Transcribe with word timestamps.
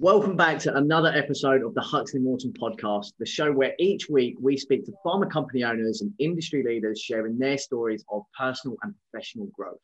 Welcome 0.00 0.36
back 0.36 0.60
to 0.60 0.76
another 0.76 1.08
episode 1.08 1.64
of 1.64 1.74
the 1.74 1.80
Huxley 1.80 2.20
Morton 2.20 2.52
podcast, 2.52 3.14
the 3.18 3.26
show 3.26 3.50
where 3.50 3.74
each 3.80 4.08
week 4.08 4.36
we 4.40 4.56
speak 4.56 4.84
to 4.84 4.92
pharma 5.04 5.28
company 5.28 5.64
owners 5.64 6.02
and 6.02 6.12
industry 6.20 6.62
leaders 6.62 7.00
sharing 7.00 7.36
their 7.36 7.58
stories 7.58 8.04
of 8.08 8.22
personal 8.38 8.76
and 8.84 8.94
professional 9.10 9.46
growth. 9.46 9.80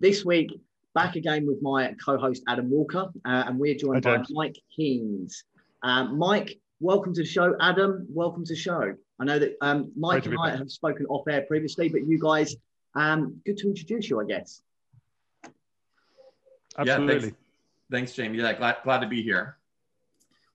This 0.00 0.22
week, 0.22 0.50
back 0.94 1.16
again 1.16 1.46
with 1.46 1.62
my 1.62 1.94
co 2.04 2.18
host 2.18 2.42
Adam 2.46 2.68
Walker, 2.68 3.08
uh, 3.24 3.44
and 3.46 3.58
we're 3.58 3.74
joined 3.74 4.02
by 4.02 4.22
Mike 4.28 4.58
Keens. 4.76 5.44
Uh, 5.82 6.04
Mike, 6.04 6.60
welcome 6.80 7.14
to 7.14 7.22
the 7.22 7.26
show. 7.26 7.56
Adam, 7.58 8.06
welcome 8.10 8.44
to 8.44 8.52
the 8.52 8.60
show. 8.60 8.94
I 9.18 9.24
know 9.24 9.38
that 9.38 9.56
um, 9.62 9.90
Mike 9.96 10.26
and 10.26 10.36
I 10.38 10.50
back. 10.50 10.58
have 10.58 10.70
spoken 10.70 11.06
off 11.06 11.26
air 11.26 11.46
previously, 11.48 11.88
but 11.88 12.06
you 12.06 12.18
guys, 12.18 12.54
um, 12.96 13.40
good 13.46 13.56
to 13.56 13.68
introduce 13.68 14.10
you, 14.10 14.20
I 14.20 14.26
guess. 14.26 14.60
Absolutely. 16.76 17.28
Yeah, 17.28 17.34
thanks, 17.94 18.12
Jamie. 18.12 18.38
Yeah, 18.38 18.52
glad, 18.54 18.76
glad 18.82 18.98
to 19.00 19.06
be 19.06 19.22
here. 19.22 19.56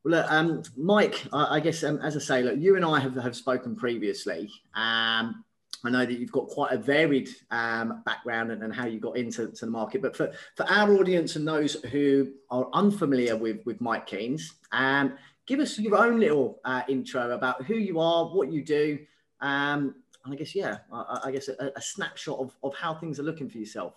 Well, 0.03 0.19
look, 0.19 0.31
um, 0.31 0.63
Mike, 0.75 1.25
I, 1.31 1.55
I 1.55 1.59
guess 1.61 1.83
um, 1.85 1.99
as 1.99 2.17
I 2.17 2.19
say, 2.19 2.43
look, 2.43 2.57
you 2.57 2.75
and 2.75 2.83
I 2.83 2.99
have, 2.99 3.15
have 3.15 3.35
spoken 3.35 3.75
previously. 3.75 4.51
Um, 4.75 5.45
I 5.85 5.89
know 5.89 6.05
that 6.05 6.19
you've 6.19 6.33
got 6.33 6.47
quite 6.47 6.73
a 6.73 6.77
varied 6.77 7.29
um, 7.51 8.03
background 8.05 8.51
and, 8.51 8.61
and, 8.61 8.75
how 8.75 8.85
you 8.85 8.99
got 8.99 9.15
into 9.15 9.47
the 9.47 9.67
market. 9.67 10.01
But 10.01 10.17
for, 10.17 10.33
for 10.57 10.69
our 10.69 10.93
audience 10.95 11.37
and 11.37 11.47
those 11.47 11.75
who 11.85 12.33
are 12.51 12.67
unfamiliar 12.73 13.37
with, 13.37 13.65
with 13.65 13.79
Mike 13.79 14.07
Keens, 14.07 14.55
um, 14.73 15.13
give 15.45 15.61
us 15.61 15.79
your 15.79 15.95
own 15.95 16.19
little 16.19 16.59
uh, 16.65 16.81
intro 16.89 17.31
about 17.31 17.63
who 17.63 17.75
you 17.75 18.01
are, 18.01 18.25
what 18.25 18.51
you 18.51 18.61
do, 18.61 18.99
um, 19.39 19.95
and 20.25 20.33
I 20.33 20.35
guess, 20.35 20.53
yeah, 20.53 20.79
I, 20.91 21.21
I 21.25 21.31
guess 21.31 21.47
a, 21.47 21.71
a, 21.73 21.81
snapshot 21.81 22.39
of, 22.39 22.53
of 22.61 22.75
how 22.75 22.93
things 22.93 23.17
are 23.21 23.23
looking 23.23 23.49
for 23.49 23.57
yourself. 23.57 23.93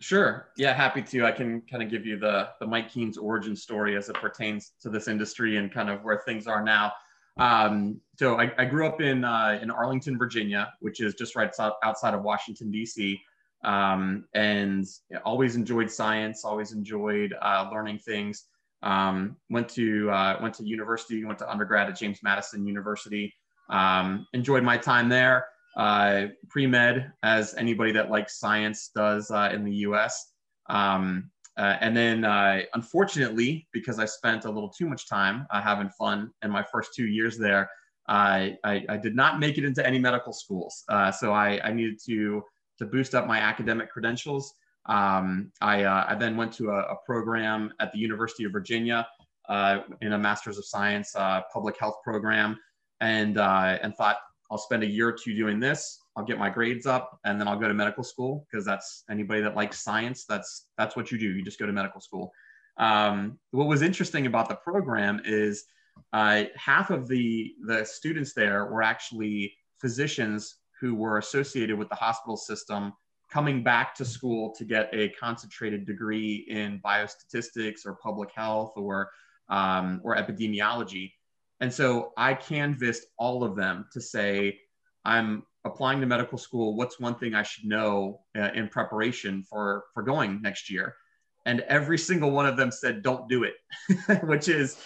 Sure. 0.00 0.48
Yeah, 0.56 0.74
happy 0.74 1.02
to. 1.02 1.24
I 1.24 1.32
can 1.32 1.62
kind 1.62 1.82
of 1.82 1.90
give 1.90 2.04
you 2.04 2.18
the, 2.18 2.50
the 2.60 2.66
Mike 2.66 2.90
Keens 2.90 3.16
origin 3.16 3.56
story 3.56 3.96
as 3.96 4.08
it 4.08 4.16
pertains 4.16 4.72
to 4.82 4.90
this 4.90 5.08
industry 5.08 5.56
and 5.56 5.72
kind 5.72 5.88
of 5.88 6.02
where 6.02 6.18
things 6.18 6.46
are 6.46 6.62
now. 6.62 6.92
Um, 7.38 8.00
so 8.18 8.38
I, 8.38 8.52
I, 8.58 8.64
grew 8.64 8.86
up 8.86 9.00
in, 9.02 9.22
uh, 9.22 9.58
in 9.60 9.70
Arlington, 9.70 10.16
Virginia, 10.16 10.72
which 10.80 11.00
is 11.00 11.14
just 11.14 11.36
right 11.36 11.50
outside 11.84 12.14
of 12.14 12.22
Washington, 12.22 12.70
D.C. 12.70 13.20
Um, 13.62 14.24
and 14.34 14.86
always 15.22 15.54
enjoyed 15.54 15.90
science, 15.90 16.44
always 16.44 16.72
enjoyed 16.72 17.34
uh, 17.40 17.68
learning 17.70 17.98
things. 17.98 18.44
Um, 18.82 19.36
went 19.50 19.68
to 19.70 20.10
uh, 20.10 20.38
went 20.40 20.54
to 20.54 20.64
university, 20.64 21.24
went 21.24 21.38
to 21.40 21.50
undergrad 21.50 21.88
at 21.88 21.98
James 21.98 22.20
Madison 22.22 22.66
University. 22.66 23.34
Um, 23.68 24.26
enjoyed 24.32 24.62
my 24.62 24.78
time 24.78 25.08
there 25.08 25.46
uh, 25.76 26.28
pre-med 26.48 27.12
as 27.22 27.54
anybody 27.54 27.92
that 27.92 28.10
likes 28.10 28.38
science 28.38 28.90
does 28.94 29.30
uh, 29.30 29.50
in 29.52 29.64
the 29.64 29.72
US. 29.88 30.32
Um, 30.68 31.30
uh, 31.58 31.76
and 31.80 31.96
then 31.96 32.24
uh, 32.24 32.62
unfortunately, 32.74 33.66
because 33.72 33.98
I 33.98 34.04
spent 34.04 34.44
a 34.44 34.50
little 34.50 34.68
too 34.68 34.88
much 34.88 35.08
time 35.08 35.46
uh, 35.50 35.62
having 35.62 35.88
fun 35.90 36.30
in 36.42 36.50
my 36.50 36.64
first 36.70 36.94
two 36.94 37.06
years 37.06 37.38
there, 37.38 37.70
I, 38.08 38.56
I, 38.64 38.84
I 38.88 38.96
did 38.96 39.16
not 39.16 39.38
make 39.38 39.58
it 39.58 39.64
into 39.64 39.86
any 39.86 39.98
medical 39.98 40.32
schools. 40.32 40.84
Uh, 40.88 41.10
so 41.10 41.32
I, 41.32 41.60
I 41.64 41.72
needed 41.72 41.98
to, 42.06 42.42
to 42.78 42.86
boost 42.86 43.14
up 43.14 43.26
my 43.26 43.38
academic 43.38 43.90
credentials. 43.90 44.52
Um, 44.86 45.50
I, 45.60 45.84
I 45.84 46.14
then 46.14 46.36
went 46.36 46.52
to 46.54 46.70
a, 46.70 46.78
a, 46.78 46.96
program 47.04 47.72
at 47.80 47.90
the 47.90 47.98
University 47.98 48.44
of 48.44 48.52
Virginia 48.52 49.04
in 50.00 50.12
a 50.12 50.18
Master's 50.18 50.58
of 50.58 50.64
Science 50.64 51.16
public 51.52 51.76
health 51.80 51.96
program 52.04 52.56
and, 53.00 53.36
and 53.38 53.96
thought, 53.96 54.18
I'll 54.50 54.58
spend 54.58 54.82
a 54.82 54.86
year 54.86 55.08
or 55.08 55.12
two 55.12 55.34
doing 55.34 55.60
this. 55.60 55.98
I'll 56.16 56.24
get 56.24 56.38
my 56.38 56.50
grades 56.50 56.86
up, 56.86 57.18
and 57.24 57.40
then 57.40 57.48
I'll 57.48 57.58
go 57.58 57.68
to 57.68 57.74
medical 57.74 58.04
school 58.04 58.46
because 58.50 58.64
that's 58.64 59.04
anybody 59.10 59.42
that 59.42 59.54
likes 59.54 59.82
science. 59.82 60.24
That's 60.24 60.68
that's 60.78 60.96
what 60.96 61.10
you 61.10 61.18
do. 61.18 61.28
You 61.28 61.42
just 61.42 61.58
go 61.58 61.66
to 61.66 61.72
medical 61.72 62.00
school. 62.00 62.32
Um, 62.78 63.38
what 63.50 63.66
was 63.66 63.82
interesting 63.82 64.26
about 64.26 64.48
the 64.48 64.54
program 64.54 65.20
is 65.24 65.64
uh, 66.12 66.44
half 66.56 66.90
of 66.90 67.08
the 67.08 67.54
the 67.66 67.84
students 67.84 68.34
there 68.34 68.66
were 68.66 68.82
actually 68.82 69.54
physicians 69.80 70.56
who 70.80 70.94
were 70.94 71.18
associated 71.18 71.78
with 71.78 71.88
the 71.88 71.94
hospital 71.94 72.36
system 72.36 72.92
coming 73.30 73.62
back 73.62 73.94
to 73.94 74.04
school 74.04 74.54
to 74.56 74.64
get 74.64 74.88
a 74.92 75.08
concentrated 75.10 75.84
degree 75.84 76.46
in 76.48 76.80
biostatistics 76.84 77.84
or 77.84 77.94
public 77.94 78.30
health 78.34 78.72
or 78.76 79.10
um, 79.48 80.00
or 80.04 80.16
epidemiology 80.16 81.12
and 81.60 81.72
so 81.72 82.12
I 82.16 82.34
canvassed 82.34 83.06
all 83.18 83.42
of 83.42 83.56
them 83.56 83.86
to 83.92 84.00
say, 84.00 84.60
I'm 85.04 85.44
applying 85.64 86.00
to 86.00 86.06
medical 86.06 86.38
school. 86.38 86.76
What's 86.76 87.00
one 87.00 87.14
thing 87.14 87.34
I 87.34 87.42
should 87.42 87.64
know 87.64 88.20
uh, 88.36 88.50
in 88.54 88.68
preparation 88.68 89.42
for, 89.42 89.84
for 89.94 90.02
going 90.02 90.42
next 90.42 90.70
year? 90.70 90.94
And 91.46 91.60
every 91.60 91.96
single 91.96 92.32
one 92.32 92.46
of 92.46 92.56
them 92.56 92.70
said, 92.70 93.02
don't 93.02 93.28
do 93.28 93.44
it, 93.44 93.54
which 94.24 94.48
is 94.48 94.78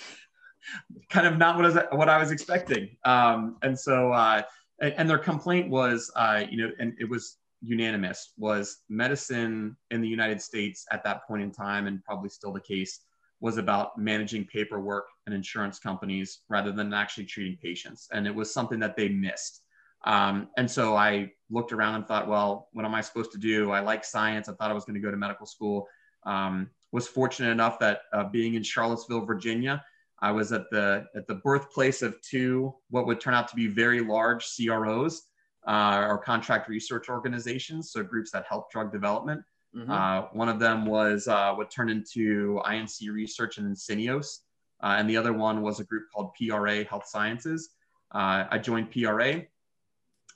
kind 1.09 1.27
of 1.27 1.39
not 1.39 1.57
what 1.57 1.65
I 1.65 1.69
was, 1.69 1.79
what 1.93 2.09
I 2.09 2.19
was 2.19 2.31
expecting. 2.31 2.97
Um, 3.05 3.57
and 3.63 3.79
so, 3.79 4.13
uh, 4.13 4.43
and, 4.81 5.09
their 5.09 5.19
complaint 5.19 5.71
was, 5.71 6.11
uh, 6.17 6.45
you 6.49 6.59
know, 6.59 6.71
and 6.79 6.95
it 7.01 7.09
was 7.09 7.39
unanimous, 7.63 8.33
was 8.37 8.79
medicine 8.89 9.77
in 9.91 10.01
the 10.01 10.09
United 10.09 10.41
States 10.41 10.87
at 10.93 11.03
that 11.05 11.27
point 11.27 11.43
in 11.43 11.51
time, 11.51 11.87
and 11.87 12.05
probably 12.05 12.29
still 12.29 12.53
the 12.53 12.61
case, 12.61 13.01
was 13.41 13.57
about 13.57 13.99
managing 13.99 14.45
paperwork 14.45 15.07
and 15.31 15.37
insurance 15.37 15.79
companies 15.79 16.41
rather 16.49 16.73
than 16.73 16.93
actually 16.93 17.25
treating 17.25 17.57
patients. 17.63 18.09
And 18.13 18.27
it 18.27 18.35
was 18.35 18.53
something 18.53 18.81
that 18.81 18.97
they 18.97 19.09
missed. 19.09 19.63
Um, 20.05 20.49
and 20.57 20.71
so 20.71 20.97
I 20.97 21.33
looked 21.51 21.73
around 21.73 21.95
and 21.97 22.07
thought, 22.07 22.29
well, 22.29 22.69
what 22.73 22.85
am 22.85 22.95
I 22.95 23.01
supposed 23.01 23.33
to 23.33 23.39
do? 23.39 23.71
I 23.71 23.81
like 23.81 24.05
science. 24.05 24.49
I 24.49 24.53
thought 24.55 24.71
I 24.71 24.75
was 24.75 24.85
going 24.85 24.95
to 24.95 25.01
go 25.01 25.11
to 25.11 25.17
medical 25.17 25.47
school. 25.47 25.87
Um, 26.25 26.71
was 26.93 27.07
fortunate 27.07 27.51
enough 27.51 27.79
that 27.79 28.03
uh, 28.13 28.25
being 28.25 28.55
in 28.55 28.63
Charlottesville, 28.63 29.25
Virginia, 29.25 29.85
I 30.23 30.33
was 30.33 30.53
at 30.53 30.69
the 30.71 31.07
at 31.15 31.27
the 31.27 31.37
birthplace 31.37 32.03
of 32.03 32.21
two 32.21 32.75
what 32.91 33.07
would 33.07 33.21
turn 33.21 33.33
out 33.33 33.49
to 33.49 33.57
be 33.57 33.69
very 33.69 34.01
large 34.01 34.45
CROs 34.55 35.23
uh, 35.67 36.07
or 36.09 36.19
contract 36.19 36.69
research 36.69 37.09
organizations, 37.09 37.93
so 37.93 38.03
groups 38.03 38.31
that 38.33 38.45
help 38.49 38.71
drug 38.71 38.93
development. 38.93 39.43
Mm-hmm. 39.75 39.91
Uh, 39.91 40.23
one 40.33 40.49
of 40.49 40.59
them 40.59 40.85
was 40.85 41.29
uh, 41.29 41.55
what 41.55 41.71
turned 41.71 41.91
into 41.91 42.61
INC 42.67 43.11
Research 43.13 43.59
and 43.59 43.75
Syneos, 43.75 44.39
uh, 44.83 44.97
and 44.99 45.09
the 45.09 45.17
other 45.17 45.33
one 45.33 45.63
was 45.63 45.81
a 45.81 45.85
group 45.85 46.05
called 46.13 46.33
PRA 46.35 46.85
Health 46.85 47.07
Sciences. 47.07 47.71
Uh, 48.13 48.45
I 48.51 48.59
joined 48.59 48.91
PRA 48.91 49.43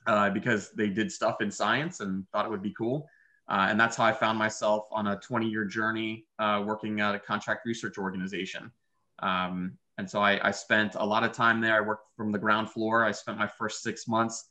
uh, 0.06 0.30
because 0.30 0.70
they 0.72 0.88
did 0.88 1.10
stuff 1.10 1.40
in 1.40 1.50
science 1.50 2.00
and 2.00 2.24
thought 2.30 2.46
it 2.46 2.50
would 2.50 2.62
be 2.62 2.74
cool. 2.76 3.08
Uh, 3.48 3.66
and 3.68 3.78
that's 3.78 3.96
how 3.96 4.04
I 4.04 4.12
found 4.12 4.38
myself 4.38 4.86
on 4.90 5.08
a 5.08 5.16
20 5.16 5.48
year 5.48 5.64
journey 5.64 6.26
working 6.38 7.00
at 7.00 7.14
a 7.14 7.18
contract 7.18 7.66
research 7.66 7.98
organization. 7.98 8.70
Um, 9.20 9.76
and 9.98 10.10
so 10.10 10.20
I, 10.20 10.48
I 10.48 10.50
spent 10.50 10.96
a 10.96 11.04
lot 11.04 11.24
of 11.24 11.32
time 11.32 11.60
there. 11.60 11.76
I 11.76 11.80
worked 11.80 12.08
from 12.16 12.32
the 12.32 12.38
ground 12.38 12.70
floor. 12.70 13.04
I 13.04 13.12
spent 13.12 13.38
my 13.38 13.46
first 13.46 13.82
six 13.82 14.08
months 14.08 14.50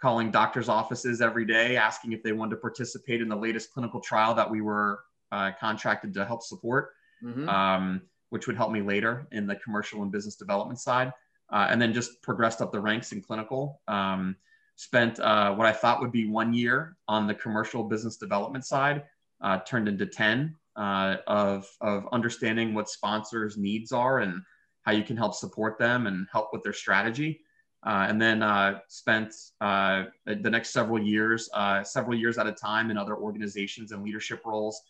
calling 0.00 0.30
doctors' 0.30 0.68
offices 0.68 1.20
every 1.20 1.44
day, 1.44 1.76
asking 1.76 2.12
if 2.12 2.22
they 2.22 2.32
wanted 2.32 2.50
to 2.50 2.56
participate 2.56 3.20
in 3.20 3.28
the 3.28 3.36
latest 3.36 3.72
clinical 3.72 4.00
trial 4.00 4.34
that 4.34 4.50
we 4.50 4.60
were 4.60 5.00
uh, 5.30 5.50
contracted 5.60 6.14
to 6.14 6.24
help 6.24 6.42
support, 6.42 6.90
mm-hmm. 7.22 7.48
um, 7.48 8.00
which 8.30 8.46
would 8.46 8.56
help 8.56 8.72
me 8.72 8.80
later 8.80 9.28
in 9.32 9.46
the 9.46 9.56
commercial 9.56 10.02
and 10.02 10.10
business 10.10 10.36
development 10.36 10.80
side. 10.80 11.12
Uh, 11.52 11.66
and 11.68 11.82
then 11.82 11.92
just 11.92 12.22
progressed 12.22 12.62
up 12.62 12.72
the 12.72 12.80
ranks 12.80 13.12
in 13.12 13.20
clinical. 13.20 13.80
Um, 13.88 14.36
spent 14.76 15.18
uh, 15.20 15.52
what 15.54 15.66
I 15.66 15.72
thought 15.72 16.00
would 16.00 16.12
be 16.12 16.26
one 16.26 16.54
year 16.54 16.96
on 17.08 17.26
the 17.26 17.34
commercial 17.34 17.84
business 17.84 18.16
development 18.16 18.64
side, 18.64 19.02
uh, 19.42 19.58
turned 19.66 19.88
into 19.88 20.06
10 20.06 20.56
uh, 20.76 21.16
of, 21.26 21.66
of 21.80 22.06
understanding 22.12 22.72
what 22.72 22.88
sponsors' 22.88 23.58
needs 23.58 23.90
are 23.90 24.20
and 24.20 24.40
how 24.82 24.92
you 24.92 25.02
can 25.02 25.16
help 25.16 25.34
support 25.34 25.76
them 25.78 26.06
and 26.06 26.26
help 26.32 26.50
with 26.52 26.62
their 26.62 26.72
strategy. 26.72 27.40
Uh, 27.84 28.06
and 28.08 28.22
then 28.22 28.42
uh, 28.42 28.78
spent 28.88 29.34
the 29.60 30.10
next 30.50 30.70
several 30.70 31.02
years, 31.02 31.50
several 31.82 32.16
years 32.16 32.38
at 32.38 32.46
a 32.46 32.52
time 32.52 32.90
in 32.90 32.96
other 32.96 33.16
organizations 33.16 33.90
and 33.90 34.04
leadership 34.04 34.40
roles, 34.44 34.80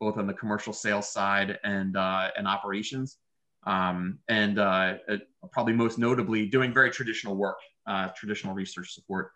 both 0.00 0.16
on 0.16 0.26
the 0.26 0.34
commercial 0.34 0.72
sales 0.72 1.08
side 1.08 1.58
and 1.62 1.96
uh, 1.96 2.30
and 2.36 2.48
operations, 2.48 3.18
um, 3.66 4.18
and 4.28 4.58
uh, 4.58 4.94
probably 5.52 5.72
most 5.72 5.98
notably 5.98 6.46
doing 6.46 6.72
very 6.72 6.90
traditional 6.90 7.36
work, 7.36 7.58
traditional 8.16 8.54
research 8.54 8.92
support. 8.92 9.30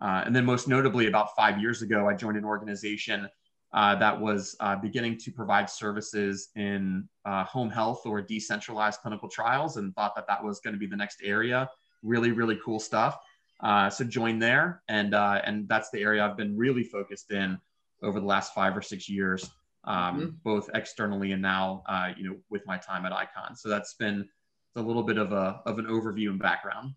and 0.00 0.34
then 0.34 0.44
most 0.44 0.68
notably, 0.68 1.06
about 1.06 1.34
five 1.36 1.60
years 1.60 1.82
ago, 1.82 2.08
I 2.08 2.14
joined 2.14 2.36
an 2.36 2.44
organization 2.44 3.28
that 3.72 4.20
was 4.20 4.56
beginning 4.82 5.16
to 5.18 5.30
provide 5.30 5.70
services 5.70 6.48
in 6.56 7.08
home 7.24 7.70
health 7.70 8.02
or 8.04 8.20
decentralized 8.20 9.00
clinical 9.00 9.28
trials, 9.28 9.76
and 9.76 9.94
thought 9.94 10.14
that 10.16 10.26
that 10.26 10.42
was 10.42 10.60
going 10.60 10.74
to 10.74 10.80
be 10.80 10.86
the 10.86 10.96
next 10.96 11.20
area 11.22 11.70
really, 12.02 12.32
really 12.32 12.58
cool 12.64 12.78
stuff. 12.78 13.18
Uh, 13.60 13.90
so 13.90 14.04
join 14.04 14.38
there, 14.38 14.82
and 14.88 15.14
uh, 15.14 15.40
and 15.44 15.68
that's 15.68 15.90
the 15.90 16.00
area 16.00 16.24
I've 16.24 16.36
been 16.36 16.56
really 16.56 16.84
focused 16.84 17.32
in 17.32 17.58
over 18.02 18.20
the 18.20 18.26
last 18.26 18.54
five 18.54 18.76
or 18.76 18.82
six 18.82 19.08
years, 19.08 19.50
um, 19.88 20.20
mm-hmm. 20.20 20.26
both 20.44 20.68
externally 20.74 21.32
and 21.32 21.42
now, 21.42 21.82
uh, 21.88 22.10
you 22.16 22.28
know, 22.28 22.36
with 22.50 22.64
my 22.66 22.76
time 22.76 23.06
at 23.06 23.12
Icon. 23.12 23.56
So 23.56 23.68
that's 23.68 23.94
been 23.94 24.28
a 24.76 24.82
little 24.82 25.02
bit 25.02 25.18
of 25.18 25.32
a 25.32 25.60
of 25.66 25.78
an 25.78 25.86
overview 25.86 26.28
and 26.28 26.38
background. 26.38 26.94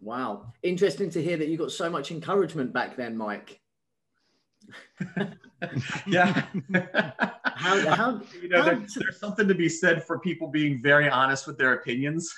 Wow, 0.00 0.52
interesting 0.62 1.10
to 1.10 1.22
hear 1.22 1.36
that 1.36 1.46
you 1.46 1.56
got 1.56 1.70
so 1.70 1.88
much 1.88 2.10
encouragement 2.10 2.72
back 2.72 2.96
then, 2.96 3.16
Mike. 3.16 3.60
yeah. 6.06 6.44
how, 7.54 7.94
how, 7.94 8.20
you 8.40 8.48
know, 8.48 8.62
how, 8.62 8.70
there, 8.70 8.86
there's 8.96 9.20
something 9.20 9.46
to 9.46 9.54
be 9.54 9.68
said 9.68 10.04
for 10.04 10.18
people 10.18 10.48
being 10.48 10.82
very 10.82 11.08
honest 11.08 11.46
with 11.46 11.58
their 11.58 11.74
opinions. 11.74 12.34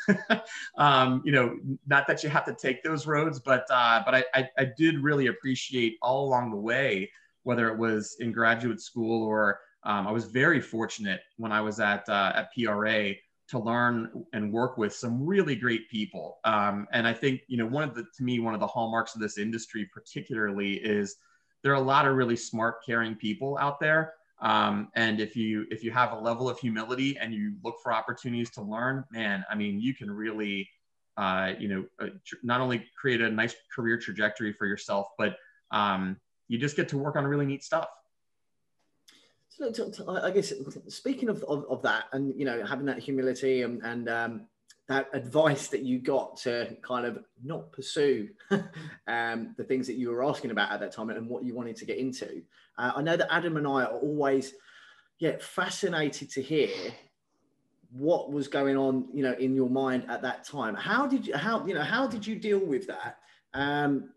um, 0.76 1.23
you 1.25 1.32
know, 1.32 1.56
not 1.87 2.06
that 2.06 2.23
you 2.23 2.29
have 2.29 2.44
to 2.46 2.55
take 2.55 2.82
those 2.82 3.06
roads, 3.06 3.38
but 3.38 3.64
uh, 3.70 4.02
but 4.05 4.14
I, 4.14 4.25
I, 4.35 4.49
I 4.58 4.64
did 4.76 4.99
really 4.99 5.29
appreciate 5.29 5.96
all 6.02 6.26
along 6.26 6.50
the 6.50 6.56
way, 6.56 7.11
whether 7.44 7.69
it 7.69 7.79
was 7.79 8.17
in 8.20 8.32
graduate 8.32 8.81
school 8.81 9.23
or 9.23 9.61
um, 9.84 10.06
I 10.06 10.12
was 10.12 10.25
very 10.25 10.60
fortunate 10.60 11.20
when 11.36 11.52
I 11.52 11.60
was 11.60 11.81
at 11.81 12.08
uh, 12.08 12.32
at 12.34 12.48
PRA 12.54 13.12
to 13.46 13.58
learn 13.58 14.25
and 14.32 14.50
work 14.50 14.78
with 14.78 14.94
some 14.94 15.25
really 15.25 15.54
great 15.54 15.90
people. 15.90 16.38
Um, 16.44 16.86
and 16.92 17.06
I 17.06 17.12
think 17.12 17.42
you 17.48 17.58
know 17.58 17.66
one 17.66 17.84
of 17.84 17.94
the 17.94 18.04
to 18.16 18.22
me 18.22 18.38
one 18.38 18.54
of 18.54 18.60
the 18.60 18.66
hallmarks 18.66 19.14
of 19.14 19.20
this 19.20 19.38
industry 19.38 19.88
particularly 19.92 20.75
is 20.75 21.16
there 21.62 21.72
are 21.72 21.76
a 21.76 21.81
lot 21.81 22.06
of 22.06 22.14
really 22.14 22.36
smart, 22.36 22.84
caring 22.84 23.14
people 23.14 23.58
out 23.58 23.81
there. 23.81 24.14
Um, 24.40 24.88
and 24.94 25.20
if 25.20 25.36
you 25.36 25.66
if 25.70 25.82
you 25.84 25.90
have 25.90 26.12
a 26.12 26.19
level 26.19 26.48
of 26.48 26.58
humility 26.58 27.16
and 27.19 27.34
you 27.34 27.54
look 27.62 27.76
for 27.82 27.92
opportunities 27.92 28.50
to 28.50 28.62
learn, 28.62 29.04
man, 29.10 29.44
I 29.50 29.54
mean, 29.54 29.81
you 29.81 29.94
can 29.94 30.10
really, 30.10 30.69
uh, 31.16 31.52
you 31.58 31.69
know, 31.69 31.84
uh, 32.00 32.10
tr- 32.25 32.36
not 32.42 32.60
only 32.60 32.86
create 32.98 33.20
a 33.20 33.31
nice 33.31 33.54
career 33.75 33.98
trajectory 33.98 34.52
for 34.52 34.66
yourself, 34.66 35.08
but 35.16 35.36
um, 35.70 36.19
you 36.48 36.58
just 36.58 36.76
get 36.76 36.88
to 36.88 36.98
work 36.98 37.16
on 37.16 37.25
really 37.26 37.46
neat 37.46 37.64
stuff. 37.64 37.88
I 40.09 40.31
guess 40.31 40.53
speaking 40.89 41.29
of, 41.29 41.43
of, 41.45 41.65
of, 41.69 41.83
that, 41.83 42.05
and 42.12 42.35
you 42.39 42.45
know, 42.45 42.65
having 42.65 42.87
that 42.87 42.99
humility 42.99 43.62
and, 43.62 43.83
and 43.83 44.09
um, 44.09 44.47
that 44.89 45.09
advice 45.12 45.69
that 45.69 45.83
you 45.83 45.99
got 45.99 46.37
to 46.39 46.77
kind 46.83 47.06
of 47.06 47.19
not 47.43 47.73
pursue 47.73 48.29
um, 49.06 49.55
the 49.56 49.65
things 49.65 49.87
that 49.87 49.95
you 49.95 50.11
were 50.11 50.25
asking 50.25 50.51
about 50.51 50.71
at 50.73 50.81
that 50.81 50.93
time 50.93 51.11
and 51.11 51.29
what 51.29 51.45
you 51.45 51.55
wanted 51.55 51.77
to 51.77 51.85
get 51.85 51.99
into. 51.99 52.43
Uh, 52.77 52.93
I 52.97 53.03
know 53.03 53.17
that 53.17 53.33
Adam 53.33 53.56
and 53.56 53.67
I 53.67 53.85
are 53.85 53.99
always, 53.99 54.55
yeah, 55.19 55.37
fascinated 55.41 56.31
to 56.31 56.43
hear 56.43 56.71
what 57.93 58.33
was 58.33 58.49
going 58.49 58.77
on, 58.77 59.06
you 59.15 59.23
know, 59.23 59.35
in 59.35 59.55
your 59.55 59.71
mind 59.71 60.05
at 60.09 60.21
that 60.23 60.45
time. 60.45 60.75
How 60.75 61.06
did 61.06 61.29
you, 61.29 61.37
how, 61.37 61.65
you 61.65 61.75
know, 61.75 61.83
how 61.83 62.06
did 62.06 62.27
you 62.27 62.37
deal 62.37 62.59
with 62.59 62.87
that? 62.89 63.19
Um, 63.55 64.11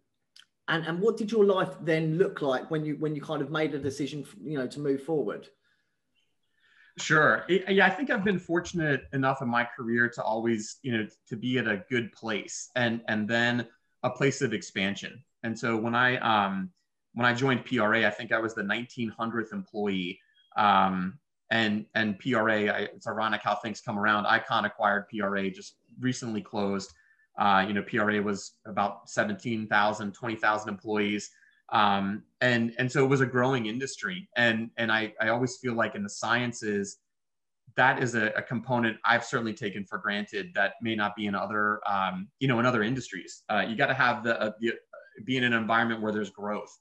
and, 0.68 0.86
and 0.86 1.00
what 1.00 1.18
did 1.18 1.32
your 1.32 1.46
life 1.46 1.70
then 1.82 2.18
look 2.18 2.42
like 2.42 2.70
when 2.70 2.84
you, 2.84 2.96
when 2.98 3.16
you 3.16 3.22
kind 3.22 3.42
of 3.42 3.50
made 3.50 3.74
a 3.74 3.80
decision, 3.80 4.26
you 4.44 4.58
know, 4.58 4.68
to 4.68 4.80
move 4.80 5.02
forward? 5.04 5.48
Sure. 7.00 7.46
Yeah, 7.48 7.86
I 7.86 7.90
think 7.92 8.10
I've 8.10 8.24
been 8.24 8.40
fortunate 8.40 9.04
enough 9.14 9.42
in 9.42 9.48
my 9.48 9.64
career 9.64 10.10
to 10.10 10.24
always, 10.24 10.78
you 10.82 10.92
know, 10.98 11.08
to 11.30 11.36
be 11.36 11.60
at 11.60 11.68
a 11.68 11.84
good 11.90 12.12
place 12.12 12.72
and 12.76 13.02
and 13.08 13.28
then 13.28 13.68
a 14.02 14.10
place 14.10 14.42
of 14.42 14.52
expansion. 14.52 15.24
And 15.44 15.58
so 15.58 15.78
when 15.78 15.94
I 15.94 16.18
um 16.18 16.72
when 17.14 17.26
I 17.26 17.34
joined 17.34 17.66
PRA, 17.66 18.06
I 18.06 18.10
think 18.10 18.32
I 18.32 18.40
was 18.40 18.56
the 18.56 18.64
1900th 18.64 19.54
employee. 19.54 20.20
Um, 20.56 21.20
and 21.52 21.86
and 21.96 22.20
PRA, 22.20 22.68
I, 22.68 22.80
it's 22.96 23.08
ironic 23.08 23.42
how 23.44 23.56
things 23.56 23.80
come 23.80 23.98
around. 24.00 24.26
Icon 24.26 24.66
acquired 24.66 25.06
PRA, 25.10 25.50
just 25.52 25.78
recently 26.00 26.42
closed. 26.42 26.92
Uh, 27.38 27.66
you 27.68 27.74
know, 27.74 27.84
PRA 27.84 28.22
was 28.22 28.54
about 28.66 29.10
17,000, 29.10 30.12
20,000 30.14 30.70
employees. 30.70 31.30
Um, 31.70 32.24
and 32.40 32.74
and 32.78 32.90
so 32.90 33.04
it 33.04 33.08
was 33.08 33.22
a 33.22 33.26
growing 33.26 33.66
industry. 33.66 34.30
And 34.38 34.70
and 34.78 34.92
I, 34.92 35.14
I 35.22 35.30
always 35.30 35.58
feel 35.58 35.74
like 35.74 35.96
in 35.96 36.04
the 36.04 36.10
sciences 36.10 36.98
that 37.78 38.02
is 38.02 38.16
a, 38.16 38.28
a 38.36 38.42
component 38.42 38.98
I've 39.06 39.24
certainly 39.24 39.54
taken 39.54 39.86
for 39.86 40.00
granted 40.00 40.52
that 40.56 40.74
may 40.82 40.96
not 40.96 41.16
be 41.16 41.28
in 41.28 41.36
other 41.36 41.80
um, 41.88 42.28
you 42.40 42.48
know 42.48 42.60
in 42.60 42.66
other 42.66 42.84
industries. 42.84 43.44
Uh, 43.50 43.64
you 43.68 43.76
got 43.76 43.88
to 43.88 43.94
have 43.94 44.24
the, 44.24 44.40
uh, 44.42 44.52
the, 44.60 44.74
be 45.24 45.38
in 45.38 45.44
an 45.44 45.54
environment 45.54 46.02
where 46.02 46.12
there's 46.12 46.30
growth. 46.30 46.76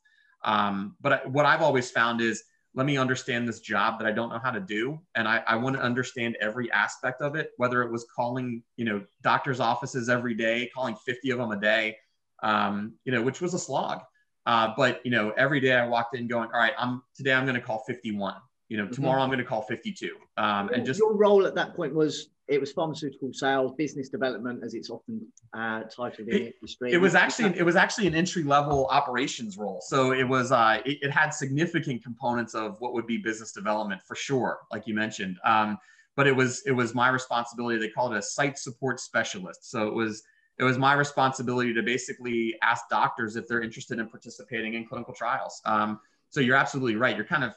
Um, 0.45 0.97
but 1.01 1.31
what 1.31 1.47
I've 1.47 1.63
always 1.63 1.91
found 1.91 2.21
is 2.21 2.43
let 2.77 2.85
me 2.85 2.99
understand 2.99 3.49
this 3.49 3.61
job 3.61 3.99
that 3.99 4.07
I 4.07 4.13
don't 4.13 4.29
know 4.29 4.39
how 4.39 4.51
to 4.51 4.61
do. 4.61 5.01
And 5.15 5.27
I, 5.27 5.43
I, 5.47 5.57
want 5.57 5.77
to 5.77 5.83
understand 5.83 6.37
every 6.43 6.71
aspect 6.71 7.23
of 7.23 7.35
it, 7.35 7.53
whether 7.57 7.83
it 7.83 7.91
was 7.91 8.07
calling, 8.15 8.63
you 8.77 8.85
know, 8.85 9.03
doctor's 9.23 9.61
offices 9.61 10.11
every 10.11 10.35
day, 10.35 10.71
calling 10.75 10.95
50 10.95 11.31
of 11.31 11.39
them 11.39 11.53
a 11.53 11.59
day, 11.59 11.97
um, 12.43 12.93
you 13.05 13.13
know, 13.13 13.23
which 13.23 13.41
was 13.41 13.55
a 13.55 13.59
slog. 13.59 14.03
Uh, 14.45 14.75
but 14.77 15.01
you 15.05 15.11
know, 15.11 15.31
every 15.31 15.59
day 15.59 15.73
I 15.73 15.89
walked 15.89 16.15
in 16.15 16.29
going, 16.29 16.51
all 16.53 16.61
right, 16.61 16.75
I'm 16.79 17.03
today 17.17 17.33
I'm 17.33 17.47
going 17.47 17.57
to 17.57 17.63
call 17.63 17.83
51. 17.87 18.35
You 18.69 18.79
know, 18.79 18.85
mm-hmm. 18.85 18.95
tomorrow 18.95 19.15
mm-hmm. 19.17 19.23
I'm 19.23 19.29
going 19.29 19.39
to 19.39 19.45
call 19.45 19.63
52. 19.63 20.17
Um, 20.37 20.69
and 20.71 20.85
just 20.85 20.99
your 20.99 21.17
role 21.17 21.47
at 21.47 21.55
that 21.55 21.75
point 21.75 21.95
was 21.95 22.31
it 22.49 22.61
was 22.61 22.73
pharmaceutical 22.73 23.33
sales, 23.33 23.73
business 23.77 24.09
development, 24.09 24.63
as 24.65 24.75
it's 24.75 24.91
often 24.91 25.27
uh, 25.53 25.83
titled 25.85 26.29
in 26.29 26.35
it, 26.35 26.39
the 26.39 26.55
industry. 26.55 26.93
It 26.93 26.99
was 26.99 27.15
actually 27.15 27.59
it 27.59 27.65
was 27.65 27.77
actually 27.77 28.07
an 28.07 28.15
entry 28.15 28.43
level 28.43 28.87
operations 28.91 29.57
role, 29.57 29.81
so 29.81 30.13
it 30.13 30.25
was 30.25 30.53
uh, 30.53 30.79
it, 30.85 30.99
it, 31.03 31.11
had 31.11 31.31
significant 31.31 32.03
components 32.03 32.55
of 32.55 32.81
what 32.81 32.93
would 32.93 33.07
be 33.07 33.19
business 33.19 33.53
development 33.53 34.03
for 34.03 34.15
sure, 34.15 34.61
like 34.71 34.87
you 34.87 34.95
mentioned. 34.95 35.39
Um, 35.45 35.79
but 36.17 36.27
it 36.27 36.35
was 36.35 36.63
it 36.67 36.73
was 36.73 36.95
my 36.95 37.09
responsibility. 37.09 37.79
They 37.79 37.89
called 37.89 38.15
it 38.15 38.19
a 38.19 38.23
site 38.23 38.59
support 38.59 39.01
specialist. 39.01 39.71
So 39.71 39.89
it 39.89 39.95
was 39.95 40.23
it 40.59 40.65
was 40.65 40.79
my 40.79 40.95
responsibility 40.95 41.75
to 41.75 41.83
basically 41.83 42.57
ask 42.63 42.89
doctors 42.89 43.37
if 43.37 43.47
they're 43.47 43.61
interested 43.61 43.99
in 43.99 44.09
participating 44.09 44.75
in 44.75 44.87
clinical 44.87 45.13
trials. 45.13 45.61
Um, 45.67 46.01
so 46.31 46.41
you're 46.41 46.57
absolutely 46.57 46.97
right. 46.97 47.15
You're 47.15 47.27
kind 47.27 47.45
of, 47.45 47.55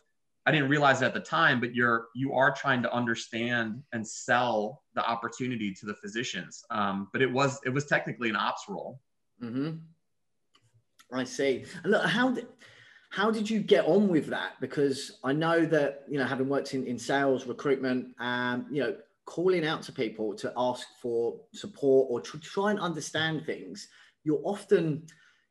I 0.50 0.52
didn't 0.52 0.70
realize 0.70 1.04
it 1.04 1.06
at 1.06 1.14
the 1.14 1.20
time, 1.20 1.60
but 1.60 1.76
you're 1.76 2.08
you 2.16 2.34
are 2.34 2.52
trying 2.52 2.82
to 2.82 2.92
understand 2.92 3.84
and 3.94 4.06
sell 4.06 4.82
the 4.96 5.08
opportunity 5.08 5.76
to 5.76 5.86
the 5.86 5.94
physicians. 5.94 6.66
Um, 6.72 7.08
but 7.14 7.22
it 7.22 7.32
was 7.32 7.60
it 7.66 7.70
was 7.70 7.86
technically 7.86 8.30
an 8.30 8.36
ops 8.36 8.64
role. 8.68 9.00
Mm-hmm. 9.44 9.78
I 11.14 11.24
see. 11.24 11.66
And 11.84 11.92
look, 11.92 12.04
how 12.04 12.32
did 12.32 12.48
how 13.12 13.30
did 13.30 13.48
you 13.48 13.60
get 13.60 13.86
on 13.86 14.08
with 14.08 14.26
that? 14.28 14.54
Because 14.60 15.20
I 15.24 15.34
know 15.34 15.68
that 15.68 16.06
you 16.10 16.18
know, 16.18 16.26
having 16.26 16.50
worked 16.50 16.74
in, 16.74 16.84
in 16.88 16.98
sales, 16.98 17.46
recruitment, 17.46 18.16
um, 18.20 18.66
you 18.72 18.82
know, 18.82 18.96
calling 19.26 19.68
out 19.68 19.84
to 19.84 19.92
people 19.92 20.34
to 20.34 20.52
ask 20.58 20.88
for 21.00 21.40
support 21.54 22.08
or 22.10 22.22
to 22.22 22.40
try 22.40 22.72
and 22.72 22.80
understand 22.80 23.46
things, 23.46 23.88
you're 24.24 24.42
often 24.44 25.06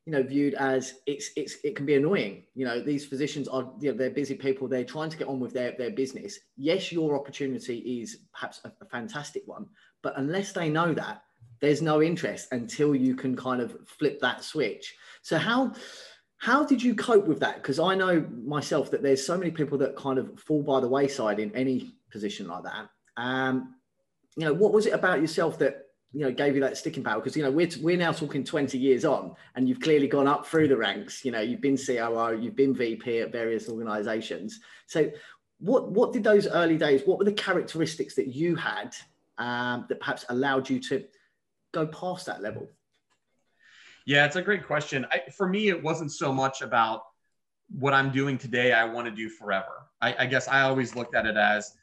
you 0.09 0.15
know 0.15 0.23
viewed 0.23 0.55
as 0.55 0.95
it's 1.05 1.33
it's 1.37 1.59
it 1.65 1.77
can 1.77 1.85
be 1.85 1.97
annoying. 1.97 2.45
You 2.55 2.65
know 2.65 2.81
these 2.81 3.05
physicians 3.05 3.47
are 3.47 3.71
you 3.79 3.93
know 3.93 3.99
they're 3.99 4.09
busy 4.09 4.35
people. 4.35 4.67
They're 4.67 4.83
trying 4.83 5.11
to 5.11 5.19
get 5.19 5.29
on 5.29 5.39
with 5.39 5.53
their 5.53 5.73
their 5.77 5.91
business. 5.91 6.39
Yes 6.57 6.91
your 6.91 7.15
opportunity 7.15 8.01
is 8.01 8.21
perhaps 8.33 8.63
a, 8.65 8.73
a 8.81 8.87
fantastic 8.87 9.43
one 9.45 9.67
but 10.03 10.15
unless 10.17 10.53
they 10.53 10.71
know 10.71 10.95
that 10.95 11.23
there's 11.61 11.83
no 11.83 12.01
interest 12.01 12.49
until 12.53 12.95
you 12.95 13.15
can 13.15 13.37
kind 13.37 13.61
of 13.61 13.77
flip 13.87 14.19
that 14.21 14.43
switch. 14.43 14.97
So 15.21 15.37
how 15.37 15.75
how 16.39 16.65
did 16.65 16.83
you 16.83 16.95
cope 16.95 17.27
with 17.27 17.41
that? 17.41 17.57
Because 17.57 17.79
i 17.79 17.95
know 17.95 18.25
myself 18.47 18.91
that 18.93 19.03
there's 19.03 19.27
so 19.27 19.37
many 19.37 19.51
people 19.51 19.77
that 19.77 19.95
kind 19.95 20.19
of 20.19 20.41
fall 20.41 20.63
by 20.63 20.81
the 20.81 20.89
wayside 20.89 21.39
in 21.39 21.55
any 21.55 21.93
position 22.11 22.49
like 22.49 22.63
that. 22.63 22.89
Um, 23.19 23.75
you 24.39 24.47
know, 24.47 24.55
what 24.55 24.73
was 24.73 24.87
it 24.87 24.95
about 24.95 25.21
yourself 25.21 25.59
that 25.59 25.88
you 26.13 26.21
know 26.21 26.33
gave 26.33 26.55
you 26.55 26.61
that 26.63 26.77
sticking 26.77 27.03
power? 27.03 27.21
Because 27.21 27.37
you 27.37 27.43
know 27.43 27.51
we're 27.51 27.69
we're 27.81 27.97
now 27.97 28.13
talking 28.13 28.45
20 28.45 28.79
years 28.79 29.05
on, 29.05 29.35
and 29.55 29.69
you've 29.69 29.81
clearly 29.81 30.09
gone 30.09 30.27
up 30.27 30.47
through 30.47 30.69
the 30.69 30.77
ranks. 30.77 31.25
You 31.25 31.33
know, 31.33 31.41
you've 31.41 31.61
been 31.61 31.77
COO, 31.77 32.39
you've 32.41 32.57
been 32.57 32.75
VP 32.75 33.21
at 33.21 33.33
various 33.33 33.69
organisations. 33.69 34.61
So, 34.87 35.11
what 35.59 35.91
what 35.91 36.13
did 36.13 36.25
those 36.25 36.47
early 36.47 36.79
days? 36.79 37.03
What 37.05 37.19
were 37.19 37.25
the 37.25 37.33
characteristics 37.33 38.15
that 38.15 38.29
you 38.29 38.57
had 38.57 38.95
um, 39.37 39.87
that 39.89 40.01
perhaps 40.01 40.25
allowed 40.29 40.69
you 40.69 40.81
to 40.81 41.05
go 41.73 41.87
past 41.87 42.27
that 42.27 42.43
level? 42.43 42.69
Yeah, 44.07 44.25
it's 44.25 44.37
a 44.37 44.43
great 44.43 44.67
question. 44.67 45.07
I, 45.13 45.31
for 45.37 45.47
me, 45.47 45.69
it 45.69 45.83
wasn't 45.83 46.13
so 46.13 46.33
much 46.33 46.63
about 46.63 47.03
what 47.69 47.93
I'm 47.93 48.11
doing 48.11 48.39
today. 48.39 48.73
I 48.73 48.85
want 48.87 49.07
to 49.07 49.11
do 49.11 49.29
forever. 49.29 49.87
I, 50.01 50.15
I 50.21 50.27
guess 50.27 50.49
I 50.49 50.63
always 50.63 50.97
looked 50.97 51.15
at 51.15 51.27
it 51.27 51.37
as 51.37 51.75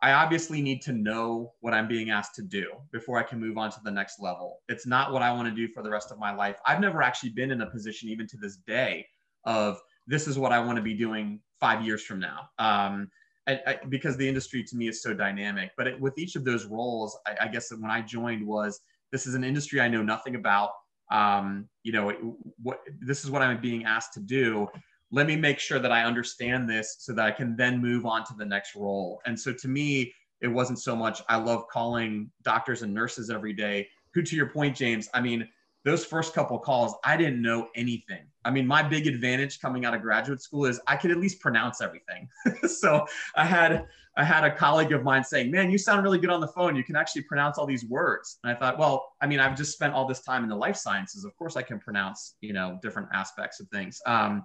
I 0.00 0.12
obviously 0.12 0.62
need 0.62 0.80
to 0.82 0.92
know 0.92 1.54
what 1.60 1.74
I'm 1.74 1.88
being 1.88 2.10
asked 2.10 2.34
to 2.36 2.42
do 2.42 2.70
before 2.92 3.18
I 3.18 3.24
can 3.24 3.40
move 3.40 3.58
on 3.58 3.70
to 3.72 3.80
the 3.82 3.90
next 3.90 4.20
level. 4.20 4.60
It's 4.68 4.86
not 4.86 5.12
what 5.12 5.22
I 5.22 5.32
want 5.32 5.48
to 5.48 5.54
do 5.54 5.72
for 5.72 5.82
the 5.82 5.90
rest 5.90 6.12
of 6.12 6.18
my 6.18 6.32
life. 6.32 6.56
I've 6.66 6.80
never 6.80 7.02
actually 7.02 7.30
been 7.30 7.50
in 7.50 7.60
a 7.62 7.66
position, 7.66 8.08
even 8.08 8.26
to 8.28 8.36
this 8.36 8.56
day, 8.58 9.06
of 9.44 9.80
this 10.06 10.28
is 10.28 10.38
what 10.38 10.52
I 10.52 10.60
want 10.60 10.76
to 10.76 10.82
be 10.82 10.94
doing 10.94 11.40
five 11.58 11.84
years 11.84 12.02
from 12.04 12.20
now. 12.20 12.48
Um, 12.58 13.10
I, 13.48 13.60
I, 13.66 13.78
because 13.88 14.16
the 14.16 14.28
industry 14.28 14.62
to 14.62 14.76
me 14.76 14.88
is 14.88 15.02
so 15.02 15.14
dynamic. 15.14 15.72
But 15.76 15.88
it, 15.88 16.00
with 16.00 16.16
each 16.16 16.36
of 16.36 16.44
those 16.44 16.66
roles, 16.66 17.18
I, 17.26 17.46
I 17.46 17.48
guess 17.48 17.72
when 17.72 17.90
I 17.90 18.02
joined 18.02 18.46
was 18.46 18.80
this 19.10 19.26
is 19.26 19.34
an 19.34 19.42
industry 19.42 19.80
I 19.80 19.88
know 19.88 20.02
nothing 20.02 20.36
about. 20.36 20.70
Um, 21.10 21.68
you 21.82 21.92
know, 21.92 22.36
what 22.62 22.80
this 23.00 23.24
is 23.24 23.30
what 23.30 23.40
I'm 23.40 23.60
being 23.60 23.84
asked 23.84 24.12
to 24.14 24.20
do 24.20 24.68
let 25.10 25.26
me 25.26 25.36
make 25.36 25.58
sure 25.58 25.78
that 25.78 25.92
I 25.92 26.04
understand 26.04 26.68
this 26.68 26.96
so 26.98 27.12
that 27.14 27.24
I 27.24 27.30
can 27.30 27.56
then 27.56 27.80
move 27.80 28.04
on 28.04 28.24
to 28.26 28.34
the 28.34 28.44
next 28.44 28.74
role. 28.74 29.20
And 29.26 29.38
so 29.38 29.52
to 29.52 29.68
me, 29.68 30.12
it 30.40 30.48
wasn't 30.48 30.78
so 30.78 30.94
much 30.94 31.22
I 31.28 31.36
love 31.36 31.66
calling 31.68 32.30
doctors 32.42 32.82
and 32.82 32.92
nurses 32.92 33.30
every 33.30 33.52
day. 33.52 33.88
Who, 34.14 34.22
to 34.22 34.36
your 34.36 34.50
point, 34.50 34.76
James, 34.76 35.08
I 35.14 35.20
mean, 35.20 35.48
those 35.84 36.04
first 36.04 36.34
couple 36.34 36.58
calls, 36.58 36.94
I 37.04 37.16
didn't 37.16 37.40
know 37.40 37.68
anything. 37.74 38.26
I 38.44 38.50
mean, 38.50 38.66
my 38.66 38.82
big 38.82 39.06
advantage 39.06 39.60
coming 39.60 39.84
out 39.84 39.94
of 39.94 40.02
graduate 40.02 40.42
school 40.42 40.66
is 40.66 40.80
I 40.86 40.96
could 40.96 41.10
at 41.10 41.18
least 41.18 41.40
pronounce 41.40 41.80
everything. 41.80 42.28
so 42.68 43.06
I 43.36 43.44
had 43.44 43.86
I 44.16 44.24
had 44.24 44.42
a 44.42 44.50
colleague 44.50 44.92
of 44.92 45.04
mine 45.04 45.22
saying, 45.22 45.50
"Man, 45.50 45.70
you 45.70 45.78
sound 45.78 46.02
really 46.02 46.18
good 46.18 46.30
on 46.30 46.40
the 46.40 46.48
phone. 46.48 46.74
You 46.74 46.82
can 46.82 46.96
actually 46.96 47.22
pronounce 47.22 47.56
all 47.56 47.66
these 47.66 47.84
words." 47.84 48.38
And 48.42 48.52
I 48.52 48.58
thought, 48.58 48.76
well, 48.76 49.12
I 49.20 49.28
mean, 49.28 49.38
I've 49.38 49.56
just 49.56 49.72
spent 49.72 49.94
all 49.94 50.06
this 50.06 50.22
time 50.22 50.42
in 50.42 50.48
the 50.48 50.56
life 50.56 50.76
sciences. 50.76 51.24
Of 51.24 51.36
course, 51.36 51.56
I 51.56 51.62
can 51.62 51.78
pronounce, 51.78 52.34
you 52.40 52.52
know, 52.52 52.78
different 52.82 53.08
aspects 53.12 53.60
of 53.60 53.68
things. 53.68 54.00
Um, 54.06 54.42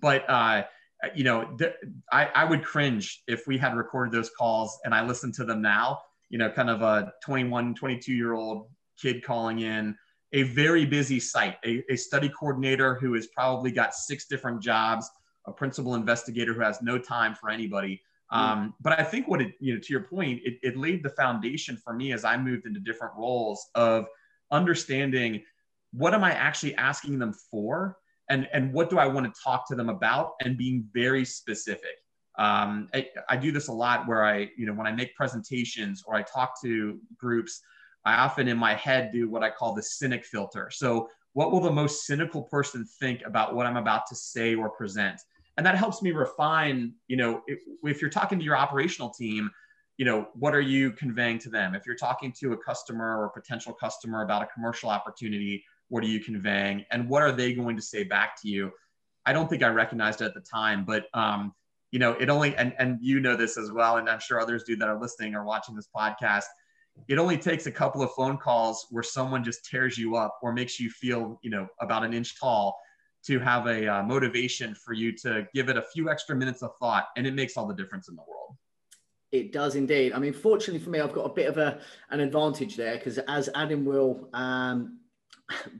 but 0.00 0.28
uh, 0.28 0.62
you 1.14 1.24
know, 1.24 1.44
th- 1.58 1.74
I, 2.12 2.26
I 2.34 2.44
would 2.44 2.64
cringe 2.64 3.22
if 3.26 3.46
we 3.46 3.58
had 3.58 3.76
recorded 3.76 4.12
those 4.12 4.30
calls 4.30 4.78
and 4.84 4.94
I 4.94 5.04
listened 5.04 5.34
to 5.34 5.44
them 5.44 5.62
now, 5.62 6.00
you 6.28 6.38
know, 6.38 6.50
kind 6.50 6.70
of 6.70 6.82
a 6.82 7.12
21, 7.22 7.74
22 7.74 8.12
year 8.12 8.34
old 8.34 8.68
kid 9.00 9.24
calling 9.24 9.60
in 9.60 9.96
a 10.32 10.42
very 10.42 10.84
busy 10.84 11.20
site, 11.20 11.56
a, 11.64 11.82
a 11.90 11.96
study 11.96 12.28
coordinator 12.28 12.96
who 12.96 13.14
has 13.14 13.28
probably 13.28 13.70
got 13.70 13.94
six 13.94 14.26
different 14.26 14.60
jobs, 14.60 15.08
a 15.46 15.52
principal 15.52 15.94
investigator 15.94 16.52
who 16.52 16.60
has 16.60 16.82
no 16.82 16.98
time 16.98 17.34
for 17.34 17.48
anybody. 17.48 18.02
Mm. 18.32 18.36
Um, 18.36 18.74
but 18.80 18.98
I 18.98 19.04
think 19.04 19.28
what 19.28 19.40
it, 19.40 19.54
you 19.60 19.74
know, 19.74 19.80
to 19.80 19.92
your 19.92 20.02
point, 20.02 20.40
it, 20.44 20.58
it 20.62 20.76
laid 20.76 21.02
the 21.02 21.10
foundation 21.10 21.76
for 21.76 21.94
me 21.94 22.12
as 22.12 22.24
I 22.24 22.36
moved 22.36 22.66
into 22.66 22.80
different 22.80 23.14
roles 23.16 23.68
of 23.74 24.06
understanding 24.50 25.42
what 25.92 26.12
am 26.12 26.24
I 26.24 26.32
actually 26.32 26.74
asking 26.74 27.18
them 27.18 27.32
for 27.50 27.96
and, 28.28 28.48
and 28.52 28.72
what 28.72 28.90
do 28.90 28.98
I 28.98 29.06
want 29.06 29.32
to 29.32 29.40
talk 29.42 29.66
to 29.68 29.74
them 29.74 29.88
about 29.88 30.32
and 30.42 30.56
being 30.56 30.86
very 30.92 31.24
specific. 31.24 31.96
Um, 32.38 32.88
I, 32.94 33.08
I 33.28 33.36
do 33.36 33.50
this 33.50 33.68
a 33.68 33.72
lot 33.72 34.06
where 34.06 34.24
I, 34.24 34.50
you 34.56 34.66
know, 34.66 34.72
when 34.72 34.86
I 34.86 34.92
make 34.92 35.14
presentations 35.16 36.04
or 36.06 36.14
I 36.14 36.22
talk 36.22 36.60
to 36.62 37.00
groups, 37.16 37.60
I 38.04 38.14
often 38.14 38.48
in 38.48 38.56
my 38.56 38.74
head 38.74 39.10
do 39.12 39.28
what 39.28 39.42
I 39.42 39.50
call 39.50 39.74
the 39.74 39.82
cynic 39.82 40.24
filter. 40.24 40.70
So, 40.70 41.08
what 41.34 41.52
will 41.52 41.60
the 41.60 41.70
most 41.70 42.06
cynical 42.06 42.42
person 42.42 42.86
think 42.98 43.22
about 43.24 43.54
what 43.54 43.66
I'm 43.66 43.76
about 43.76 44.06
to 44.08 44.16
say 44.16 44.54
or 44.54 44.70
present? 44.70 45.20
And 45.56 45.66
that 45.66 45.76
helps 45.76 46.00
me 46.02 46.10
refine, 46.12 46.94
you 47.06 47.16
know, 47.16 47.42
if, 47.46 47.60
if 47.82 48.00
you're 48.00 48.10
talking 48.10 48.38
to 48.38 48.44
your 48.44 48.56
operational 48.56 49.10
team, 49.10 49.50
you 49.98 50.04
know, 50.04 50.28
what 50.34 50.54
are 50.54 50.60
you 50.60 50.92
conveying 50.92 51.38
to 51.40 51.50
them? 51.50 51.74
If 51.74 51.84
you're 51.84 51.96
talking 51.96 52.32
to 52.40 52.52
a 52.52 52.56
customer 52.56 53.18
or 53.18 53.26
a 53.26 53.30
potential 53.30 53.72
customer 53.72 54.22
about 54.22 54.42
a 54.42 54.46
commercial 54.46 54.88
opportunity, 54.88 55.64
what 55.88 56.04
are 56.04 56.08
you 56.08 56.20
conveying? 56.20 56.84
And 56.90 57.08
what 57.08 57.22
are 57.22 57.32
they 57.32 57.52
going 57.54 57.76
to 57.76 57.82
say 57.82 58.04
back 58.04 58.40
to 58.42 58.48
you? 58.48 58.70
I 59.26 59.32
don't 59.32 59.48
think 59.48 59.62
I 59.62 59.68
recognized 59.68 60.22
it 60.22 60.26
at 60.26 60.34
the 60.34 60.40
time, 60.40 60.84
but 60.84 61.06
um, 61.14 61.52
you 61.90 61.98
know, 61.98 62.12
it 62.12 62.28
only 62.28 62.54
and 62.56 62.74
and 62.78 62.98
you 63.00 63.20
know 63.20 63.36
this 63.36 63.56
as 63.56 63.72
well, 63.72 63.96
and 63.96 64.08
I'm 64.08 64.20
sure 64.20 64.40
others 64.40 64.64
do 64.64 64.76
that 64.76 64.88
are 64.88 65.00
listening 65.00 65.34
or 65.34 65.44
watching 65.44 65.74
this 65.74 65.88
podcast 65.94 66.44
it 67.06 67.18
only 67.18 67.38
takes 67.38 67.66
a 67.66 67.70
couple 67.72 68.02
of 68.02 68.10
phone 68.12 68.36
calls 68.36 68.86
where 68.90 69.02
someone 69.02 69.44
just 69.44 69.64
tears 69.64 69.96
you 69.96 70.16
up 70.16 70.38
or 70.42 70.52
makes 70.52 70.80
you 70.80 70.90
feel 70.90 71.38
you 71.42 71.50
know 71.50 71.68
about 71.80 72.04
an 72.04 72.12
inch 72.12 72.38
tall 72.40 72.76
to 73.26 73.38
have 73.38 73.66
a 73.66 73.86
uh, 73.86 74.02
motivation 74.02 74.74
for 74.74 74.92
you 74.92 75.12
to 75.12 75.46
give 75.54 75.68
it 75.68 75.76
a 75.76 75.82
few 75.82 76.10
extra 76.10 76.34
minutes 76.34 76.62
of 76.62 76.70
thought 76.80 77.06
and 77.16 77.26
it 77.26 77.34
makes 77.34 77.56
all 77.56 77.66
the 77.66 77.74
difference 77.74 78.08
in 78.08 78.16
the 78.16 78.22
world 78.22 78.56
it 79.30 79.52
does 79.52 79.74
indeed 79.74 80.12
i 80.12 80.18
mean 80.18 80.32
fortunately 80.32 80.80
for 80.80 80.90
me 80.90 81.00
i've 81.00 81.12
got 81.12 81.24
a 81.24 81.32
bit 81.32 81.48
of 81.48 81.58
a, 81.58 81.80
an 82.10 82.20
advantage 82.20 82.76
there 82.76 82.96
because 82.96 83.18
as 83.28 83.48
adam 83.54 83.84
will 83.84 84.28
um, 84.32 84.98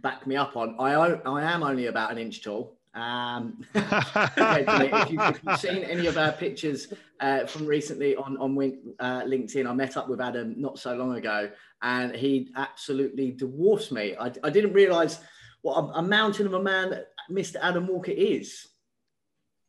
back 0.02 0.26
me 0.26 0.36
up 0.36 0.56
on 0.56 0.76
I, 0.78 0.94
I 0.94 1.42
am 1.52 1.62
only 1.62 1.86
about 1.86 2.10
an 2.10 2.18
inch 2.18 2.42
tall 2.42 2.78
um, 2.94 3.64
if, 3.74 5.10
you, 5.10 5.18
have 5.18 5.60
seen 5.60 5.84
any 5.84 6.06
of 6.06 6.18
our 6.18 6.32
pictures 6.32 6.92
uh, 7.20 7.46
from 7.46 7.66
recently 7.66 8.16
on 8.16 8.36
on 8.38 8.56
uh, 8.98 9.22
LinkedIn, 9.22 9.68
I 9.68 9.72
met 9.72 9.96
up 9.96 10.08
with 10.08 10.20
Adam 10.20 10.54
not 10.60 10.78
so 10.78 10.96
long 10.96 11.16
ago, 11.16 11.50
and 11.82 12.14
he 12.14 12.50
absolutely 12.56 13.32
dwarfs 13.32 13.92
me. 13.92 14.16
I, 14.18 14.32
I 14.42 14.50
didn't 14.50 14.72
realise 14.72 15.20
what 15.62 15.76
a, 15.76 15.98
a, 15.98 16.02
mountain 16.02 16.46
of 16.46 16.54
a 16.54 16.62
man 16.62 17.02
Mr. 17.30 17.56
Adam 17.62 17.86
Walker 17.86 18.12
is. 18.12 18.68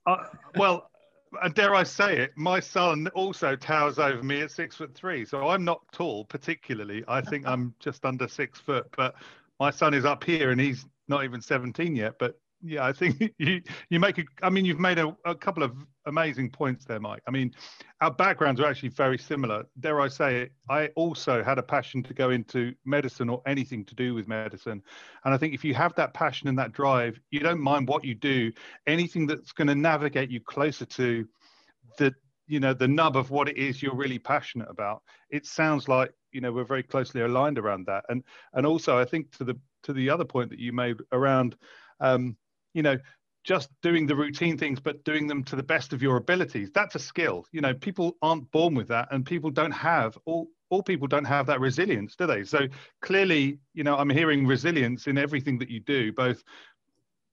Uh, 0.06 0.26
well, 0.56 0.90
uh, 1.42 1.50
dare 1.50 1.76
I 1.76 1.84
say 1.84 2.18
it, 2.18 2.32
my 2.36 2.60
son 2.60 3.08
also 3.14 3.56
towers 3.56 4.00
over 4.00 4.24
me 4.24 4.42
at 4.42 4.52
six 4.52 4.76
foot 4.76 4.96
three. 4.96 5.26
So 5.26 5.50
I'm 5.50 5.64
not 5.64 5.82
tall 5.92 6.26
particularly. 6.26 7.04
I 7.08 7.22
think 7.22 7.46
I'm 7.46 7.76
just 7.80 8.06
under 8.06 8.28
six 8.28 8.60
foot, 8.60 8.88
but 8.96 9.16
my 9.60 9.72
son 9.72 9.94
is 9.94 10.06
up 10.06 10.24
here 10.24 10.52
and 10.52 10.60
he's 10.60 10.86
not 11.08 11.24
even 11.24 11.42
17 11.42 11.96
yet, 11.96 12.16
but 12.20 12.40
yeah, 12.62 12.86
I 12.86 12.94
think 12.94 13.34
you 13.38 13.62
you 13.90 14.00
make 14.00 14.18
a. 14.18 14.24
I 14.44 14.50
mean, 14.50 14.66
you've 14.66 14.80
made 14.80 15.00
a, 15.00 15.16
a 15.26 15.36
couple 15.36 15.64
of 15.64 15.74
amazing 16.06 16.50
points 16.50 16.86
there, 16.86 17.00
Mike. 17.00 17.22
I 17.28 17.32
mean, 17.32 17.54
our 18.02 18.12
backgrounds 18.12 18.60
are 18.60 18.66
actually 18.66 18.90
very 18.90 19.18
similar. 19.18 19.66
Dare 19.80 20.02
I 20.02 20.08
say 20.08 20.42
it? 20.42 20.52
I 20.70 20.88
also 20.96 21.44
had 21.44 21.58
a 21.58 21.64
passion 21.64 22.04
to 22.04 22.14
go 22.14 22.32
into 22.32 22.74
medicine 22.86 23.30
or 23.30 23.42
anything 23.46 23.86
to 23.86 23.96
do 23.96 24.14
with 24.14 24.28
medicine, 24.28 24.82
and 25.24 25.34
I 25.34 25.38
think 25.38 25.54
if 25.54 25.64
you 25.64 25.74
have 25.74 25.96
that 25.96 26.14
passion 26.14 26.48
and 26.48 26.60
that 26.60 26.74
drive, 26.74 27.20
you 27.32 27.40
don't 27.40 27.62
mind 27.62 27.88
what 27.88 28.04
you 28.04 28.16
do. 28.16 28.52
Anything 28.88 29.26
that's 29.26 29.52
going 29.52 29.68
to 29.68 29.76
navigate 29.76 30.30
you 30.30 30.42
closer 30.42 30.86
to 30.86 31.28
the 31.98 32.14
you 32.50 32.60
know 32.60 32.74
the 32.74 32.88
nub 32.88 33.16
of 33.16 33.30
what 33.30 33.48
it 33.48 33.58
is 33.58 33.82
you're 33.82 33.96
really 33.96 34.20
passionate 34.20 34.70
about. 34.70 35.04
It 35.30 35.46
sounds 35.46 35.88
like 35.88 36.12
you 36.32 36.42
know 36.42 36.52
we're 36.52 36.66
very 36.66 36.84
closely 36.84 37.22
aligned 37.22 37.60
around 37.60 37.86
that, 37.86 38.04
and 38.10 38.24
and 38.54 38.66
also 38.66 38.98
I 38.98 39.06
think 39.06 39.32
to 39.38 39.44
the 39.46 39.58
to 39.84 39.94
the 39.94 40.10
other 40.10 40.26
point 40.26 40.50
that 40.50 40.60
you 40.60 40.74
made 40.74 40.98
around. 41.14 41.56
Um, 42.02 42.36
you 42.74 42.84
know, 42.84 42.98
just 43.44 43.70
doing 43.82 44.06
the 44.06 44.16
routine 44.16 44.58
things, 44.58 44.80
but 44.80 45.04
doing 45.04 45.28
them 45.28 45.44
to 45.44 45.56
the 45.56 45.64
best 45.64 45.92
of 45.92 46.02
your 46.02 46.18
abilities. 46.18 46.70
That's 46.74 46.96
a 46.96 47.00
skill. 47.00 47.46
You 47.52 47.62
know, 47.62 47.74
people 47.74 48.16
aren't 48.22 48.52
born 48.52 48.76
with 48.76 48.88
that, 48.90 49.08
and 49.12 49.26
people 49.26 49.52
don't 49.52 49.72
have 49.72 50.18
all. 50.26 50.48
All 50.72 50.84
people 50.84 51.08
don't 51.08 51.26
have 51.26 51.48
that 51.48 51.60
resilience, 51.60 52.16
do 52.16 52.28
they? 52.28 52.44
So 52.44 52.68
clearly, 53.02 53.58
you 53.74 53.84
know, 53.84 53.98
I'm 53.98 54.10
hearing 54.10 54.46
resilience 54.46 55.08
in 55.08 55.18
everything 55.18 55.58
that 55.58 55.70
you 55.72 55.80
do, 55.80 56.14
both 56.14 56.44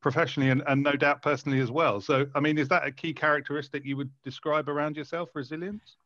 professionally 0.07 0.51
and, 0.51 0.63
and 0.69 0.85
no 0.85 0.93
doubt 0.93 1.21
personally 1.21 1.59
as 1.59 1.69
well. 1.69 2.01
So, 2.01 2.29
I 2.37 2.39
mean, 2.39 2.59
is 2.59 2.69
that 2.69 2.87
a 2.87 2.93
key 2.93 3.13
characteristic 3.13 3.85
you 3.85 3.97
would 3.97 4.09
describe 4.23 4.69
around 4.69 4.97
yourself, 4.97 5.31
resilience? 5.35 5.97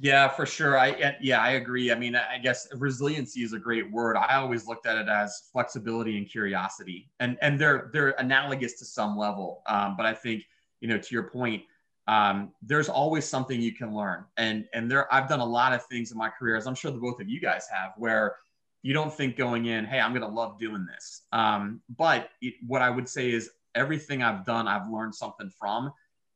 Yeah, 0.00 0.28
for 0.28 0.46
sure. 0.46 0.78
I 0.78 1.14
yeah, 1.20 1.42
I 1.42 1.50
agree. 1.50 1.92
I 1.92 1.94
mean, 1.94 2.16
I 2.16 2.38
guess 2.38 2.66
resiliency 2.74 3.42
is 3.42 3.52
a 3.52 3.58
great 3.58 3.92
word. 3.92 4.16
I 4.16 4.36
always 4.36 4.66
looked 4.66 4.86
at 4.86 4.96
it 4.96 5.10
as 5.10 5.50
flexibility 5.52 6.16
and 6.16 6.26
curiosity, 6.26 7.10
and 7.20 7.36
and 7.42 7.60
they're 7.60 7.90
they're 7.92 8.14
analogous 8.18 8.78
to 8.78 8.86
some 8.86 9.14
level. 9.18 9.60
Um, 9.66 9.94
but 9.94 10.06
I 10.06 10.14
think 10.14 10.44
you 10.80 10.88
know, 10.88 10.96
to 10.96 11.14
your 11.14 11.24
point, 11.24 11.62
um, 12.08 12.52
there's 12.62 12.88
always 12.88 13.26
something 13.26 13.60
you 13.60 13.74
can 13.74 13.94
learn. 13.94 14.24
And 14.38 14.64
and 14.72 14.90
there, 14.90 15.12
I've 15.12 15.28
done 15.28 15.40
a 15.40 15.44
lot 15.60 15.74
of 15.74 15.84
things 15.84 16.12
in 16.12 16.16
my 16.16 16.30
career, 16.30 16.56
as 16.56 16.66
I'm 16.66 16.74
sure 16.74 16.90
the 16.90 16.96
both 16.96 17.20
of 17.20 17.28
you 17.28 17.42
guys 17.42 17.66
have, 17.70 17.92
where 17.98 18.36
you 18.82 18.94
don't 18.94 19.12
think 19.12 19.36
going 19.36 19.66
in, 19.66 19.84
hey, 19.84 20.00
I'm 20.00 20.12
going 20.12 20.28
to 20.28 20.34
love 20.34 20.58
doing 20.58 20.86
this. 20.86 21.22
Um, 21.32 21.80
but 21.96 22.30
it, 22.40 22.54
what 22.66 22.82
I 22.82 22.90
would 22.90 23.08
say 23.08 23.30
is 23.30 23.50
everything 23.74 24.22
I've 24.22 24.44
done, 24.44 24.66
I've 24.66 24.90
learned 24.90 25.14
something 25.14 25.50
from. 25.58 25.92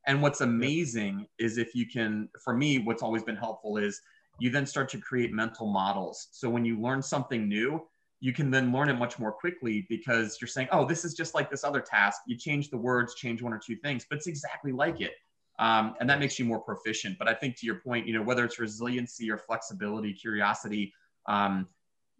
And 0.07 0.21
what's 0.21 0.43
amazing 0.43 1.27
is 1.39 1.57
if 1.57 1.75
you 1.75 1.87
can, 1.87 2.29
for 2.43 2.55
me, 2.55 2.79
what's 2.79 3.03
always 3.03 3.23
been 3.23 3.37
helpful 3.37 3.79
is 3.79 4.01
you 4.39 4.51
then 4.51 4.67
start 4.67 4.89
to 4.91 4.99
create 4.99 5.33
mental 5.33 5.67
models. 5.67 6.29
So 6.33 6.51
when 6.51 6.65
you 6.65 6.81
learn 6.81 7.01
something 7.01 7.49
new, 7.49 7.87
you 8.21 8.33
can 8.33 8.51
then 8.51 8.73
learn 8.73 8.89
it 8.89 8.95
much 8.95 9.19
more 9.19 9.33
quickly 9.33 9.87
because 9.89 10.39
you're 10.41 10.49
saying, 10.49 10.69
oh, 10.73 10.85
this 10.87 11.05
is 11.05 11.15
just 11.15 11.35
like 11.35 11.51
this 11.51 11.65
other 11.65 11.81
task. 11.81 12.23
You 12.27 12.37
change 12.37 12.71
the 12.71 12.77
words, 12.77 13.15
change 13.15 13.43
one 13.43 13.53
or 13.53 13.61
two 13.65 13.77
things, 13.77 14.07
but 14.09 14.17
it's 14.17 14.27
exactly 14.27 14.73
like 14.73 15.01
it. 15.01 15.13
Um, 15.59 15.95
and 16.01 16.11
that 16.11 16.19
makes 16.19 16.39
you 16.39 16.45
more 16.45 16.61
proficient. 16.61 17.19
But 17.19 17.29
I 17.29 17.35
think 17.35 17.57
to 17.59 17.67
your 17.67 17.77
point, 17.77 18.07
you 18.07 18.15
know, 18.15 18.23
whether 18.23 18.45
it's 18.45 18.59
resiliency 18.59 19.31
or 19.31 19.39
flexibility, 19.39 20.13
curiosity, 20.13 20.93
um, 21.27 21.69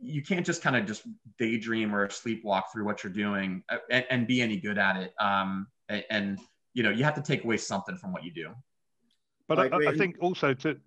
you 0.01 0.23
can't 0.23 0.45
just 0.45 0.63
kind 0.63 0.77
of 0.77 0.87
just 0.87 1.03
daydream 1.39 1.95
or 1.95 2.09
sleepwalk 2.09 2.65
through 2.73 2.85
what 2.85 3.03
you're 3.03 3.13
doing 3.13 3.63
uh, 3.69 3.79
and, 3.91 4.05
and 4.11 4.27
be 4.27 4.43
any 4.43 4.59
good 4.59 4.79
at 4.79 4.97
it. 4.97 5.15
Um, 5.21 5.67
and 5.89 6.39
you 6.75 6.83
know 6.83 6.91
you 6.91 7.05
have 7.05 7.15
to 7.15 7.23
take 7.23 7.45
away 7.45 7.57
something 7.57 7.97
from 7.97 8.13
what 8.13 8.25
you 8.25 8.33
do 8.33 8.51
but 9.49 9.59
I, 9.59 9.67
I, 9.69 9.91
I, 9.91 9.97
think 9.97 10.17
also 10.21 10.55
to 10.55 10.79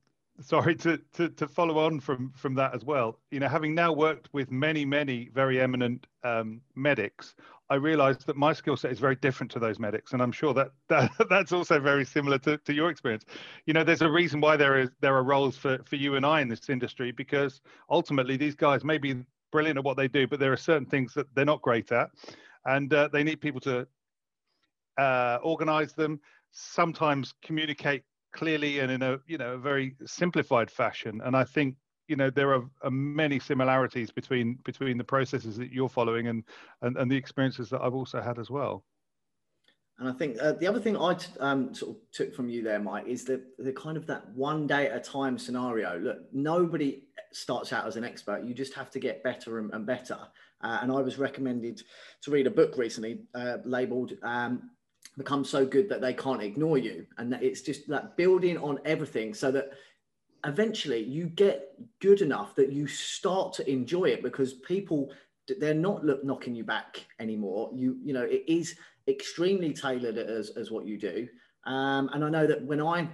sorry 0.42 0.76
to, 0.76 1.00
to 1.14 1.30
to 1.30 1.48
follow 1.48 1.80
on 1.80 2.00
from 2.00 2.32
from 2.36 2.54
that 2.56 2.76
as 2.76 2.84
well 2.84 3.20
you 3.32 3.40
know 3.40 3.48
having 3.48 3.74
now 3.74 3.92
worked 3.94 4.30
with 4.34 4.52
many 4.52 4.86
many 4.86 5.30
very 5.34 5.60
eminent 5.60 6.06
um, 6.24 6.62
medics 6.76 7.36
i 7.70 7.76
realized 7.76 8.26
that 8.26 8.36
my 8.36 8.54
skill 8.54 8.78
set 8.78 8.92
is 8.92 9.00
very 9.00 9.16
different 9.16 9.52
to 9.52 9.60
those 9.60 9.80
medics 9.80 10.14
and 10.14 10.22
i'm 10.22 10.32
sure 10.32 10.54
that, 10.54 10.72
that 10.90 11.12
that's 11.30 11.52
also 11.52 11.80
very 11.80 12.06
similar 12.06 12.38
to, 12.38 12.58
to 12.60 12.74
your 12.74 12.90
experience 12.90 13.26
you 13.66 13.74
know 13.74 13.84
there's 13.84 14.02
a 14.02 14.10
reason 14.10 14.40
why 14.40 14.56
there 14.56 14.80
is 14.80 14.90
there 15.02 15.16
are 15.16 15.24
roles 15.24 15.58
for 15.58 15.80
for 15.86 15.96
you 15.96 16.16
and 16.16 16.26
i 16.26 16.42
in 16.42 16.48
this 16.48 16.70
industry 16.70 17.12
because 17.12 17.62
ultimately 17.90 18.38
these 18.38 18.56
guys 18.56 18.84
may 18.84 18.98
be 18.98 19.16
brilliant 19.52 19.78
at 19.78 19.84
what 19.84 19.98
they 19.98 20.08
do 20.08 20.28
but 20.28 20.40
there 20.40 20.52
are 20.52 20.58
certain 20.58 20.86
things 20.86 21.14
that 21.14 21.26
they're 21.34 21.46
not 21.46 21.62
great 21.62 21.92
at 21.92 22.10
and 22.66 22.94
uh, 22.94 23.08
they 23.12 23.24
need 23.24 23.40
people 23.42 23.62
to 23.62 23.88
uh, 24.98 25.40
organize 25.44 25.94
them, 25.94 26.20
sometimes 26.52 27.34
communicate 27.44 28.04
clearly 28.34 28.80
and 28.80 28.92
in 28.92 29.02
a 29.02 29.18
you 29.26 29.38
know 29.38 29.54
a 29.54 29.58
very 29.58 29.96
simplified 30.06 30.70
fashion. 30.70 31.22
And 31.24 31.36
I 31.36 31.44
think 31.44 31.76
you 32.08 32.16
know 32.16 32.30
there 32.30 32.54
are, 32.54 32.64
are, 32.82 32.92
many 32.92 33.40
similarities 33.40 34.12
between 34.12 34.58
between 34.64 34.98
the 34.98 35.04
processes 35.04 35.58
that 35.58 35.72
you're 35.72 35.90
following 35.90 36.28
and 36.28 36.44
and, 36.82 36.98
and 36.98 37.12
the 37.12 37.16
experiences 37.16 37.70
that 37.70 37.82
I've 37.82 37.94
also 37.94 38.22
had 38.22 38.40
as 38.40 38.50
well. 38.50 38.84
And 40.00 40.08
I 40.08 40.12
think 40.12 40.38
uh, 40.40 40.52
the 40.54 40.68
other 40.68 40.80
thing 40.80 40.96
I 40.96 41.18
um, 41.40 41.74
sort 41.74 41.96
of 41.96 42.02
took 42.12 42.36
from 42.36 42.50
you 42.50 42.62
there, 42.62 42.80
Mike, 42.80 43.08
is 43.08 43.26
the, 43.26 43.42
the 43.58 43.74
kind 43.74 43.98
of 43.98 44.06
that 44.06 44.30
one 44.30 44.68
day 44.68 44.88
at 44.88 44.96
a 44.96 45.00
time 45.00 45.40
scenario. 45.40 45.98
Look, 45.98 46.20
nobody 46.32 47.02
starts 47.32 47.74
out 47.74 47.88
as 47.88 47.96
an 47.96 48.04
expert. 48.04 48.44
You 48.44 48.54
just 48.54 48.76
have 48.76 48.92
to 48.92 49.00
get 49.00 49.24
better 49.24 49.58
and, 49.58 49.74
and 49.74 49.88
better. 49.88 50.20
Uh, 50.62 50.80
and 50.84 50.92
I 50.92 51.02
was 51.02 51.18
recommended 51.18 51.82
to 52.22 52.30
read 52.30 52.46
a 52.46 52.52
book 52.52 52.78
recently 52.78 53.22
uh, 53.34 53.58
labeled 53.66 54.14
um, 54.22 54.70
become 55.18 55.44
so 55.44 55.66
good 55.66 55.90
that 55.90 56.00
they 56.00 56.14
can't 56.14 56.44
ignore 56.44 56.78
you. 56.78 57.08
And 57.18 57.34
that 57.34 57.42
it's 57.42 57.62
just 57.62 57.88
that 57.88 58.16
building 58.18 58.58
on 58.60 58.80
everything 58.86 59.34
so 59.34 59.52
that 59.52 59.72
eventually 60.46 61.04
you 61.04 61.28
get 61.28 61.74
good 62.00 62.22
enough 62.22 62.56
that 62.56 62.72
you 62.72 62.88
start 62.88 63.54
to 63.54 63.70
enjoy 63.70 64.06
it 64.06 64.24
because 64.24 64.54
people 64.54 65.12
they're 65.60 65.74
not 65.74 66.04
look, 66.04 66.24
knocking 66.24 66.56
you 66.56 66.64
back 66.64 67.06
anymore. 67.20 67.70
You 67.74 67.98
you 68.04 68.14
know 68.14 68.24
it 68.24 68.44
is 68.48 68.76
extremely 69.08 69.74
tailored 69.74 70.18
as, 70.18 70.50
as 70.52 70.72
what 70.72 70.86
you 70.86 70.98
do. 70.98 71.28
Um, 71.66 72.10
and 72.14 72.24
I 72.24 72.30
know 72.30 72.48
that 72.48 72.64
when 72.64 72.82
I 72.82 73.08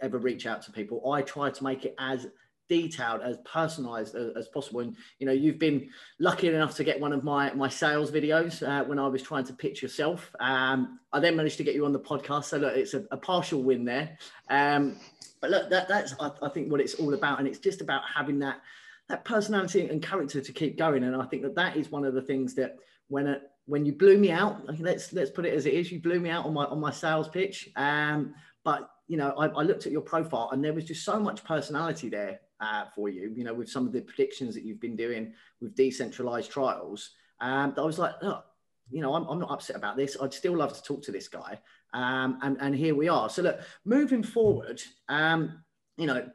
ever 0.00 0.18
reach 0.18 0.46
out 0.46 0.62
to 0.62 0.72
people, 0.72 1.12
I 1.12 1.22
try 1.22 1.50
to 1.50 1.64
make 1.64 1.84
it 1.84 1.94
as 1.98 2.26
detailed 2.68 3.20
as 3.20 3.36
personalized 3.44 4.14
as, 4.14 4.34
as, 4.36 4.48
possible 4.48 4.80
and 4.80 4.96
you 5.18 5.26
know 5.26 5.32
you've 5.32 5.58
been 5.58 5.88
lucky 6.18 6.48
enough 6.48 6.74
to 6.74 6.82
get 6.82 6.98
one 6.98 7.12
of 7.12 7.22
my 7.22 7.52
my 7.52 7.68
sales 7.68 8.10
videos 8.10 8.66
uh, 8.66 8.82
when 8.84 8.98
i 8.98 9.06
was 9.06 9.20
trying 9.20 9.44
to 9.44 9.52
pitch 9.52 9.82
yourself 9.82 10.34
um, 10.40 10.98
i 11.12 11.20
then 11.20 11.36
managed 11.36 11.58
to 11.58 11.62
get 11.62 11.74
you 11.74 11.84
on 11.84 11.92
the 11.92 12.00
podcast 12.00 12.44
so 12.44 12.56
look 12.56 12.74
it's 12.74 12.94
a, 12.94 13.04
a 13.10 13.18
partial 13.18 13.62
win 13.62 13.84
there 13.84 14.16
um, 14.48 14.96
but 15.44 15.50
look 15.50 15.68
that, 15.68 15.86
that's 15.88 16.14
I, 16.18 16.30
I, 16.40 16.48
think 16.48 16.72
what 16.72 16.80
it's 16.80 16.94
all 16.94 17.12
about 17.12 17.38
and 17.38 17.46
it's 17.46 17.58
just 17.58 17.82
about 17.82 18.00
having 18.14 18.38
that 18.38 18.62
that 19.10 19.26
personality 19.26 19.86
and 19.86 20.02
character 20.02 20.40
to 20.40 20.52
keep 20.52 20.78
going 20.78 21.04
and 21.04 21.14
i 21.14 21.26
think 21.26 21.42
that 21.42 21.54
that 21.56 21.76
is 21.76 21.90
one 21.90 22.06
of 22.06 22.14
the 22.14 22.22
things 22.22 22.54
that 22.54 22.78
when 23.08 23.38
when 23.66 23.84
you 23.84 23.92
blew 23.92 24.16
me 24.16 24.30
out 24.30 24.62
let's 24.80 25.12
let's 25.12 25.30
put 25.30 25.44
it 25.44 25.52
as 25.52 25.66
it 25.66 25.74
is 25.74 25.92
you 25.92 26.00
blew 26.00 26.18
me 26.18 26.30
out 26.30 26.46
on 26.46 26.54
my 26.54 26.64
on 26.64 26.80
my 26.80 26.90
sales 26.90 27.28
pitch 27.28 27.68
um, 27.76 28.34
but 28.64 28.88
you 29.06 29.18
know 29.18 29.34
I, 29.36 29.48
I 29.48 29.62
looked 29.64 29.84
at 29.84 29.92
your 29.92 30.00
profile 30.00 30.48
and 30.52 30.64
there 30.64 30.72
was 30.72 30.86
just 30.86 31.04
so 31.04 31.20
much 31.20 31.44
personality 31.44 32.08
there 32.08 32.40
uh, 32.60 32.84
for 32.94 33.10
you, 33.10 33.30
you 33.36 33.44
know, 33.44 33.52
with 33.52 33.68
some 33.68 33.86
of 33.86 33.92
the 33.92 34.00
predictions 34.00 34.54
that 34.54 34.64
you've 34.64 34.80
been 34.80 34.96
doing 34.96 35.34
with 35.60 35.74
decentralized 35.74 36.50
trials. 36.50 37.10
Um, 37.40 37.74
I 37.76 37.82
was 37.82 37.98
like, 37.98 38.14
look, 38.22 38.44
you 38.90 39.02
know, 39.02 39.14
I'm, 39.14 39.24
I'm 39.24 39.38
not 39.38 39.50
upset 39.50 39.76
about 39.76 39.96
this. 39.96 40.16
I'd 40.22 40.32
still 40.32 40.56
love 40.56 40.72
to 40.72 40.82
talk 40.82 41.02
to 41.02 41.12
this 41.12 41.28
guy. 41.28 41.58
Um, 41.94 42.38
and, 42.42 42.56
and 42.60 42.74
here 42.74 42.94
we 42.94 43.08
are. 43.08 43.30
So 43.30 43.42
look, 43.42 43.60
moving 43.84 44.22
forward, 44.22 44.82
um, 45.08 45.62
you 45.96 46.06
know, 46.06 46.28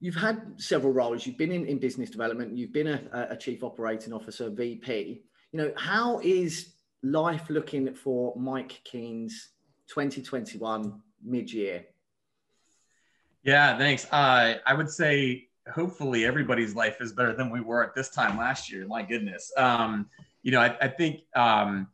you've 0.00 0.14
had 0.14 0.60
several 0.60 0.92
roles. 0.92 1.26
You've 1.26 1.38
been 1.38 1.50
in, 1.50 1.66
in 1.66 1.78
business 1.78 2.10
development. 2.10 2.56
You've 2.56 2.72
been 2.72 2.86
a, 2.86 3.28
a 3.30 3.36
chief 3.36 3.64
operating 3.64 4.12
officer, 4.12 4.50
VP. 4.50 5.22
You 5.52 5.58
know, 5.58 5.72
how 5.76 6.20
is 6.20 6.74
life 7.02 7.48
looking 7.48 7.94
for 7.94 8.34
Mike 8.36 8.80
Keens 8.84 9.50
2021 9.88 11.00
mid-year? 11.24 11.86
Yeah, 13.42 13.78
thanks. 13.78 14.06
Uh, 14.12 14.56
I 14.66 14.74
would 14.74 14.90
say 14.90 15.48
hopefully 15.72 16.26
everybody's 16.26 16.74
life 16.74 16.98
is 17.00 17.12
better 17.12 17.32
than 17.32 17.50
we 17.50 17.60
were 17.60 17.82
at 17.82 17.94
this 17.94 18.10
time 18.10 18.36
last 18.36 18.70
year. 18.70 18.86
My 18.86 19.02
goodness. 19.02 19.50
Um, 19.56 20.10
you 20.42 20.52
know, 20.52 20.60
I, 20.60 20.76
I 20.82 20.88
think 20.88 21.20
um, 21.34 21.88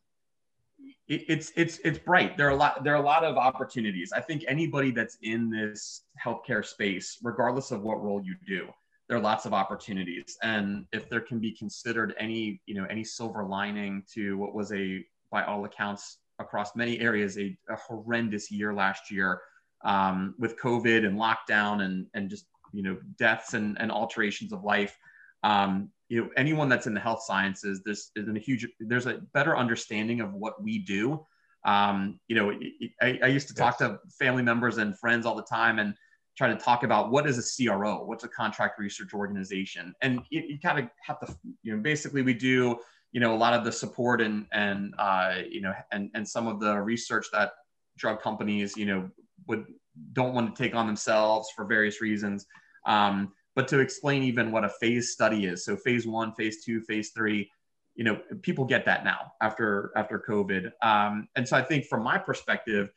it, 1.08 1.24
it's 1.28 1.52
it's 1.56 1.78
it's 1.84 1.98
bright. 1.98 2.36
There 2.36 2.46
are 2.46 2.52
a 2.52 2.56
lot 2.56 2.82
there 2.84 2.94
are 2.94 3.02
a 3.02 3.06
lot 3.06 3.24
of 3.24 3.36
opportunities. 3.36 4.12
I 4.12 4.20
think 4.20 4.44
anybody 4.48 4.90
that's 4.90 5.18
in 5.22 5.50
this 5.50 6.02
healthcare 6.22 6.64
space, 6.64 7.18
regardless 7.22 7.70
of 7.70 7.82
what 7.82 8.02
role 8.02 8.22
you 8.24 8.34
do, 8.46 8.68
there 9.08 9.18
are 9.18 9.20
lots 9.20 9.44
of 9.44 9.52
opportunities. 9.52 10.38
And 10.42 10.86
if 10.92 11.08
there 11.10 11.20
can 11.20 11.40
be 11.40 11.52
considered 11.52 12.14
any 12.18 12.60
you 12.66 12.74
know 12.74 12.86
any 12.88 13.04
silver 13.04 13.44
lining 13.44 14.04
to 14.14 14.38
what 14.38 14.54
was 14.54 14.72
a 14.72 15.04
by 15.30 15.44
all 15.44 15.64
accounts 15.64 16.18
across 16.38 16.74
many 16.74 16.98
areas 17.00 17.38
a, 17.38 17.56
a 17.68 17.76
horrendous 17.76 18.50
year 18.50 18.72
last 18.72 19.10
year 19.10 19.40
um, 19.84 20.34
with 20.38 20.58
COVID 20.58 21.06
and 21.06 21.18
lockdown 21.18 21.82
and 21.82 22.06
and 22.14 22.30
just 22.30 22.46
you 22.72 22.82
know 22.82 22.96
deaths 23.18 23.52
and, 23.52 23.78
and 23.78 23.92
alterations 23.92 24.52
of 24.52 24.64
life 24.64 24.96
um, 25.44 25.90
you 26.08 26.20
know 26.20 26.30
anyone 26.36 26.68
that's 26.68 26.86
in 26.86 26.94
the 26.94 27.00
health 27.00 27.22
sciences 27.22 27.82
this 27.84 28.10
is 28.16 28.28
a 28.28 28.38
huge 28.38 28.66
there's 28.80 29.06
a 29.06 29.20
better 29.32 29.56
understanding 29.56 30.20
of 30.20 30.32
what 30.32 30.60
we 30.60 30.78
do. 30.78 31.24
Um, 31.64 32.18
you 32.28 32.36
know 32.36 32.52
I, 33.00 33.18
I, 33.22 33.26
used 33.28 33.48
to 33.48 33.54
talk 33.54 33.78
to 33.78 33.98
family 34.18 34.42
members 34.42 34.76
and 34.76 34.98
friends 34.98 35.24
all 35.24 35.34
the 35.34 35.44
time 35.44 35.78
and 35.78 35.94
try 36.36 36.48
to 36.48 36.56
talk 36.56 36.82
about 36.82 37.10
what 37.10 37.26
is 37.26 37.38
a 37.38 37.66
cro 37.66 38.04
what's 38.04 38.24
a 38.24 38.28
contract 38.28 38.78
research 38.78 39.14
organization? 39.14 39.94
And 40.02 40.20
you, 40.30 40.42
you 40.46 40.58
kind 40.60 40.78
of 40.78 40.90
have 41.02 41.20
to 41.20 41.34
you 41.62 41.74
know 41.74 41.82
basically 41.82 42.22
we 42.22 42.34
do 42.34 42.78
you 43.12 43.20
know 43.20 43.34
a 43.34 43.38
lot 43.38 43.54
of 43.54 43.64
the 43.64 43.72
support 43.72 44.20
and 44.20 44.46
and 44.52 44.94
uh, 44.98 45.36
you 45.48 45.60
know 45.60 45.72
and 45.92 46.10
and 46.14 46.28
some 46.28 46.46
of 46.46 46.60
the 46.60 46.78
research 46.80 47.26
that 47.32 47.52
drug 47.96 48.20
companies 48.20 48.76
you 48.76 48.86
know 48.86 49.08
would 49.46 49.64
don't 50.12 50.34
want 50.34 50.54
to 50.54 50.62
take 50.62 50.74
on 50.74 50.86
themselves 50.86 51.48
for 51.54 51.64
various 51.64 52.00
reasons. 52.00 52.46
Um, 52.86 53.32
but 53.54 53.68
to 53.68 53.78
explain 53.80 54.22
even 54.22 54.50
what 54.50 54.64
a 54.64 54.68
phase 54.68 55.12
study 55.12 55.46
is, 55.46 55.64
so 55.64 55.76
phase 55.76 56.06
one, 56.06 56.32
phase 56.34 56.64
two, 56.64 56.80
phase 56.80 57.10
three, 57.10 57.50
you 57.94 58.04
know, 58.04 58.20
people 58.42 58.64
get 58.64 58.84
that 58.86 59.04
now 59.04 59.32
after 59.40 59.92
after 59.96 60.22
COVID. 60.28 60.72
Um, 60.82 61.28
and 61.36 61.46
so 61.46 61.56
I 61.56 61.62
think 61.62 61.86
from 61.86 62.02
my 62.02 62.18
perspective, 62.18 62.90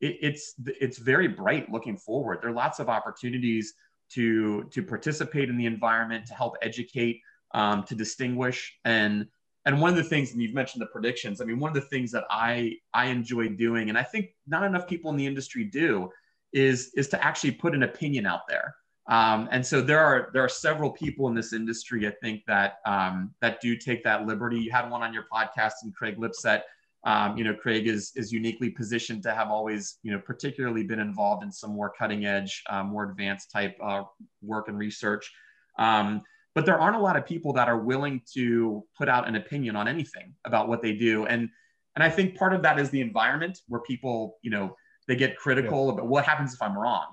it, 0.00 0.18
it's 0.20 0.54
it's 0.66 0.98
very 0.98 1.28
bright 1.28 1.70
looking 1.70 1.96
forward. 1.96 2.38
There 2.40 2.50
are 2.50 2.54
lots 2.54 2.78
of 2.78 2.88
opportunities 2.88 3.74
to 4.10 4.64
to 4.64 4.82
participate 4.82 5.48
in 5.48 5.56
the 5.56 5.66
environment, 5.66 6.26
to 6.26 6.34
help 6.34 6.56
educate, 6.62 7.20
um, 7.52 7.82
to 7.84 7.94
distinguish, 7.94 8.78
and 8.84 9.26
and 9.66 9.80
one 9.80 9.90
of 9.90 9.96
the 9.96 10.04
things, 10.04 10.32
and 10.32 10.42
you've 10.42 10.54
mentioned 10.54 10.82
the 10.82 10.86
predictions. 10.86 11.40
I 11.40 11.44
mean, 11.44 11.58
one 11.58 11.70
of 11.70 11.74
the 11.74 11.88
things 11.88 12.12
that 12.12 12.24
I 12.30 12.76
I 12.92 13.06
enjoy 13.06 13.48
doing, 13.48 13.88
and 13.88 13.98
I 13.98 14.02
think 14.02 14.34
not 14.46 14.62
enough 14.62 14.86
people 14.86 15.10
in 15.10 15.16
the 15.16 15.26
industry 15.26 15.64
do, 15.64 16.10
is 16.52 16.92
is 16.96 17.08
to 17.08 17.24
actually 17.24 17.52
put 17.52 17.74
an 17.74 17.82
opinion 17.82 18.26
out 18.26 18.46
there. 18.48 18.76
Um, 19.06 19.48
and 19.50 19.64
so 19.64 19.80
there 19.82 20.00
are 20.00 20.30
there 20.32 20.42
are 20.42 20.48
several 20.48 20.90
people 20.90 21.28
in 21.28 21.34
this 21.34 21.52
industry, 21.52 22.06
I 22.06 22.12
think 22.22 22.42
that 22.46 22.78
um, 22.86 23.34
that 23.40 23.60
do 23.60 23.76
take 23.76 24.02
that 24.04 24.26
liberty. 24.26 24.58
You 24.58 24.70
had 24.70 24.90
one 24.90 25.02
on 25.02 25.12
your 25.12 25.26
podcast, 25.32 25.72
and 25.82 25.94
Craig 25.94 26.16
Lipset. 26.16 26.62
Um, 27.04 27.36
you 27.36 27.44
know, 27.44 27.54
Craig 27.54 27.86
is 27.86 28.12
is 28.16 28.32
uniquely 28.32 28.70
positioned 28.70 29.22
to 29.24 29.34
have 29.34 29.50
always, 29.50 29.98
you 30.02 30.10
know, 30.10 30.18
particularly 30.18 30.84
been 30.84 31.00
involved 31.00 31.42
in 31.42 31.52
some 31.52 31.72
more 31.72 31.92
cutting 31.98 32.24
edge, 32.24 32.62
uh, 32.70 32.82
more 32.82 33.04
advanced 33.04 33.50
type 33.50 33.76
uh, 33.82 34.04
work 34.40 34.68
and 34.68 34.78
research. 34.78 35.30
Um, 35.78 36.22
but 36.54 36.64
there 36.64 36.78
aren't 36.78 36.96
a 36.96 37.00
lot 37.00 37.16
of 37.16 37.26
people 37.26 37.52
that 37.54 37.68
are 37.68 37.78
willing 37.78 38.22
to 38.32 38.84
put 38.96 39.08
out 39.08 39.28
an 39.28 39.34
opinion 39.34 39.76
on 39.76 39.86
anything 39.86 40.32
about 40.46 40.66
what 40.66 40.80
they 40.80 40.94
do, 40.94 41.26
and 41.26 41.50
and 41.94 42.02
I 42.02 42.08
think 42.08 42.38
part 42.38 42.54
of 42.54 42.62
that 42.62 42.78
is 42.78 42.88
the 42.88 43.02
environment 43.02 43.60
where 43.68 43.82
people, 43.82 44.38
you 44.40 44.50
know, 44.50 44.74
they 45.06 45.14
get 45.14 45.36
critical 45.36 45.88
yeah. 45.88 45.92
about 45.92 46.06
what 46.06 46.24
happens 46.24 46.54
if 46.54 46.62
I'm 46.62 46.76
wrong 46.76 47.04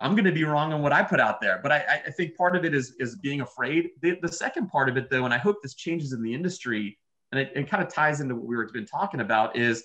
I'm 0.00 0.12
going 0.12 0.24
to 0.24 0.32
be 0.32 0.44
wrong 0.44 0.72
on 0.72 0.82
what 0.82 0.92
I 0.92 1.02
put 1.02 1.20
out 1.20 1.40
there. 1.40 1.60
But 1.62 1.72
I, 1.72 2.02
I 2.06 2.10
think 2.10 2.36
part 2.36 2.56
of 2.56 2.64
it 2.64 2.74
is 2.74 2.94
is 2.98 3.16
being 3.16 3.40
afraid. 3.40 3.90
The, 4.00 4.18
the, 4.20 4.28
second 4.28 4.68
part 4.68 4.88
of 4.88 4.96
it, 4.96 5.08
though, 5.08 5.24
and 5.24 5.32
I 5.32 5.38
hope 5.38 5.62
this 5.62 5.74
changes 5.74 6.12
in 6.12 6.22
the 6.22 6.34
industry, 6.34 6.98
and 7.32 7.40
it, 7.40 7.52
it 7.54 7.68
kind 7.68 7.82
of 7.82 7.92
ties 7.92 8.20
into 8.20 8.34
what 8.34 8.44
we've 8.44 8.72
been 8.72 8.86
talking 8.86 9.20
about, 9.20 9.56
is 9.56 9.84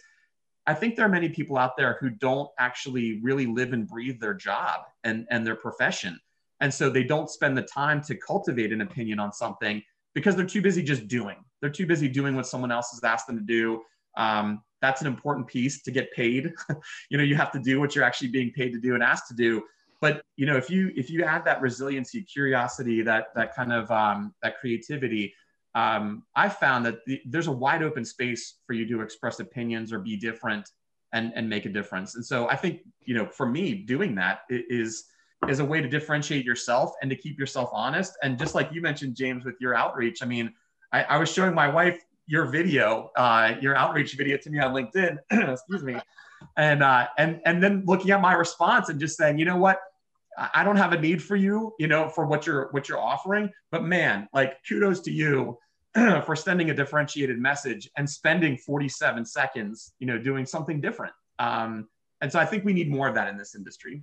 I 0.66 0.74
think 0.74 0.96
there 0.96 1.06
are 1.06 1.10
many 1.10 1.30
people 1.30 1.58
out 1.58 1.78
there 1.78 1.98
who 2.02 2.10
don't 2.10 2.50
actually 2.60 3.20
really 3.22 3.46
live 3.46 3.74
and 3.74 3.88
breathe 3.88 4.20
their 4.20 4.34
job 4.34 4.82
and 5.04 5.28
and 5.30 5.46
their 5.46 5.56
profession, 5.56 6.20
and 6.60 6.74
so 6.74 6.90
they 6.90 7.04
don't 7.04 7.30
spend 7.30 7.58
the 7.58 7.64
time 7.64 8.02
to 8.04 8.16
cultivate 8.16 8.74
an 8.74 8.82
opinion 8.82 9.20
on 9.20 9.32
something 9.32 9.82
because 10.16 10.36
they're 10.36 10.46
too 10.46 10.62
busy 10.62 10.82
just 10.82 11.08
doing. 11.08 11.38
They're 11.62 11.70
too 11.70 11.86
busy 11.86 12.08
doing 12.08 12.36
what 12.36 12.48
someone 12.48 12.72
else 12.72 12.92
has 12.92 13.04
asked 13.04 13.28
them 13.28 13.38
to 13.38 13.44
do. 13.44 13.82
Um, 14.18 14.64
that's 14.82 15.02
an 15.02 15.08
important 15.08 15.48
piece 15.48 15.82
to 15.84 15.92
get 15.92 16.12
paid. 16.14 16.52
you 17.10 17.18
know, 17.18 17.24
you 17.24 17.36
have 17.36 17.52
to 17.52 17.60
do 17.60 17.80
what 17.80 17.96
you're 17.96 18.04
actually 18.04 18.30
being 18.30 18.52
paid 18.52 18.74
to 18.74 18.80
do 18.80 18.96
and 18.96 19.04
asked 19.04 19.28
to 19.28 19.36
do 19.36 19.62
but 20.02 20.24
you 20.38 20.46
know 20.46 20.56
if 20.58 20.70
you 20.70 20.92
if 20.96 21.10
you 21.10 21.24
add 21.24 21.44
that 21.46 21.62
resiliency 21.62 22.22
curiosity 22.22 23.02
that 23.02 23.28
that 23.36 23.56
kind 23.56 23.72
of 23.72 23.90
um, 23.92 24.34
that 24.44 24.60
creativity 24.60 25.34
um, 25.76 26.24
i 26.36 26.50
found 26.50 26.86
that 26.86 27.06
the, 27.06 27.22
there's 27.26 27.48
a 27.48 27.52
wide 27.52 27.84
open 27.84 28.04
space 28.04 28.56
for 28.66 28.74
you 28.74 28.88
to 28.88 29.02
express 29.02 29.40
opinions 29.40 29.92
or 29.94 30.00
be 30.00 30.18
different 30.18 30.70
and 31.14 31.32
and 31.36 31.50
make 31.50 31.66
a 31.66 31.70
difference. 31.70 32.16
And 32.16 32.26
so 32.26 32.50
i 32.50 32.56
think 32.56 32.82
you 33.02 33.16
know 33.16 33.26
for 33.26 33.46
me 33.46 33.74
doing 33.74 34.16
that 34.16 34.42
is 34.50 35.06
is 35.48 35.60
a 35.60 35.66
way 35.66 35.82
to 35.82 35.88
differentiate 35.88 36.46
yourself 36.46 36.94
and 37.02 37.10
to 37.10 37.16
keep 37.16 37.40
yourself 37.40 37.70
honest. 37.72 38.18
And 38.24 38.38
just 38.38 38.56
like 38.56 38.72
you 38.72 38.82
mentioned 38.82 39.16
james 39.16 39.46
with 39.46 39.56
your 39.60 39.76
outreach 39.76 40.22
i 40.22 40.26
mean 40.26 40.54
i, 40.92 41.04
I 41.04 41.18
was 41.18 41.32
showing 41.32 41.54
my 41.54 41.68
wife 41.68 42.04
your 42.28 42.46
video 42.46 43.10
uh, 43.16 43.56
your 43.60 43.76
outreach 43.76 44.14
video 44.14 44.38
to 44.38 44.50
me 44.50 44.60
on 44.60 44.74
linkedin 44.74 45.18
excuse 45.32 45.84
me 45.84 45.96
and 46.58 46.84
uh, 46.84 47.08
and 47.18 47.42
and 47.46 47.62
then 47.64 47.84
looking 47.86 48.12
at 48.12 48.22
my 48.22 48.34
response 48.34 48.90
and 48.90 49.00
just 49.00 49.18
saying 49.18 49.40
you 49.40 49.46
know 49.46 49.58
what 49.58 49.80
I 50.38 50.64
don't 50.64 50.78
have 50.78 50.94
a 50.94 51.00
need 51.00 51.22
for 51.22 51.36
you, 51.36 51.74
you 51.80 51.88
know, 51.88 52.10
for 52.10 52.26
what 52.26 52.46
you're 52.46 52.70
what 52.72 52.88
you're 52.88 53.00
offering. 53.00 53.50
But 53.72 53.84
man, 53.84 54.28
like 54.34 54.58
kudos 54.68 55.02
to 55.02 55.12
you 55.12 55.58
for 56.26 56.36
sending 56.36 56.70
a 56.70 56.74
differentiated 56.74 57.40
message 57.40 57.90
and 57.98 58.10
spending 58.10 58.58
47 58.58 59.26
seconds, 59.26 59.94
you 60.00 60.08
know, 60.08 60.18
doing 60.18 60.46
something 60.46 60.80
different. 60.80 61.14
Um, 61.40 61.88
and 62.22 62.32
so 62.32 62.40
I 62.40 62.46
think 62.46 62.66
we 62.66 62.74
need 62.74 62.90
more 62.90 63.08
of 63.08 63.16
that 63.16 63.28
in 63.28 63.38
this 63.38 63.56
industry. 63.56 64.02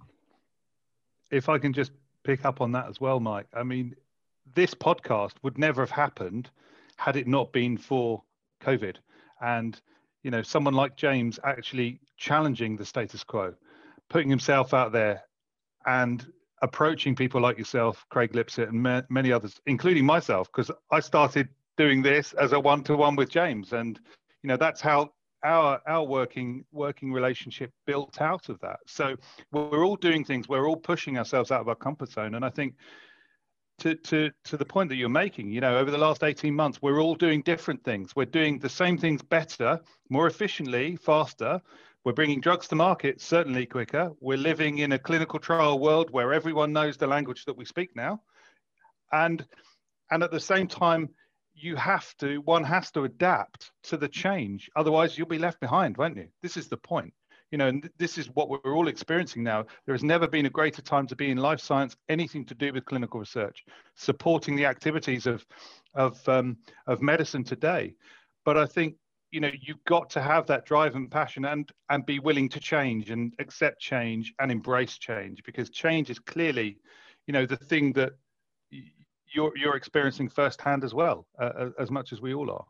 If 1.31 1.49
I 1.49 1.59
can 1.59 1.73
just 1.73 1.93
pick 2.25 2.45
up 2.45 2.61
on 2.61 2.73
that 2.73 2.89
as 2.89 3.01
well, 3.01 3.21
Mike. 3.21 3.47
I 3.55 3.63
mean, 3.63 3.95
this 4.55 4.75
podcast 4.75 5.33
would 5.43 5.59
never 5.59 5.83
have 5.83 5.91
happened 5.91 6.51
had 6.97 7.17
it 7.17 7.27
not 7.27 7.53
been 7.53 7.77
for 7.77 8.23
COVID. 8.63 8.97
And, 9.41 9.81
you 10.23 10.31
know, 10.31 10.43
someone 10.43 10.75
like 10.75 10.97
James 10.97 11.39
actually 11.45 12.01
challenging 12.17 12.77
the 12.77 12.85
status 12.85 13.23
quo, 13.23 13.55
putting 14.09 14.31
himself 14.31 14.73
out 14.73 14.93
there 14.93 15.23
and 15.87 16.27
approaching 16.63 17.15
people 17.15 17.41
like 17.41 17.59
yourself, 17.59 18.05
Craig 18.11 18.33
Lipset, 18.33 18.69
and 18.69 18.83
ma- 18.83 19.03
many 19.09 19.33
others, 19.33 19.61
including 19.67 20.05
myself, 20.05 20.51
because 20.53 20.71
I 20.91 21.01
started 21.01 21.49
doing 21.77 22.03
this 22.03 22.33
as 22.35 22.53
a 22.53 22.61
one-to-one 22.61 23.17
with 23.17 23.31
James, 23.31 23.73
and 23.73 23.99
you 24.43 24.49
know 24.49 24.57
that's 24.57 24.81
how 24.81 25.13
our 25.45 25.81
our 25.87 26.05
working 26.05 26.65
working 26.73 27.13
relationship 27.13 27.71
built 27.87 28.21
out 28.21 28.49
of 28.49 28.59
that. 28.61 28.81
So 28.87 29.17
we're 29.53 29.85
all 29.85 29.97
doing 29.97 30.25
things, 30.25 30.49
we're 30.49 30.67
all 30.67 30.77
pushing 30.77 31.19
ourselves 31.19 31.51
out 31.51 31.61
of 31.61 31.69
our 31.69 31.75
comfort 31.75 32.11
zone, 32.11 32.35
and 32.35 32.45
I 32.45 32.51
think. 32.51 32.75
To, 33.81 33.95
to, 33.95 34.31
to 34.45 34.57
the 34.57 34.65
point 34.65 34.89
that 34.89 34.97
you're 34.97 35.11
making, 35.11 35.51
you 35.51 35.61
know, 35.61 35.77
over 35.77 35.91
the 35.91 35.99
last 35.99 36.25
18 36.25 36.55
months, 36.55 36.81
we're 36.81 36.99
all 36.99 37.15
doing 37.15 37.43
different 37.43 37.85
things. 37.85 38.17
We're 38.17 38.25
doing 38.25 38.59
the 38.59 38.71
same 38.71 38.97
things 38.97 39.21
better, 39.21 39.79
more 40.09 40.27
efficiently, 40.27 40.97
faster, 40.97 41.61
We're 42.07 42.13
bringing 42.13 42.41
drugs 42.41 42.69
to 42.69 42.77
market 42.77 43.21
certainly 43.21 43.67
quicker. 43.67 44.13
We're 44.21 44.39
living 44.39 44.79
in 44.79 44.93
a 44.93 44.99
clinical 44.99 45.41
trial 45.41 45.81
world 45.81 46.09
where 46.13 46.33
everyone 46.33 46.73
knows 46.73 46.97
the 46.97 47.09
language 47.09 47.45
that 47.47 47.57
we 47.57 47.65
speak 47.65 47.97
now. 47.97 48.21
And, 49.11 49.45
and 50.13 50.23
at 50.23 50.31
the 50.31 50.39
same 50.39 50.69
time, 50.69 51.09
you 51.53 51.75
have 51.75 52.17
to, 52.19 52.37
one 52.43 52.63
has 52.63 52.93
to 52.93 53.03
adapt 53.03 53.73
to 53.83 53.97
the 53.97 54.07
change. 54.07 54.71
Otherwise, 54.77 55.19
you'll 55.19 55.27
be 55.27 55.41
left 55.41 55.59
behind, 55.59 55.97
won't 55.97 56.17
you? 56.17 56.29
This 56.43 56.57
is 56.57 56.69
the 56.69 56.77
point. 56.77 57.13
You 57.51 57.59
know, 57.59 57.67
and 57.67 57.91
this 57.99 58.19
is 58.19 58.31
what 58.35 58.51
we're 58.51 58.77
all 58.77 58.87
experiencing 58.87 59.43
now. 59.43 59.65
There 59.85 59.95
has 59.95 60.05
never 60.05 60.29
been 60.29 60.47
a 60.47 60.51
greater 60.51 60.83
time 60.83 61.09
to 61.09 61.17
be 61.17 61.33
in 61.33 61.39
life 61.39 61.59
science, 61.59 61.97
anything 62.09 62.45
to 62.45 62.55
do 62.55 62.73
with 62.73 62.85
clinical 62.85 63.19
research, 63.19 63.65
supporting 63.97 64.55
the 64.55 64.67
activities 64.67 65.27
of, 65.27 65.45
of, 65.93 66.21
um, 66.29 66.59
of 66.87 67.03
medicine 67.03 67.43
today. 67.43 67.97
But 68.45 68.57
I 68.57 68.67
think 68.67 68.95
you 69.31 69.41
know 69.41 69.51
you've 69.61 69.85
got 69.85 70.09
to 70.11 70.21
have 70.21 70.47
that 70.47 70.65
drive 70.67 70.95
and 70.95 71.11
passion 71.11 71.45
and 71.47 71.71
and 71.91 72.07
be 72.07 72.19
willing 72.19 72.49
to 72.49 72.61
change 72.61 73.11
and 73.11 73.33
accept 73.39 73.81
change 73.81 74.33
and 74.39 74.51
embrace 74.51 74.99
change 74.99 75.43
because 75.45 75.71
change 75.71 76.11
is 76.11 76.19
clearly 76.19 76.79
you 77.27 77.33
know 77.33 77.47
the 77.47 77.57
thing 77.57 77.93
that 77.93 78.13
you're 79.33 79.53
you're 79.57 79.77
experiencing 79.77 80.29
firsthand 80.29 80.85
as 80.85 80.95
well 80.95 81.27
uh, 81.41 81.71
as 81.79 81.91
much 81.91 82.13
as 82.13 82.21
we 82.21 82.35
all 82.35 82.51
are. 82.51 82.65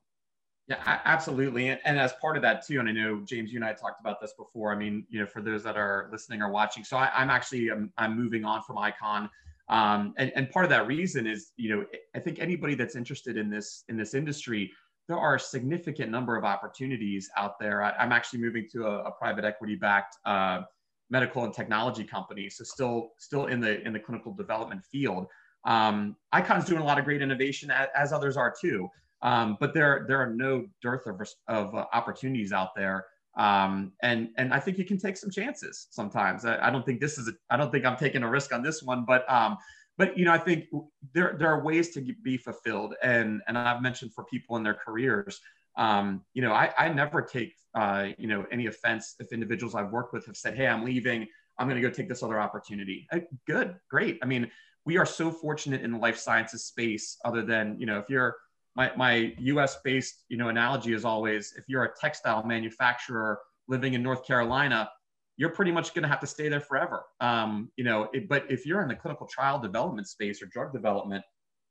Yeah 0.69 1.01
absolutely. 1.05 1.69
And, 1.69 1.81
and, 1.85 1.99
as 1.99 2.12
part 2.14 2.37
of 2.37 2.42
that 2.42 2.66
too 2.66 2.81
and 2.81 2.88
i 2.88 2.92
know 2.92 3.23
james 3.25 3.53
you 3.53 3.59
and 3.59 3.64
i 3.64 3.73
talked 3.73 4.01
about 4.01 4.21
this 4.21 4.33
before. 4.37 4.73
I 4.73 4.77
mean 4.77 5.07
you 5.09 5.21
know 5.21 5.27
for 5.27 5.42
those 5.42 5.62
that 5.64 5.77
are 5.77 6.09
listening 6.11 6.42
or 6.42 6.51
watching 6.51 6.85
so 6.85 6.97
I, 6.97 7.11
am 7.23 7.31
actually 7.31 7.71
I'm, 7.71 7.92
I'm 7.99 8.16
moving 8.16 8.45
on 8.45 8.62
from 8.62 8.79
icon. 8.79 9.31
Um, 9.69 10.14
and, 10.16 10.31
and 10.37 10.49
part 10.49 10.64
of 10.64 10.71
that 10.71 10.87
reason 10.87 11.27
is 11.27 11.53
you 11.57 11.69
know 11.75 11.85
i 12.14 12.19
think 12.19 12.38
anybody 12.40 12.75
that's 12.75 12.97
interested 12.97 13.37
in 13.37 13.51
this 13.51 13.85
in 13.88 13.97
this 13.97 14.14
industry 14.14 14.73
there 15.09 15.19
are 15.19 15.37
a 15.37 15.40
significant 15.40 16.11
number 16.11 16.37
of 16.37 16.45
opportunities 16.45 17.31
out 17.37 17.59
there. 17.59 17.83
I, 17.83 17.95
am 18.03 18.12
actually 18.12 18.40
moving 18.40 18.66
to 18.73 18.87
a, 18.87 19.05
a 19.05 19.11
private 19.12 19.45
equity 19.45 19.77
backed 19.77 20.16
uh, 20.25 20.62
medical 21.11 21.45
and 21.45 21.55
technology 21.55 22.05
company, 22.05 22.49
so 22.51 22.64
still 22.64 23.11
still 23.19 23.47
in 23.47 23.61
the 23.61 23.81
in 23.87 23.92
the 23.92 24.01
clinical 24.01 24.33
development 24.33 24.83
field. 24.90 25.27
Um, 25.64 26.16
Icon's 26.33 26.64
doing 26.64 26.81
a 26.81 26.85
lot 26.85 26.99
of 26.99 27.05
great 27.05 27.23
innovation, 27.23 27.71
as, 27.71 27.88
as 27.97 28.12
others 28.12 28.37
are 28.37 28.55
too. 28.59 28.88
Um, 29.23 29.57
but 29.61 29.75
there 29.75 30.05
there 30.09 30.19
are 30.21 30.33
no 30.33 30.66
dearth 30.83 31.07
of, 31.07 31.21
of 31.49 31.75
uh, 31.75 31.87
opportunities 31.92 32.53
out 32.53 32.75
there. 32.75 33.07
Um, 33.37 33.92
and 34.03 34.31
and 34.38 34.53
I 34.53 34.61
think 34.61 34.79
you 34.79 34.85
can 34.85 34.99
take 34.99 35.16
some 35.16 35.31
chances 35.31 35.88
sometimes. 35.90 36.45
I, 36.45 36.66
I 36.66 36.71
don't 36.71 36.85
think 36.85 37.01
this 37.01 37.19
is 37.19 37.29
a, 37.29 37.33
I 37.51 37.57
don't 37.57 37.71
think 37.71 37.85
I'm 37.85 37.97
taking 37.97 38.23
a 38.23 38.31
risk 38.31 38.53
on 38.53 38.62
this 38.62 38.83
one, 38.83 39.05
but 39.05 39.31
um, 39.31 39.57
but 39.99 40.19
you 40.19 40.25
know, 40.25 40.33
I 40.33 40.39
think 40.39 40.67
there 41.15 41.37
there 41.39 41.49
are 41.49 41.63
ways 41.63 41.91
to 41.95 42.01
be 42.23 42.37
fulfilled, 42.37 42.95
and 43.03 43.43
and 43.49 43.57
I've 43.57 43.83
mentioned 43.83 44.13
for 44.15 44.25
people 44.25 44.57
in 44.57 44.63
their 44.63 44.75
careers. 44.75 45.41
Um, 45.77 46.23
you 46.33 46.43
know, 46.43 46.53
I, 46.53 46.73
I 46.79 46.89
never 46.89 47.23
take 47.23 47.55
uh, 47.75 48.09
you 48.19 48.27
know 48.27 48.47
any 48.51 48.67
offense 48.67 49.15
if 49.19 49.33
individuals 49.33 49.75
I've 49.75 49.91
worked 49.91 50.13
with 50.13 50.27
have 50.27 50.37
said, 50.37 50.55
"Hey, 50.55 50.67
I'm 50.67 50.85
leaving. 50.85 51.27
I'm 51.59 51.67
going 51.69 51.81
to 51.81 51.87
go 51.87 51.93
take 51.93 52.09
this 52.09 52.23
other 52.23 52.41
opportunity." 52.41 53.07
I, 53.11 53.23
good, 53.47 53.77
great. 53.91 54.19
I 54.23 54.27
mean, 54.27 54.51
we 54.85 54.99
are 54.99 55.07
so 55.07 55.31
fortunate 55.31 55.81
in 55.81 55.93
the 55.93 55.99
life 55.99 56.19
sciences 56.19 56.65
space. 56.65 57.17
Other 57.25 57.43
than 57.43 57.77
you 57.79 57.87
know, 57.87 57.99
if 57.99 58.11
you're 58.11 58.37
my 58.75 58.93
my 58.97 59.35
U.S. 59.39 59.79
based 59.83 60.25
you 60.29 60.37
know 60.37 60.49
analogy 60.49 60.93
is 60.93 61.07
always 61.07 61.55
if 61.57 61.65
you're 61.69 61.85
a 61.85 61.95
textile 61.99 62.45
manufacturer 62.45 63.41
living 63.67 63.95
in 63.95 64.03
North 64.03 64.27
Carolina, 64.27 64.91
you're 65.37 65.51
pretty 65.51 65.72
much 65.72 65.94
going 65.94 66.03
to 66.03 66.09
have 66.09 66.20
to 66.20 66.27
stay 66.27 66.49
there 66.49 66.61
forever. 66.61 67.05
Um, 67.20 67.70
you 67.77 67.85
know, 67.85 68.09
it, 68.12 68.29
but 68.29 68.44
if 68.51 68.66
you're 68.66 68.83
in 68.83 68.88
the 68.88 68.94
clinical 68.94 69.27
trial 69.27 69.59
development 69.59 70.09
space 70.09 70.42
or 70.42 70.46
drug 70.46 70.72
development, 70.72 71.25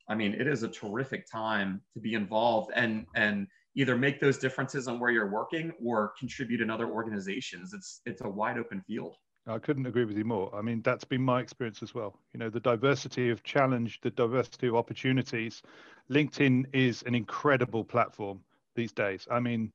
I 0.07 0.15
mean, 0.15 0.33
it 0.33 0.47
is 0.47 0.63
a 0.63 0.67
terrific 0.67 1.29
time 1.29 1.81
to 1.93 1.99
be 1.99 2.13
involved 2.13 2.71
and 2.75 3.05
and 3.15 3.47
either 3.75 3.97
make 3.97 4.21
those 4.21 4.37
differences 4.37 4.87
on 4.87 4.99
where 4.99 5.11
you're 5.11 5.29
working 5.29 5.73
or 5.83 6.13
contribute 6.17 6.61
in 6.61 6.69
other 6.69 6.87
organizations. 6.87 7.73
It's 7.73 8.01
it's 8.05 8.21
a 8.21 8.29
wide 8.29 8.57
open 8.57 8.81
field. 8.87 9.15
I 9.47 9.59
couldn't 9.59 9.85
agree 9.85 10.05
with 10.05 10.17
you 10.17 10.25
more. 10.25 10.53
I 10.55 10.61
mean, 10.61 10.81
that's 10.81 11.03
been 11.03 11.21
my 11.21 11.39
experience 11.39 11.83
as 11.83 11.93
well. 11.93 12.19
You 12.33 12.39
know, 12.39 12.49
the 12.49 12.59
diversity 12.59 13.29
of 13.29 13.43
challenge, 13.43 13.99
the 14.01 14.09
diversity 14.09 14.67
of 14.67 14.75
opportunities. 14.75 15.61
LinkedIn 16.09 16.65
is 16.73 17.03
an 17.03 17.13
incredible 17.13 17.83
platform 17.83 18.39
these 18.75 18.91
days. 18.91 19.27
I 19.29 19.39
mean, 19.39 19.71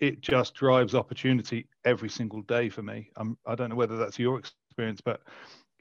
it 0.00 0.20
just 0.20 0.54
drives 0.54 0.94
opportunity 0.94 1.66
every 1.84 2.08
single 2.08 2.42
day 2.42 2.68
for 2.68 2.82
me. 2.82 3.10
I'm, 3.16 3.36
I 3.46 3.54
don't 3.54 3.70
know 3.70 3.76
whether 3.76 3.96
that's 3.96 4.18
your 4.18 4.38
experience, 4.38 5.00
but 5.00 5.22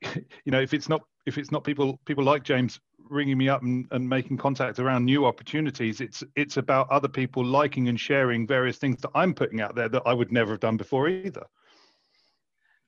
you 0.16 0.52
know, 0.52 0.62
if 0.62 0.74
it's 0.74 0.90
not 0.90 1.02
if 1.26 1.38
it's 1.38 1.52
not 1.52 1.64
people 1.64 2.00
people 2.06 2.24
like 2.24 2.44
James 2.44 2.80
ringing 3.10 3.38
me 3.38 3.48
up 3.48 3.62
and, 3.62 3.86
and 3.92 4.08
making 4.08 4.38
contact 4.38 4.80
around 4.80 5.06
new 5.06 5.26
opportunities, 5.26 6.02
it's 6.02 6.24
it's 6.36 6.58
about 6.58 6.90
other 6.90 7.08
people 7.08 7.44
liking 7.44 7.90
and 7.90 8.00
sharing 8.00 8.48
various 8.48 8.78
things 8.78 9.02
that 9.02 9.12
I'm 9.16 9.34
putting 9.34 9.62
out 9.62 9.76
there 9.76 9.90
that 9.90 10.04
I 10.06 10.14
would 10.14 10.32
never 10.32 10.52
have 10.52 10.60
done 10.60 10.78
before 10.78 11.10
either. 11.10 11.46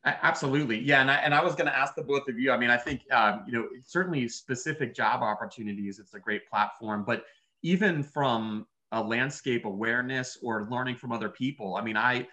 Absolutely, 0.05 0.79
yeah, 0.79 1.01
and 1.01 1.11
I, 1.11 1.15
and 1.15 1.33
I 1.33 1.43
was 1.43 1.55
going 1.55 1.65
to 1.65 1.77
ask 1.77 1.93
the 1.93 2.01
both 2.01 2.29
of 2.29 2.39
you. 2.39 2.53
I 2.53 2.57
mean, 2.57 2.69
I 2.69 2.77
think 2.77 3.01
um, 3.11 3.43
you 3.45 3.53
know 3.53 3.67
certainly 3.85 4.27
specific 4.29 4.95
job 4.95 5.21
opportunities. 5.21 5.99
It's 5.99 6.13
a 6.13 6.19
great 6.19 6.49
platform, 6.49 7.03
but 7.05 7.25
even 7.63 8.01
from 8.01 8.65
a 8.91 9.01
landscape 9.01 9.65
awareness 9.65 10.37
or 10.41 10.67
learning 10.69 10.95
from 10.95 11.11
other 11.11 11.29
people. 11.29 11.75
I 11.75 11.83
mean, 11.83 11.97
I, 11.97 12.27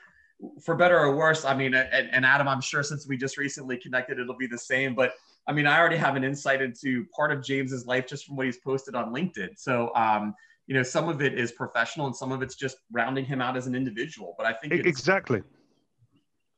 for 0.63 0.75
better 0.75 0.99
or 0.99 1.17
worse, 1.17 1.45
I 1.45 1.55
mean, 1.55 1.75
and, 1.75 2.09
and 2.11 2.27
Adam, 2.27 2.49
I'm 2.49 2.61
sure 2.61 2.83
since 2.83 3.07
we 3.07 3.17
just 3.17 3.37
recently 3.37 3.77
connected, 3.77 4.19
it'll 4.19 4.37
be 4.37 4.47
the 4.47 4.59
same. 4.59 4.95
But 4.95 5.15
I 5.47 5.53
mean, 5.53 5.67
I 5.67 5.79
already 5.79 5.97
have 5.97 6.17
an 6.17 6.25
insight 6.25 6.61
into 6.61 7.07
part 7.15 7.31
of 7.31 7.43
James's 7.43 7.87
life 7.87 8.07
just 8.07 8.27
from 8.27 8.37
what 8.37 8.47
he's 8.47 8.59
posted 8.59 8.95
on 8.95 9.15
LinkedIn. 9.15 9.51
So, 9.57 9.95
um, 9.95 10.35
you 10.67 10.75
know, 10.75 10.83
some 10.83 11.09
of 11.09 11.23
it 11.23 11.39
is 11.39 11.53
professional 11.53 12.07
and 12.07 12.17
some 12.17 12.33
of 12.33 12.43
it's 12.43 12.57
just 12.57 12.79
rounding 12.91 13.25
him 13.25 13.41
out 13.41 13.57
as 13.57 13.67
an 13.67 13.75
individual. 13.75 14.35
But 14.37 14.47
I 14.47 14.53
think 14.53 14.73
it's, 14.73 14.87
exactly. 14.87 15.43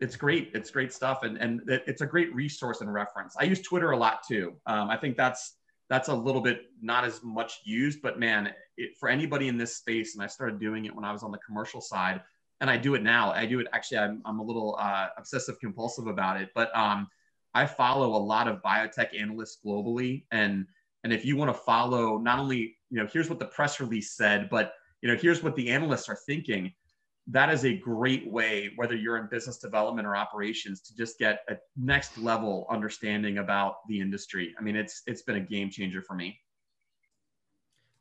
It's 0.01 0.17
great. 0.17 0.53
It's 0.55 0.71
great 0.71 0.93
stuff, 0.93 1.25
and 1.25 1.37
and 1.39 1.61
it's 1.67 2.03
a 2.03 2.07
great 2.07 2.33
resource 2.33 2.81
and 2.81 2.93
reference. 2.93 3.37
I 3.39 3.45
use 3.45 3.61
Twitter 3.61 3.91
a 3.91 3.97
lot 3.97 4.23
too. 4.27 4.55
Um, 4.67 4.89
I 4.89 4.97
think 4.97 5.17
that's 5.17 5.58
that's 5.89 6.09
a 6.09 6.15
little 6.15 6.41
bit 6.41 6.67
not 6.83 7.05
as 7.05 7.23
much 7.23 7.61
used, 7.65 8.03
but 8.03 8.19
man, 8.19 8.53
it, 8.77 8.97
for 8.99 9.09
anybody 9.09 9.49
in 9.49 9.57
this 9.57 9.77
space, 9.77 10.15
and 10.15 10.23
I 10.23 10.27
started 10.27 10.61
doing 10.61 10.85
it 10.85 10.95
when 10.95 11.05
I 11.05 11.13
was 11.13 11.23
on 11.23 11.33
the 11.33 11.39
commercial 11.39 11.81
side, 11.81 12.21
and 12.61 12.69
I 12.69 12.77
do 12.77 12.95
it 12.95 13.03
now. 13.03 13.33
I 13.33 13.47
do 13.47 13.61
it 13.61 13.67
actually. 13.73 13.99
I'm, 13.99 14.21
I'm 14.25 14.39
a 14.39 14.43
little 14.43 14.77
uh, 14.79 15.09
obsessive 15.17 15.59
compulsive 15.61 16.07
about 16.07 16.41
it, 16.41 16.51
but 16.55 16.77
um, 16.77 17.09
I 17.55 17.67
follow 17.67 18.17
a 18.17 18.23
lot 18.23 18.49
of 18.49 18.63
biotech 18.63 19.19
analysts 19.19 19.59
globally, 19.65 20.25
and 20.31 20.67
and 21.05 21.13
if 21.13 21.25
you 21.25 21.37
want 21.37 21.51
to 21.51 21.59
follow, 21.63 22.19
not 22.19 22.39
only 22.39 22.77
you 22.91 22.99
know, 22.99 23.09
here's 23.11 23.29
what 23.29 23.39
the 23.39 23.47
press 23.47 23.81
release 23.81 24.13
said, 24.13 24.49
but 24.51 24.75
you 25.01 25.09
know, 25.09 25.17
here's 25.17 25.43
what 25.43 25.55
the 25.57 25.71
analysts 25.71 26.09
are 26.09 26.19
thinking 26.27 26.73
that 27.31 27.51
is 27.51 27.65
a 27.65 27.77
great 27.77 28.31
way, 28.31 28.71
whether 28.77 28.97
you're 28.97 29.19
in 29.19 29.29
business 29.31 29.59
development 29.59 30.07
or 30.07 30.17
operations, 30.17 30.81
to 30.83 30.97
just 30.97 31.19
get 31.19 31.41
a 31.49 31.57
next 31.77 32.17
level 32.19 32.67
understanding 32.71 33.39
about 33.39 33.87
the 33.87 34.01
industry. 34.01 34.55
I 34.59 34.63
mean, 34.63 34.77
it's 34.77 35.03
it's 35.07 35.23
been 35.23 35.37
a 35.37 35.41
game 35.41 35.71
changer 35.71 36.03
for 36.03 36.15
me. 36.15 36.39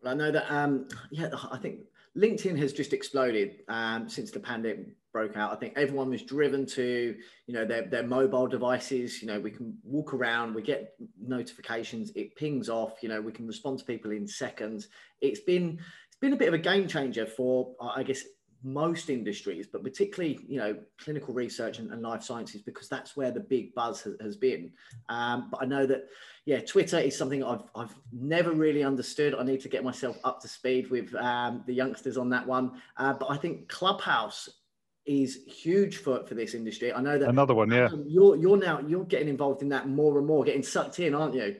Well, 0.01 0.13
I 0.13 0.15
know 0.15 0.31
that 0.31 0.51
um, 0.51 0.87
yeah, 1.11 1.29
I 1.51 1.57
think 1.57 1.81
LinkedIn 2.15 2.57
has 2.57 2.73
just 2.73 2.93
exploded 2.93 3.63
um, 3.67 4.09
since 4.09 4.31
the 4.31 4.39
pandemic 4.39 4.87
broke 5.11 5.35
out. 5.35 5.51
I 5.51 5.55
think 5.55 5.73
everyone 5.75 6.09
was 6.09 6.21
driven 6.21 6.65
to, 6.67 7.15
you 7.47 7.53
know, 7.53 7.65
their, 7.65 7.83
their 7.87 8.03
mobile 8.03 8.47
devices. 8.47 9.21
You 9.21 9.27
know, 9.27 9.39
we 9.39 9.51
can 9.51 9.77
walk 9.83 10.13
around, 10.13 10.53
we 10.53 10.61
get 10.61 10.93
notifications, 11.19 12.11
it 12.15 12.35
pings 12.35 12.69
off. 12.69 13.01
You 13.01 13.09
know, 13.09 13.21
we 13.21 13.31
can 13.31 13.47
respond 13.47 13.79
to 13.79 13.85
people 13.85 14.11
in 14.11 14.27
seconds. 14.27 14.87
It's 15.21 15.41
been 15.41 15.79
it's 16.07 16.19
been 16.21 16.33
a 16.33 16.37
bit 16.37 16.47
of 16.47 16.53
a 16.53 16.59
game 16.59 16.87
changer 16.87 17.25
for, 17.25 17.75
I 17.81 18.03
guess, 18.03 18.23
most 18.63 19.09
industries, 19.09 19.67
but 19.67 19.83
particularly 19.83 20.39
you 20.47 20.57
know 20.57 20.77
clinical 20.97 21.33
research 21.33 21.79
and, 21.79 21.91
and 21.91 22.01
life 22.01 22.23
sciences 22.23 22.61
because 22.61 22.89
that's 22.89 23.15
where 23.15 23.31
the 23.31 23.39
big 23.39 23.73
buzz 23.75 24.01
has, 24.01 24.15
has 24.21 24.35
been. 24.35 24.71
Um, 25.09 25.49
but 25.51 25.61
I 25.61 25.65
know 25.65 25.85
that 25.85 26.05
yeah, 26.45 26.59
Twitter 26.61 26.97
is 26.97 27.17
something 27.17 27.43
I've 27.43 27.63
I've 27.75 27.95
never 28.11 28.51
really 28.51 28.83
understood. 28.83 29.35
I 29.35 29.43
need 29.43 29.61
to 29.61 29.69
get 29.69 29.83
myself 29.83 30.17
up 30.23 30.41
to 30.41 30.47
speed 30.47 30.89
with 30.89 31.13
um, 31.15 31.63
the 31.67 31.73
youngsters 31.73 32.17
on 32.17 32.29
that 32.29 32.45
one. 32.45 32.81
Uh, 32.97 33.13
but 33.13 33.29
I 33.29 33.37
think 33.37 33.67
Clubhouse 33.67 34.49
is 35.05 35.39
huge 35.47 35.97
for, 35.97 36.25
for 36.25 36.35
this 36.35 36.53
industry. 36.53 36.93
I 36.93 37.01
know 37.01 37.17
that 37.17 37.29
another 37.29 37.53
one, 37.53 37.71
yeah. 37.71 37.89
you're 38.05 38.35
you're 38.35 38.57
now 38.57 38.79
you're 38.79 39.05
getting 39.05 39.29
involved 39.29 39.61
in 39.61 39.69
that 39.69 39.87
more 39.87 40.17
and 40.17 40.27
more, 40.27 40.43
getting 40.43 40.63
sucked 40.63 40.99
in, 40.99 41.15
aren't 41.15 41.33
you? 41.33 41.55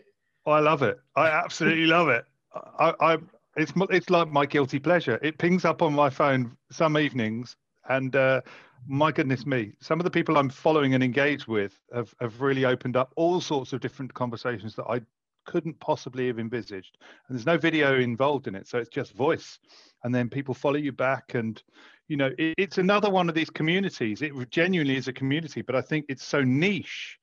I 0.45 0.60
love 0.60 0.83
it. 0.83 0.99
I 1.15 1.27
absolutely 1.27 1.88
love 1.88 2.10
it. 2.10 2.25
I, 2.53 2.93
I 2.99 3.17
it's 3.57 3.73
it's 3.89 4.09
like 4.09 4.31
my 4.31 4.45
guilty 4.45 4.79
pleasure. 4.79 5.19
It 5.21 5.37
pings 5.37 5.65
up 5.65 5.81
on 5.81 5.93
my 5.93 6.09
phone 6.09 6.55
some 6.71 6.97
evenings, 6.97 7.55
and 7.89 8.15
uh, 8.15 8.41
my 8.87 9.11
goodness 9.11 9.45
me, 9.45 9.73
some 9.81 9.99
of 9.99 10.03
the 10.03 10.11
people 10.11 10.37
I'm 10.37 10.49
following 10.49 10.93
and 10.93 11.03
engaged 11.03 11.47
with 11.47 11.77
have 11.93 12.13
have 12.21 12.39
really 12.39 12.65
opened 12.65 12.95
up 12.95 13.11
all 13.15 13.41
sorts 13.41 13.73
of 13.73 13.81
different 13.81 14.13
conversations 14.13 14.75
that 14.75 14.85
I 14.85 15.01
couldn't 15.45 15.79
possibly 15.79 16.27
have 16.27 16.39
envisaged. 16.39 16.97
And 17.27 17.37
there's 17.37 17.45
no 17.45 17.57
video 17.57 17.99
involved 17.99 18.47
in 18.47 18.55
it, 18.55 18.67
so 18.67 18.77
it's 18.77 18.89
just 18.89 19.13
voice, 19.13 19.59
and 20.03 20.13
then 20.13 20.29
people 20.29 20.53
follow 20.53 20.77
you 20.77 20.91
back, 20.91 21.33
and 21.33 21.61
you 22.07 22.17
know 22.17 22.31
it, 22.37 22.53
it's 22.57 22.77
another 22.77 23.09
one 23.09 23.27
of 23.27 23.35
these 23.35 23.49
communities. 23.49 24.21
It 24.21 24.33
genuinely 24.51 24.97
is 24.97 25.07
a 25.07 25.13
community, 25.13 25.63
but 25.63 25.75
I 25.75 25.81
think 25.81 26.05
it's 26.09 26.23
so 26.23 26.41
niche 26.43 27.17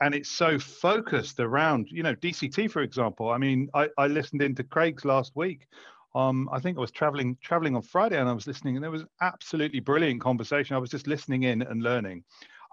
and 0.00 0.14
it's 0.14 0.30
so 0.30 0.58
focused 0.58 1.40
around 1.40 1.88
you 1.90 2.02
know 2.02 2.14
dct 2.14 2.70
for 2.70 2.82
example 2.82 3.30
i 3.30 3.38
mean 3.38 3.68
i, 3.74 3.88
I 3.98 4.06
listened 4.06 4.42
into 4.42 4.62
craig's 4.62 5.04
last 5.04 5.32
week 5.34 5.66
um, 6.14 6.48
I 6.50 6.58
think 6.58 6.78
I 6.78 6.80
was 6.80 6.90
traveling 6.90 7.36
traveling 7.42 7.76
on 7.76 7.82
Friday 7.82 8.18
and 8.18 8.28
I 8.28 8.32
was 8.32 8.46
listening, 8.46 8.76
and 8.76 8.82
there 8.82 8.90
was 8.90 9.04
absolutely 9.20 9.80
brilliant 9.80 10.20
conversation. 10.20 10.74
I 10.74 10.78
was 10.78 10.90
just 10.90 11.06
listening 11.06 11.44
in 11.44 11.62
and 11.62 11.82
learning. 11.82 12.24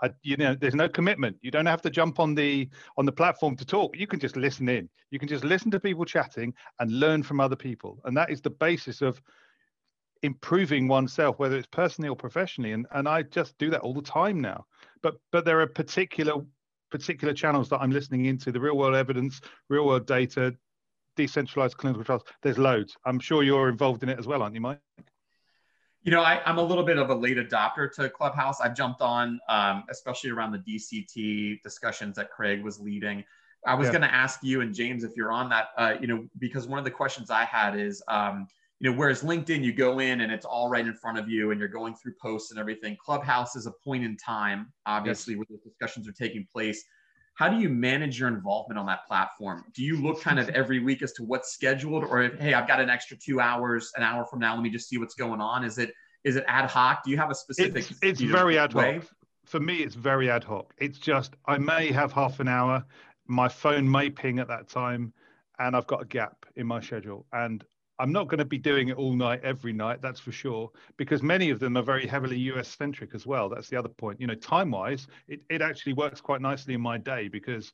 I, 0.02 0.10
you 0.24 0.36
know, 0.38 0.56
there's 0.56 0.76
no 0.76 0.90
commitment. 0.90 1.38
You 1.42 1.52
don't 1.52 1.66
have 1.66 1.82
to 1.84 1.90
jump 1.90 2.20
on 2.20 2.36
the 2.36 2.70
on 2.98 3.06
the 3.06 3.12
platform 3.12 3.56
to 3.58 3.66
talk. 3.66 3.98
You 3.98 4.08
can 4.08 4.20
just 4.20 4.36
listen 4.36 4.70
in. 4.70 4.90
You 5.12 5.20
can 5.20 5.28
just 5.28 5.44
listen 5.44 5.72
to 5.72 5.80
people 5.80 6.06
chatting 6.06 6.54
and 6.80 7.00
learn 7.00 7.24
from 7.24 7.40
other 7.40 7.56
people, 7.56 8.00
and 8.06 8.16
that 8.18 8.30
is 8.30 8.42
the 8.42 8.50
basis 8.50 9.02
of 9.02 9.22
improving 10.24 10.88
oneself, 10.88 11.38
whether 11.38 11.58
it's 11.58 11.68
personally 11.68 12.10
or 12.10 12.16
professionally. 12.16 12.72
And 12.72 12.88
and 12.92 13.08
I 13.08 13.24
just 13.24 13.58
do 13.58 13.70
that 13.70 13.82
all 13.82 13.94
the 13.94 14.02
time 14.02 14.40
now. 14.40 14.66
But 15.02 15.16
but 15.32 15.46
there 15.46 15.62
are 15.62 15.68
particular 15.68 16.42
particular 16.98 17.34
channels 17.34 17.70
that 17.70 17.80
I'm 17.82 17.92
listening 17.92 18.26
into: 18.26 18.52
the 18.52 18.60
real 18.60 18.78
world 18.78 18.96
evidence, 18.96 19.42
real 19.70 19.86
world 19.86 20.08
data, 20.08 20.56
decentralized 21.16 21.78
clinical 21.78 22.04
trials. 22.04 22.24
There's 22.42 22.58
loads. 22.58 22.96
I'm 23.06 23.20
sure 23.20 23.44
you're 23.44 23.70
involved 23.70 24.04
in 24.04 24.10
it 24.10 24.20
as 24.20 24.28
well, 24.28 24.42
aren't 24.42 24.56
you, 24.56 24.62
Mike? 24.62 24.80
You 26.04 26.12
know, 26.12 26.22
I, 26.22 26.40
am 26.46 26.60
a 26.60 26.64
little 26.64 26.84
bit 26.84 27.00
of 27.00 27.10
a 27.10 27.16
late 27.16 27.38
adopter 27.38 27.92
to 27.96 28.10
Clubhouse. 28.10 28.62
I've 28.62 28.76
jumped 28.76 29.02
on, 29.02 29.40
um, 29.50 29.84
especially 29.90 30.30
around 30.30 30.52
the 30.52 30.60
DCT 30.60 31.64
discussions 31.64 32.16
that 32.18 32.30
Craig 32.30 32.64
was 32.64 32.80
leading. 32.80 33.24
I 33.66 33.74
was 33.74 33.88
yeah. 33.88 33.94
going 33.94 34.02
to 34.04 34.14
ask 34.14 34.44
you 34.44 34.62
and 34.62 34.74
James 34.74 35.04
if 35.04 35.18
you're 35.18 35.32
on 35.32 35.50
that, 35.50 35.70
uh, 35.78 35.96
you 36.00 36.06
know, 36.06 36.28
because 36.38 36.68
one 36.68 36.78
of 36.78 36.86
the 36.86 36.92
questions 36.92 37.32
I 37.32 37.46
had 37.46 37.76
is, 37.76 38.04
um, 38.08 38.48
you 38.80 38.92
know, 38.92 38.98
whereas 38.98 39.24
LinkedIn, 39.24 39.64
you 39.64 39.74
go 39.74 40.00
in 40.00 40.22
and 40.22 40.32
it's 40.32 40.46
all 40.46 40.70
right 40.70 40.86
in 40.86 40.94
front 40.94 41.18
of 41.18 41.30
you 41.30 41.52
and 41.52 41.60
you're 41.60 41.70
going 41.70 41.96
through 41.96 42.14
posts 42.22 42.52
and 42.52 42.60
everything. 42.60 42.98
Clubhouse 43.04 43.56
is 43.56 43.68
a 43.68 43.72
point 43.84 44.04
in 44.04 44.18
time, 44.18 44.72
obviously, 44.86 45.34
yes. 45.34 45.40
where 45.40 45.60
the 45.64 45.70
discussions 45.70 46.08
are 46.08 46.14
taking 46.14 46.46
place 46.52 46.84
how 47.36 47.50
do 47.50 47.60
you 47.60 47.70
manage 47.70 48.20
your 48.20 48.30
involvement 48.30 48.80
on 48.80 48.86
that 48.86 49.06
platform? 49.06 49.66
Do 49.74 49.84
you 49.84 50.02
look 50.02 50.22
kind 50.22 50.40
of 50.40 50.50
every 50.50 50.80
week 50.80 51.04
as 51.04 51.12
to 51.14 51.24
what's 51.24 51.54
scheduled, 51.54 52.06
or 52.06 52.24
if, 52.24 52.40
hey, 52.40 52.54
I've 52.54 52.68
got 52.68 52.80
an 52.80 52.90
extra 52.90 53.18
two 53.18 53.42
hours, 53.42 53.92
an 53.98 54.04
hour 54.04 54.26
from 54.26 54.40
now, 54.40 54.56
let 54.56 54.64
me 54.64 54.70
just 54.70 54.88
see 54.88 54.98
what's 54.98 55.16
going 55.16 55.42
on? 55.42 55.64
Is 55.64 55.78
it 55.78 55.94
is 56.24 56.38
it 56.38 56.46
ad 56.48 56.70
hoc? 56.70 57.04
Do 57.04 57.12
you 57.12 57.18
have 57.18 57.30
a 57.30 57.36
specific? 57.36 57.92
It's, 57.92 58.00
it's 58.02 58.22
very 58.22 58.58
ad 58.58 58.74
hoc. 58.74 59.04
For 59.46 59.60
me, 59.60 59.78
it's 59.78 59.94
very 59.96 60.30
ad 60.30 60.44
hoc. 60.44 60.74
It's 60.78 60.98
just 60.98 61.36
I 61.46 61.58
may 61.58 61.92
have 61.92 62.12
half 62.14 62.40
an 62.40 62.48
hour, 62.48 62.84
my 63.28 63.50
phone 63.50 63.90
may 63.90 64.10
ping 64.10 64.40
at 64.40 64.48
that 64.48 64.70
time, 64.70 65.14
and 65.60 65.76
I've 65.76 65.88
got 65.88 66.02
a 66.02 66.06
gap 66.06 66.46
in 66.56 66.66
my 66.66 66.80
schedule, 66.80 67.26
and 67.34 67.64
I'm 68.00 68.12
not 68.12 68.28
going 68.28 68.40
to 68.40 68.46
be 68.46 68.58
doing 68.58 68.90
it 68.90 68.98
all 68.98 69.14
night, 69.14 69.42
every 69.44 69.74
night, 69.74 70.02
that's 70.02 70.20
for 70.20 70.32
sure, 70.32 70.70
because 70.98 71.24
many 71.24 71.50
of 71.50 71.60
them 71.60 71.78
are 71.78 71.84
very 71.84 72.06
heavily 72.06 72.38
US 72.52 72.68
centric 72.68 73.16
as 73.16 73.26
well. 73.26 73.50
That's 73.50 73.70
the 73.70 73.78
other 73.78 73.90
point. 73.90 74.20
You 74.20 74.28
know, 74.28 74.36
time 74.36 74.72
wise, 74.72 75.08
it, 75.28 75.42
it 75.50 75.62
actually 75.62 75.94
works 75.94 76.20
quite 76.20 76.42
nicely 76.42 76.74
in 76.74 76.82
my 76.82 76.98
day 76.98 77.28
because 77.28 77.72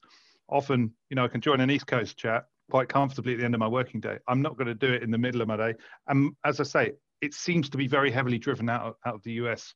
often, 0.48 0.94
you 1.10 1.16
know, 1.16 1.26
I 1.26 1.28
can 1.28 1.42
join 1.42 1.60
an 1.60 1.72
East 1.72 1.88
Coast 1.88 2.18
chat 2.18 2.46
quite 2.70 2.88
comfortably 2.88 3.34
at 3.34 3.40
the 3.40 3.46
end 3.46 3.56
of 3.56 3.60
my 3.60 3.68
working 3.68 4.00
day. 4.00 4.18
I'm 4.28 4.42
not 4.42 4.58
going 4.58 4.68
to 4.68 4.76
do 4.76 4.94
it 4.94 5.04
in 5.04 5.12
the 5.12 5.18
middle 5.18 5.42
of 5.42 5.48
my 5.48 5.58
day. 5.58 5.74
And 6.08 6.34
as 6.46 6.60
I 6.60 6.64
say, 6.64 6.92
it 7.22 7.34
seems 7.34 7.70
to 7.70 7.78
be 7.78 7.88
very 7.88 8.12
heavily 8.12 8.38
driven 8.38 8.70
out 8.70 8.82
of, 8.84 8.94
out 9.06 9.16
of 9.16 9.24
the 9.24 9.34
US, 9.34 9.74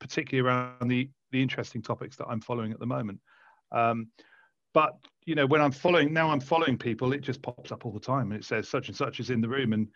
particularly 0.00 0.46
around 0.46 0.88
the, 0.88 1.10
the 1.32 1.42
interesting 1.42 1.82
topics 1.82 2.16
that 2.16 2.26
I'm 2.26 2.40
following 2.40 2.72
at 2.72 2.80
the 2.80 2.86
moment. 2.86 3.20
Um, 3.72 4.08
but 4.76 4.98
you 5.24 5.34
know, 5.34 5.46
when 5.46 5.62
I'm 5.62 5.72
following 5.72 6.12
now, 6.12 6.30
I'm 6.30 6.38
following 6.38 6.76
people. 6.76 7.14
It 7.14 7.22
just 7.22 7.40
pops 7.40 7.72
up 7.72 7.86
all 7.86 7.92
the 7.92 7.98
time, 7.98 8.30
and 8.30 8.38
it 8.38 8.44
says 8.44 8.68
such 8.68 8.88
and 8.88 8.96
such 8.96 9.20
is 9.20 9.30
in 9.30 9.40
the 9.40 9.48
room, 9.48 9.72
and 9.72 9.88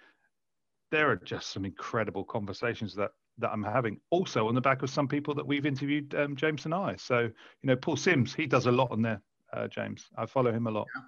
there 0.90 1.11
are 1.11 1.16
just 1.16 1.51
some 1.51 1.66
incredible 1.66 2.25
conversations 2.25 2.95
that 2.95 3.11
that 3.37 3.51
I'm 3.53 3.62
having. 3.62 4.01
Also, 4.09 4.49
on 4.49 4.55
the 4.55 4.61
back 4.62 4.83
of 4.83 4.88
some 4.88 5.07
people 5.07 5.35
that 5.35 5.47
we've 5.47 5.66
interviewed, 5.66 6.14
um, 6.14 6.35
James 6.35 6.64
and 6.64 6.73
I. 6.73 6.97
So, 6.97 7.21
you 7.21 7.31
know, 7.64 7.77
Paul 7.77 7.97
Sims, 7.97 8.35
he 8.35 8.47
does 8.47 8.66
a 8.66 8.73
lot 8.73 8.90
on 8.90 9.03
there. 9.03 9.21
Uh, 9.53 9.69
James, 9.69 10.09
I 10.16 10.25
follow 10.25 10.51
him 10.51 10.66
a 10.66 10.71
lot. 10.71 10.87
Yeah. 10.97 11.03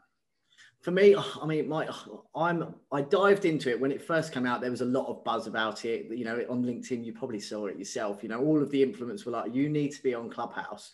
For 0.82 0.90
me, 0.90 1.16
I 1.16 1.46
mean, 1.46 1.66
my 1.66 1.88
I'm 2.35 2.74
I 2.92 3.00
dived 3.00 3.46
into 3.46 3.70
it 3.70 3.80
when 3.80 3.90
it 3.90 4.02
first 4.02 4.35
came 4.35 4.44
out. 4.44 4.61
There 4.61 4.70
was 4.70 4.82
a 4.82 4.85
lot 4.85 5.06
of 5.06 5.24
buzz 5.24 5.46
about 5.46 5.87
it. 5.87 6.08
You 6.11 6.26
know, 6.26 6.44
on 6.50 6.62
LinkedIn, 6.62 7.06
you 7.06 7.14
probably 7.14 7.40
saw 7.40 7.68
it 7.68 7.78
yourself. 7.78 8.22
You 8.22 8.28
know, 8.28 8.40
all 8.40 8.62
of 8.62 8.70
the 8.70 8.85
influencers 8.85 9.24
were 9.24 9.32
like, 9.32 9.54
"You 9.54 9.70
need 9.70 9.92
to 9.92 10.02
be 10.02 10.14
on 10.14 10.28
Clubhouse." 10.28 10.92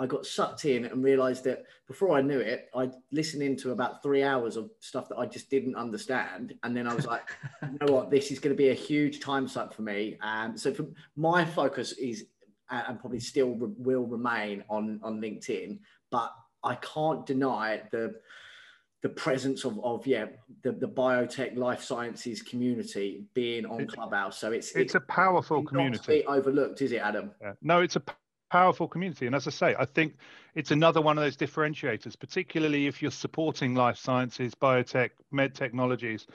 I 0.00 0.06
got 0.06 0.24
sucked 0.24 0.64
in 0.64 0.86
and 0.86 1.04
realized 1.04 1.44
that 1.44 1.64
before 1.86 2.16
I 2.16 2.22
knew 2.22 2.38
it, 2.38 2.70
I'd 2.74 2.94
listened 3.12 3.42
into 3.42 3.72
about 3.72 4.02
three 4.02 4.22
hours 4.22 4.56
of 4.56 4.70
stuff 4.80 5.10
that 5.10 5.16
I 5.16 5.26
just 5.26 5.50
didn't 5.50 5.76
understand. 5.76 6.54
And 6.62 6.74
then 6.74 6.86
I 6.86 6.94
was 6.94 7.06
like, 7.06 7.28
you 7.62 7.76
know 7.82 7.92
what, 7.92 8.10
this 8.10 8.30
is 8.30 8.38
going 8.38 8.56
to 8.56 8.56
be 8.56 8.70
a 8.70 8.74
huge 8.74 9.20
time 9.20 9.46
suck 9.46 9.74
for 9.74 9.82
me. 9.82 10.16
And 10.22 10.58
so 10.58 10.72
for 10.72 10.86
my 11.16 11.44
focus 11.44 11.92
is, 11.92 12.24
and 12.70 12.98
probably 12.98 13.20
still 13.20 13.54
will 13.58 14.06
remain 14.06 14.64
on, 14.70 15.00
on 15.02 15.20
LinkedIn, 15.20 15.78
but 16.10 16.32
I 16.64 16.76
can't 16.76 17.26
deny 17.26 17.82
the, 17.92 18.14
the 19.02 19.08
presence 19.08 19.64
of, 19.64 19.82
of 19.82 20.06
yeah 20.06 20.26
the, 20.62 20.72
the 20.72 20.86
biotech 20.86 21.56
life 21.56 21.82
sciences 21.82 22.42
community 22.42 23.24
being 23.32 23.64
on 23.64 23.86
Clubhouse. 23.86 24.38
So 24.38 24.52
it's 24.52 24.68
it's, 24.68 24.76
it's 24.76 24.94
a 24.94 25.00
powerful 25.00 25.64
community. 25.64 26.22
overlooked, 26.26 26.82
is 26.82 26.92
it, 26.92 26.98
Adam? 26.98 27.30
Yeah. 27.40 27.52
No, 27.62 27.80
it's 27.80 27.96
a 27.96 28.02
powerful 28.50 28.88
community. 28.88 29.26
And 29.26 29.34
as 29.34 29.46
I 29.46 29.50
say, 29.50 29.74
I 29.78 29.84
think 29.84 30.16
it's 30.54 30.70
another 30.70 31.00
one 31.00 31.16
of 31.16 31.24
those 31.24 31.36
differentiators, 31.36 32.18
particularly 32.18 32.86
if 32.86 33.00
you're 33.00 33.10
supporting 33.10 33.74
life 33.74 33.96
sciences, 33.96 34.54
biotech, 34.54 35.10
med 35.30 35.54
technologies. 35.54 36.26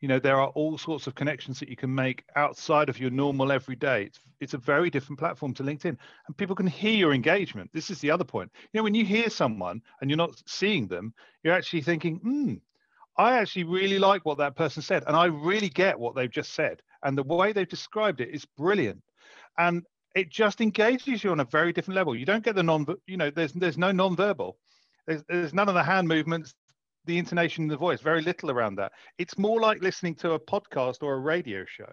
You 0.00 0.08
know, 0.08 0.18
there 0.18 0.40
are 0.40 0.48
all 0.48 0.76
sorts 0.76 1.06
of 1.06 1.14
connections 1.14 1.58
that 1.60 1.68
you 1.68 1.76
can 1.76 1.94
make 1.94 2.24
outside 2.36 2.88
of 2.88 2.98
your 2.98 3.10
normal 3.10 3.50
everyday. 3.52 4.04
It's, 4.04 4.20
it's 4.40 4.54
a 4.54 4.58
very 4.58 4.90
different 4.90 5.18
platform 5.18 5.54
to 5.54 5.62
LinkedIn, 5.62 5.96
and 6.26 6.36
people 6.36 6.56
can 6.56 6.66
hear 6.66 6.94
your 6.94 7.14
engagement. 7.14 7.70
This 7.72 7.90
is 7.90 8.00
the 8.00 8.10
other 8.10 8.24
point. 8.24 8.50
You 8.72 8.78
know, 8.78 8.84
when 8.84 8.94
you 8.94 9.04
hear 9.04 9.30
someone 9.30 9.80
and 10.00 10.10
you're 10.10 10.16
not 10.16 10.42
seeing 10.46 10.88
them, 10.88 11.14
you're 11.42 11.54
actually 11.54 11.82
thinking, 11.82 12.16
hmm, 12.16 12.54
I 13.16 13.38
actually 13.38 13.64
really 13.64 13.98
like 13.98 14.24
what 14.24 14.38
that 14.38 14.56
person 14.56 14.82
said, 14.82 15.04
and 15.06 15.16
I 15.16 15.26
really 15.26 15.68
get 15.68 15.98
what 15.98 16.14
they've 16.14 16.30
just 16.30 16.52
said. 16.52 16.82
And 17.02 17.16
the 17.16 17.22
way 17.22 17.52
they've 17.52 17.68
described 17.68 18.20
it 18.20 18.30
is 18.30 18.44
brilliant. 18.44 19.02
And 19.56 19.84
it 20.14 20.30
just 20.30 20.60
engages 20.60 21.24
you 21.24 21.30
on 21.30 21.40
a 21.40 21.44
very 21.44 21.72
different 21.72 21.96
level. 21.96 22.14
You 22.14 22.26
don't 22.26 22.44
get 22.44 22.54
the 22.54 22.62
non, 22.62 22.86
you 23.06 23.16
know, 23.16 23.30
there's 23.30 23.52
there's 23.52 23.78
no 23.78 23.92
non-verbal. 23.92 24.56
There's, 25.06 25.22
there's 25.28 25.54
none 25.54 25.68
of 25.68 25.74
the 25.74 25.82
hand 25.82 26.08
movements, 26.08 26.54
the 27.04 27.18
intonation 27.18 27.64
in 27.64 27.68
the 27.68 27.76
voice, 27.76 28.00
very 28.00 28.22
little 28.22 28.50
around 28.50 28.76
that. 28.76 28.92
It's 29.18 29.36
more 29.36 29.60
like 29.60 29.82
listening 29.82 30.14
to 30.16 30.32
a 30.32 30.40
podcast 30.40 31.02
or 31.02 31.14
a 31.14 31.18
radio 31.18 31.64
show. 31.66 31.92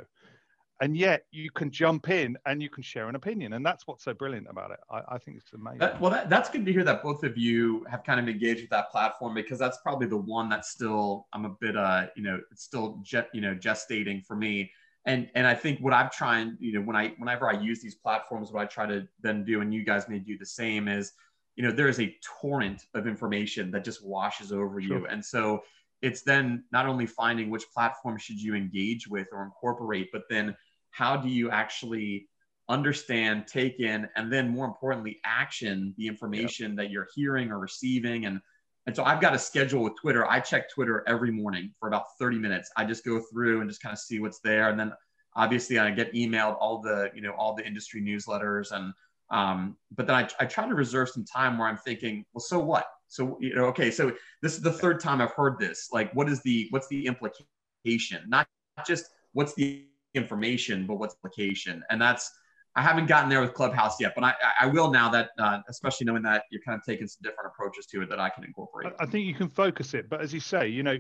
And 0.80 0.98
yet 0.98 1.26
you 1.32 1.52
can 1.52 1.70
jump 1.70 2.10
in 2.10 2.38
and 2.48 2.60
you 2.60 2.68
can 2.70 2.82
share 2.82 3.08
an 3.08 3.16
opinion. 3.16 3.54
And 3.54 3.64
that's 3.64 3.86
what's 3.86 4.04
so 4.04 4.16
brilliant 4.16 4.48
about 4.50 4.72
it. 4.72 4.80
I, 4.90 5.02
I 5.10 5.18
think 5.20 5.38
it's 5.38 5.54
amazing. 5.54 5.78
That, 5.80 6.02
well, 6.02 6.10
that, 6.10 6.28
that's 6.28 6.50
good 6.50 6.66
to 6.66 6.74
hear 6.74 6.84
that 6.84 7.04
both 7.04 7.24
of 7.24 7.38
you 7.38 7.86
have 7.88 8.04
kind 8.04 8.20
of 8.20 8.28
engaged 8.28 8.62
with 8.62 8.72
that 8.72 8.90
platform 8.90 9.36
because 9.36 9.60
that's 9.60 9.78
probably 9.84 10.08
the 10.08 10.18
one 10.18 10.50
that's 10.50 10.70
still, 10.70 11.28
I'm 11.34 11.46
a 11.46 11.50
bit, 11.50 11.78
uh, 11.78 12.08
you 12.16 12.24
know, 12.24 12.40
it's 12.52 12.64
still, 12.64 13.00
jet, 13.04 13.28
you 13.32 13.42
know, 13.42 13.54
gestating 13.54 14.26
for 14.26 14.36
me 14.36 14.72
and 15.06 15.30
and 15.34 15.48
I 15.48 15.56
think 15.56 15.80
what 15.80 15.94
I'm 15.94 16.10
trying, 16.12 16.58
you 16.60 16.74
know, 16.74 16.82
when 16.82 16.96
I 16.96 17.14
whenever 17.18 17.50
I 17.50 17.60
use 17.60 17.82
these 17.82 17.96
platforms, 17.96 18.52
what 18.52 18.62
I 18.62 18.66
try 18.66 18.86
to 18.86 19.08
then 19.22 19.44
do, 19.44 19.62
and 19.62 19.74
you 19.74 19.84
guys 19.84 20.08
may 20.08 20.20
do 20.20 20.38
the 20.38 20.46
same, 20.46 20.88
is 20.88 21.14
you 21.56 21.64
know 21.64 21.72
there 21.72 21.88
is 21.88 22.00
a 22.00 22.16
torrent 22.24 22.86
of 22.94 23.08
information 23.08 23.72
that 23.72 23.84
just 23.84 24.06
washes 24.06 24.52
over 24.52 24.80
sure. 24.80 25.00
you, 25.00 25.08
and 25.08 25.24
so 25.24 25.64
it's 26.02 26.22
then 26.22 26.64
not 26.72 26.86
only 26.86 27.06
finding 27.06 27.50
which 27.50 27.70
platform 27.72 28.18
should 28.18 28.40
you 28.40 28.56
engage 28.56 29.08
with 29.08 29.28
or 29.32 29.44
incorporate, 29.44 30.10
but 30.12 30.24
then 30.30 30.56
how 30.92 31.16
do 31.16 31.30
you 31.30 31.50
actually 31.52 32.28
understand, 32.70 33.48
take 33.48 33.80
in, 33.80 34.08
and 34.16 34.32
then 34.32 34.50
more 34.50 34.66
importantly, 34.66 35.20
action 35.26 35.94
the 35.98 36.08
information 36.08 36.72
yep. 36.72 36.78
that 36.78 36.92
you're 36.92 37.08
hearing 37.16 37.52
or 37.52 37.60
receiving, 37.60 38.26
and 38.26 38.40
and 38.88 38.96
so 38.96 39.04
I've 39.04 39.22
got 39.22 39.36
a 39.36 39.40
schedule 39.40 39.84
with 39.84 39.94
Twitter. 40.02 40.28
I 40.30 40.40
check 40.40 40.70
Twitter 40.70 41.04
every 41.08 41.32
morning 41.32 41.72
for 41.80 41.88
about 41.88 42.06
30 42.20 42.40
minutes. 42.40 42.72
I 42.76 42.86
just 42.86 43.06
go 43.06 43.22
through 43.32 43.62
and 43.62 43.70
just 43.70 43.82
kind 43.82 43.94
of 43.94 44.00
see 44.00 44.20
what's 44.20 44.40
there. 44.40 44.70
And 44.70 44.80
then 44.80 44.92
obviously 45.36 45.78
I 45.78 45.92
get 45.92 46.14
emailed 46.14 46.58
all 46.60 46.82
the, 46.82 47.12
you 47.14 47.22
know, 47.22 47.34
all 47.34 47.56
the 47.56 47.66
industry 47.66 48.02
newsletters. 48.02 48.72
And, 48.72 48.94
um, 49.30 49.78
but 49.96 50.08
then 50.08 50.16
I, 50.16 50.28
I 50.40 50.46
try 50.46 50.68
to 50.68 50.74
reserve 50.74 51.10
some 51.10 51.26
time 51.26 51.60
where 51.60 51.68
I'm 51.68 51.78
thinking, 51.78 52.26
well, 52.34 52.42
so 52.42 52.60
what? 52.60 52.86
So, 53.08 53.38
you 53.40 53.54
know, 53.54 53.66
okay, 53.66 53.92
so 53.92 54.14
this 54.42 54.56
is 54.56 54.62
the 54.62 54.74
third 54.74 55.00
time 55.00 55.22
I've 55.22 55.34
heard 55.34 55.60
this. 55.60 55.90
Like, 55.92 56.12
what 56.14 56.28
is 56.28 56.42
the, 56.42 56.68
what's 56.72 56.88
the 56.88 57.06
implication? 57.06 58.24
Not 58.28 58.48
just 58.86 59.06
what's 59.34 59.54
the 59.54 59.86
information, 60.16 60.88
but 60.88 60.96
what's 60.96 61.14
the 61.16 61.20
implication? 61.28 61.84
And 61.92 62.02
that's, 62.02 62.32
I 62.76 62.82
haven't 62.82 63.08
gotten 63.08 63.30
there 63.30 63.42
with 63.42 63.54
Clubhouse 63.54 64.00
yet, 64.00 64.14
but 64.16 64.24
I, 64.24 64.34
I 64.62 64.68
will 64.68 64.92
now 64.92 65.10
that, 65.10 65.32
uh, 65.38 65.60
especially 65.70 66.06
knowing 66.06 66.24
that 66.24 66.44
you're 66.52 66.62
kind 66.62 66.80
of 66.80 66.86
taking 66.86 67.08
some 67.08 67.20
different 67.22 67.52
approaches 67.54 67.86
to 67.88 68.02
it 68.02 68.10
that 68.10 68.20
I 68.20 68.30
can 68.30 68.46
incorporate. 68.46 68.94
I 69.00 69.06
think 69.06 69.26
you 69.26 69.34
can 69.34 69.50
focus 69.50 69.94
it, 69.94 70.10
but 70.10 70.22
as 70.22 70.34
you 70.34 70.40
say, 70.40 70.68
you 70.68 70.84
know, 70.84 70.98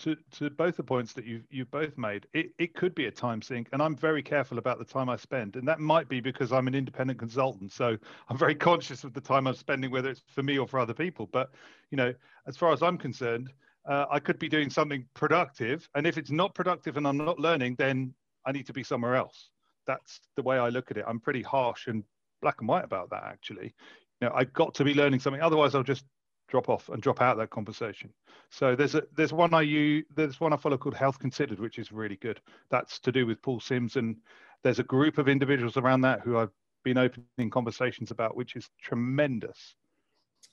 to, 0.00 0.16
to 0.32 0.50
both 0.50 0.76
the 0.76 0.82
points 0.82 1.12
that 1.12 1.24
you've, 1.24 1.44
you've 1.50 1.70
both 1.70 1.96
made, 1.98 2.26
it, 2.32 2.50
it 2.58 2.74
could 2.74 2.94
be 2.94 3.06
a 3.06 3.10
time 3.10 3.42
sink. 3.42 3.68
And 3.72 3.82
I'm 3.82 3.94
very 3.94 4.22
careful 4.22 4.58
about 4.58 4.78
the 4.78 4.84
time 4.84 5.08
I 5.08 5.16
spend. 5.16 5.56
And 5.56 5.68
that 5.68 5.78
might 5.78 6.08
be 6.08 6.20
because 6.20 6.52
I'm 6.52 6.66
an 6.66 6.74
independent 6.74 7.18
consultant. 7.18 7.70
So 7.72 7.96
I'm 8.28 8.38
very 8.38 8.54
conscious 8.54 9.04
of 9.04 9.12
the 9.12 9.20
time 9.20 9.46
I'm 9.46 9.54
spending, 9.54 9.90
whether 9.90 10.10
it's 10.10 10.22
for 10.26 10.42
me 10.42 10.58
or 10.58 10.66
for 10.66 10.78
other 10.78 10.94
people. 10.94 11.28
But, 11.30 11.50
you 11.90 11.96
know, 11.96 12.14
as 12.46 12.56
far 12.56 12.72
as 12.72 12.82
I'm 12.82 12.96
concerned, 12.96 13.50
uh, 13.86 14.06
I 14.10 14.20
could 14.20 14.38
be 14.38 14.48
doing 14.48 14.70
something 14.70 15.04
productive. 15.14 15.88
And 15.94 16.06
if 16.06 16.16
it's 16.16 16.30
not 16.30 16.54
productive 16.54 16.96
and 16.96 17.06
I'm 17.06 17.18
not 17.18 17.38
learning, 17.38 17.74
then 17.76 18.14
I 18.46 18.52
need 18.52 18.66
to 18.68 18.72
be 18.72 18.82
somewhere 18.82 19.16
else 19.16 19.50
that's 19.90 20.20
the 20.36 20.42
way 20.42 20.56
I 20.56 20.68
look 20.68 20.90
at 20.92 20.96
it. 20.96 21.04
I'm 21.06 21.18
pretty 21.18 21.42
harsh 21.42 21.88
and 21.88 22.04
black 22.40 22.60
and 22.60 22.68
white 22.68 22.84
about 22.84 23.10
that 23.10 23.24
actually. 23.24 23.74
You 24.20 24.28
know, 24.28 24.32
I've 24.34 24.52
got 24.52 24.74
to 24.74 24.84
be 24.84 24.94
learning 24.94 25.20
something. 25.20 25.42
Otherwise, 25.42 25.74
I'll 25.74 25.82
just 25.82 26.04
drop 26.48 26.68
off 26.68 26.88
and 26.88 27.02
drop 27.02 27.20
out 27.20 27.36
that 27.38 27.50
conversation. 27.50 28.12
So 28.50 28.76
there's 28.76 28.94
a 28.94 29.02
there's 29.16 29.32
one 29.32 29.52
I 29.54 29.62
use 29.62 30.04
there's 30.14 30.40
one 30.40 30.52
I 30.52 30.56
follow 30.56 30.78
called 30.78 30.96
Health 30.96 31.18
Considered, 31.18 31.58
which 31.58 31.78
is 31.78 31.90
really 31.90 32.16
good. 32.16 32.40
That's 32.70 33.00
to 33.00 33.12
do 33.12 33.26
with 33.26 33.42
Paul 33.42 33.60
Sims, 33.60 33.96
and 33.96 34.16
there's 34.62 34.78
a 34.78 34.84
group 34.84 35.18
of 35.18 35.28
individuals 35.28 35.76
around 35.76 36.02
that 36.02 36.20
who 36.20 36.38
I've 36.38 36.52
been 36.84 36.98
opening 36.98 37.50
conversations 37.50 38.10
about, 38.10 38.36
which 38.36 38.56
is 38.56 38.68
tremendous. 38.80 39.74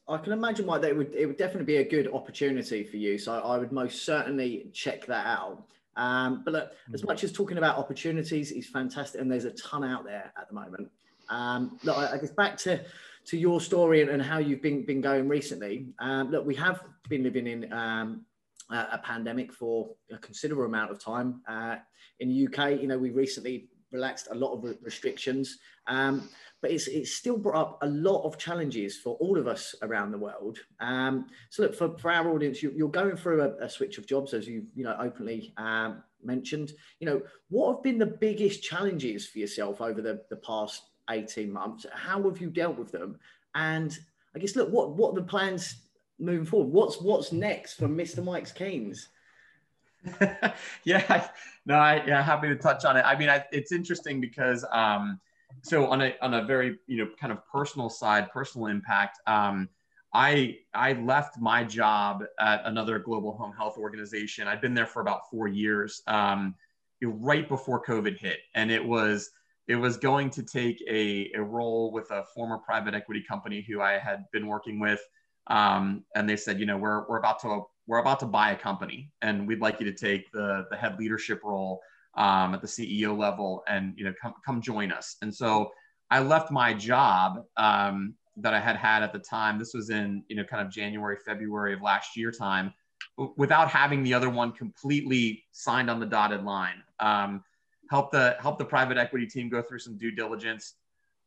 I 0.07 0.17
can 0.17 0.33
imagine 0.33 0.65
why 0.65 0.77
they 0.77 0.93
would. 0.93 1.13
It 1.13 1.25
would 1.25 1.37
definitely 1.37 1.65
be 1.65 1.77
a 1.77 1.89
good 1.89 2.07
opportunity 2.11 2.83
for 2.83 2.97
you. 2.97 3.17
So 3.17 3.33
I 3.33 3.57
would 3.57 3.71
most 3.71 4.05
certainly 4.05 4.69
check 4.73 5.05
that 5.07 5.25
out. 5.25 5.63
Um, 5.97 6.43
but 6.45 6.53
look, 6.53 6.71
as 6.93 7.01
mm. 7.01 7.07
much 7.07 7.23
as 7.23 7.31
talking 7.31 7.57
about 7.57 7.77
opportunities 7.77 8.51
is 8.51 8.67
fantastic, 8.67 9.19
and 9.19 9.29
there's 9.29 9.45
a 9.45 9.51
ton 9.51 9.83
out 9.83 10.05
there 10.05 10.31
at 10.39 10.47
the 10.47 10.53
moment. 10.53 10.89
Um, 11.29 11.77
look, 11.83 11.97
I, 11.97 12.13
I 12.13 12.17
guess 12.17 12.31
back 12.31 12.57
to 12.59 12.79
to 13.25 13.37
your 13.37 13.59
story 13.59 14.01
and, 14.01 14.09
and 14.09 14.21
how 14.21 14.37
you've 14.37 14.61
been 14.61 14.85
been 14.85 15.01
going 15.01 15.27
recently. 15.27 15.87
Um, 15.99 16.31
look, 16.31 16.45
we 16.45 16.55
have 16.55 16.81
been 17.09 17.23
living 17.23 17.47
in 17.47 17.73
um, 17.73 18.25
a, 18.71 18.87
a, 18.93 19.01
pandemic 19.03 19.51
for 19.51 19.89
a 20.11 20.17
considerable 20.17 20.65
amount 20.65 20.91
of 20.91 20.99
time 20.99 21.41
uh, 21.47 21.75
in 22.19 22.29
the 22.29 22.47
UK. 22.47 22.79
You 22.79 22.87
know, 22.87 22.97
we 22.97 23.09
recently 23.09 23.67
relaxed 23.91 24.27
a 24.31 24.35
lot 24.35 24.53
of 24.53 24.75
restrictions. 24.81 25.57
Um, 25.87 26.29
but 26.61 26.71
it's, 26.71 26.87
it's 26.87 27.13
still 27.13 27.37
brought 27.37 27.61
up 27.61 27.79
a 27.81 27.87
lot 27.87 28.23
of 28.23 28.37
challenges 28.37 28.97
for 28.97 29.15
all 29.15 29.37
of 29.37 29.47
us 29.47 29.75
around 29.83 30.11
the 30.11 30.17
world. 30.17 30.57
Um, 30.79 31.27
so 31.49 31.63
look, 31.63 31.75
for, 31.75 31.97
for 31.97 32.11
our 32.11 32.29
audience, 32.29 32.63
you, 32.63 32.85
are 32.85 32.89
going 32.89 33.15
through 33.15 33.41
a, 33.41 33.65
a, 33.65 33.69
switch 33.69 33.97
of 33.97 34.07
jobs, 34.07 34.33
as 34.33 34.47
you 34.47 34.65
you 34.75 34.83
know 34.83 34.95
openly 34.99 35.53
um, 35.57 36.03
mentioned. 36.23 36.73
You 36.99 37.07
know, 37.07 37.21
what 37.49 37.75
have 37.75 37.83
been 37.83 37.99
the 37.99 38.05
biggest 38.05 38.63
challenges 38.63 39.27
for 39.27 39.39
yourself 39.39 39.81
over 39.81 40.01
the, 40.01 40.21
the 40.29 40.37
past 40.37 40.83
18 41.09 41.51
months? 41.51 41.85
How 41.93 42.23
have 42.23 42.41
you 42.41 42.49
dealt 42.49 42.77
with 42.77 42.91
them? 42.91 43.17
And 43.55 43.97
I 44.35 44.39
guess, 44.39 44.55
look, 44.55 44.69
what, 44.69 44.95
what 44.95 45.15
the 45.15 45.23
plans 45.23 45.75
moving 46.19 46.45
forward? 46.45 46.71
What's, 46.71 47.01
what's 47.01 47.31
next 47.31 47.75
for 47.75 47.87
Mr. 47.87 48.23
Mike's 48.23 48.51
Keens? 48.51 49.09
yeah, 50.83 51.27
no, 51.65 51.75
I, 51.75 52.03
yeah, 52.05 52.21
happy 52.23 52.47
to 52.47 52.55
touch 52.55 52.85
on 52.85 52.97
it. 52.97 53.01
I 53.01 53.17
mean, 53.17 53.29
I, 53.29 53.43
it's 53.51 53.71
interesting 53.71 54.21
because, 54.21 54.65
um, 54.71 55.19
so 55.63 55.87
on 55.87 56.01
a 56.01 56.15
on 56.21 56.33
a 56.33 56.43
very 56.43 56.77
you 56.87 56.97
know 56.97 57.09
kind 57.19 57.31
of 57.31 57.39
personal 57.51 57.89
side, 57.89 58.31
personal 58.31 58.67
impact. 58.67 59.19
Um, 59.27 59.69
I 60.13 60.59
I 60.73 60.93
left 60.93 61.39
my 61.39 61.63
job 61.63 62.23
at 62.39 62.61
another 62.65 62.99
global 62.99 63.35
home 63.37 63.53
health 63.53 63.77
organization. 63.77 64.47
I'd 64.47 64.61
been 64.61 64.73
there 64.73 64.85
for 64.85 65.01
about 65.01 65.29
four 65.29 65.47
years, 65.47 66.01
um, 66.07 66.55
right 67.01 67.47
before 67.47 67.83
COVID 67.83 68.17
hit, 68.17 68.39
and 68.55 68.71
it 68.71 68.83
was 68.83 69.31
it 69.67 69.75
was 69.75 69.97
going 69.97 70.29
to 70.31 70.43
take 70.43 70.81
a, 70.87 71.29
a 71.35 71.41
role 71.41 71.91
with 71.91 72.09
a 72.11 72.23
former 72.33 72.57
private 72.57 72.93
equity 72.93 73.21
company 73.27 73.65
who 73.67 73.81
I 73.81 73.97
had 73.97 74.23
been 74.31 74.47
working 74.47 74.79
with, 74.79 75.01
um, 75.47 76.05
and 76.15 76.29
they 76.29 76.37
said, 76.37 76.59
you 76.59 76.65
know, 76.65 76.77
we're 76.77 77.07
we're 77.07 77.19
about 77.19 77.39
to 77.41 77.63
we're 77.87 77.99
about 77.99 78.19
to 78.19 78.25
buy 78.25 78.51
a 78.51 78.55
company, 78.55 79.11
and 79.21 79.47
we'd 79.47 79.61
like 79.61 79.79
you 79.79 79.85
to 79.85 79.93
take 79.93 80.31
the 80.31 80.65
the 80.69 80.77
head 80.77 80.97
leadership 80.99 81.41
role 81.43 81.81
um, 82.15 82.53
at 82.53 82.61
the 82.61 82.67
CEO 82.67 83.17
level 83.17 83.63
and 83.67 83.93
you 83.97 84.03
know 84.03 84.13
come 84.21 84.33
come 84.45 84.61
join 84.61 84.91
us. 84.91 85.15
And 85.21 85.33
so 85.33 85.71
I 86.11 86.19
left 86.19 86.51
my 86.51 86.73
job 86.73 87.45
um, 87.57 88.15
that 88.37 88.53
I 88.53 88.59
had 88.59 88.75
had 88.75 89.03
at 89.03 89.13
the 89.13 89.19
time. 89.19 89.57
This 89.57 89.73
was 89.73 89.89
in 89.89 90.23
you 90.27 90.35
know 90.35 90.43
kind 90.43 90.65
of 90.65 90.71
January 90.71 91.17
February 91.25 91.73
of 91.73 91.81
last 91.81 92.17
year 92.17 92.31
time, 92.31 92.73
without 93.37 93.69
having 93.69 94.03
the 94.03 94.13
other 94.13 94.29
one 94.29 94.51
completely 94.51 95.43
signed 95.51 95.89
on 95.89 95.99
the 95.99 96.05
dotted 96.05 96.43
line. 96.43 96.83
Um, 96.99 97.43
help 97.89 98.11
the 98.11 98.35
help 98.39 98.57
the 98.57 98.65
private 98.65 98.97
equity 98.97 99.27
team 99.27 99.49
go 99.49 99.61
through 99.61 99.79
some 99.79 99.97
due 99.97 100.11
diligence. 100.11 100.73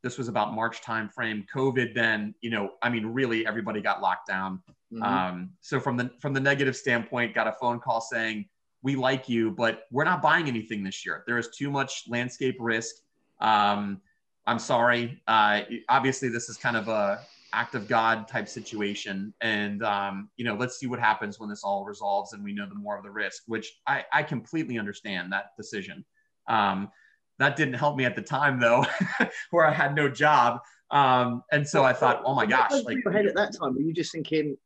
This 0.02 0.16
was 0.16 0.28
about 0.28 0.54
March 0.54 0.82
timeframe. 0.82 1.44
COVID 1.54 1.94
then, 1.94 2.34
you 2.40 2.50
know, 2.50 2.72
I 2.82 2.88
mean, 2.88 3.06
really 3.06 3.46
everybody 3.46 3.82
got 3.82 4.00
locked 4.00 4.28
down. 4.28 4.62
Mm-hmm. 4.92 5.02
Um, 5.02 5.50
so 5.60 5.78
from 5.78 5.96
the 5.96 6.10
from 6.20 6.34
the 6.34 6.40
negative 6.40 6.76
standpoint, 6.76 7.34
got 7.34 7.46
a 7.46 7.52
phone 7.60 7.80
call 7.80 8.00
saying 8.00 8.46
we 8.82 8.96
like 8.96 9.28
you, 9.28 9.50
but 9.50 9.84
we're 9.90 10.04
not 10.04 10.22
buying 10.22 10.48
anything 10.48 10.82
this 10.82 11.04
year. 11.04 11.22
There 11.26 11.38
is 11.38 11.48
too 11.48 11.70
much 11.70 12.04
landscape 12.08 12.56
risk. 12.58 12.96
Um, 13.40 14.00
I'm 14.46 14.58
sorry. 14.58 15.22
Uh, 15.26 15.62
obviously, 15.88 16.28
this 16.28 16.48
is 16.48 16.56
kind 16.56 16.76
of 16.76 16.88
a 16.88 17.20
act 17.52 17.74
of 17.74 17.88
God 17.88 18.26
type 18.26 18.48
situation, 18.48 19.32
and 19.40 19.82
um, 19.84 20.30
you 20.36 20.44
know, 20.44 20.54
let's 20.54 20.78
see 20.78 20.86
what 20.86 20.98
happens 20.98 21.38
when 21.38 21.48
this 21.48 21.62
all 21.62 21.84
resolves 21.84 22.32
and 22.32 22.42
we 22.42 22.52
know 22.52 22.66
the 22.66 22.74
more 22.74 22.96
of 22.96 23.04
the 23.04 23.10
risk. 23.10 23.42
Which 23.46 23.80
I, 23.86 24.04
I 24.12 24.22
completely 24.22 24.78
understand 24.78 25.32
that 25.32 25.56
decision. 25.56 26.04
Um, 26.48 26.90
that 27.38 27.56
didn't 27.56 27.74
help 27.74 27.96
me 27.96 28.04
at 28.04 28.16
the 28.16 28.22
time 28.22 28.60
though, 28.60 28.84
where 29.50 29.66
I 29.66 29.72
had 29.72 29.94
no 29.94 30.08
job. 30.08 30.60
Um, 30.90 31.42
and 31.52 31.66
so 31.66 31.84
I 31.84 31.92
thought, 31.92 32.22
oh 32.24 32.34
my 32.34 32.46
gosh, 32.46 32.72
like 32.84 32.98
at 33.06 33.34
that 33.34 33.56
time, 33.58 33.74
were 33.74 33.80
you 33.80 33.94
just 33.94 34.12
thinking, 34.12 34.56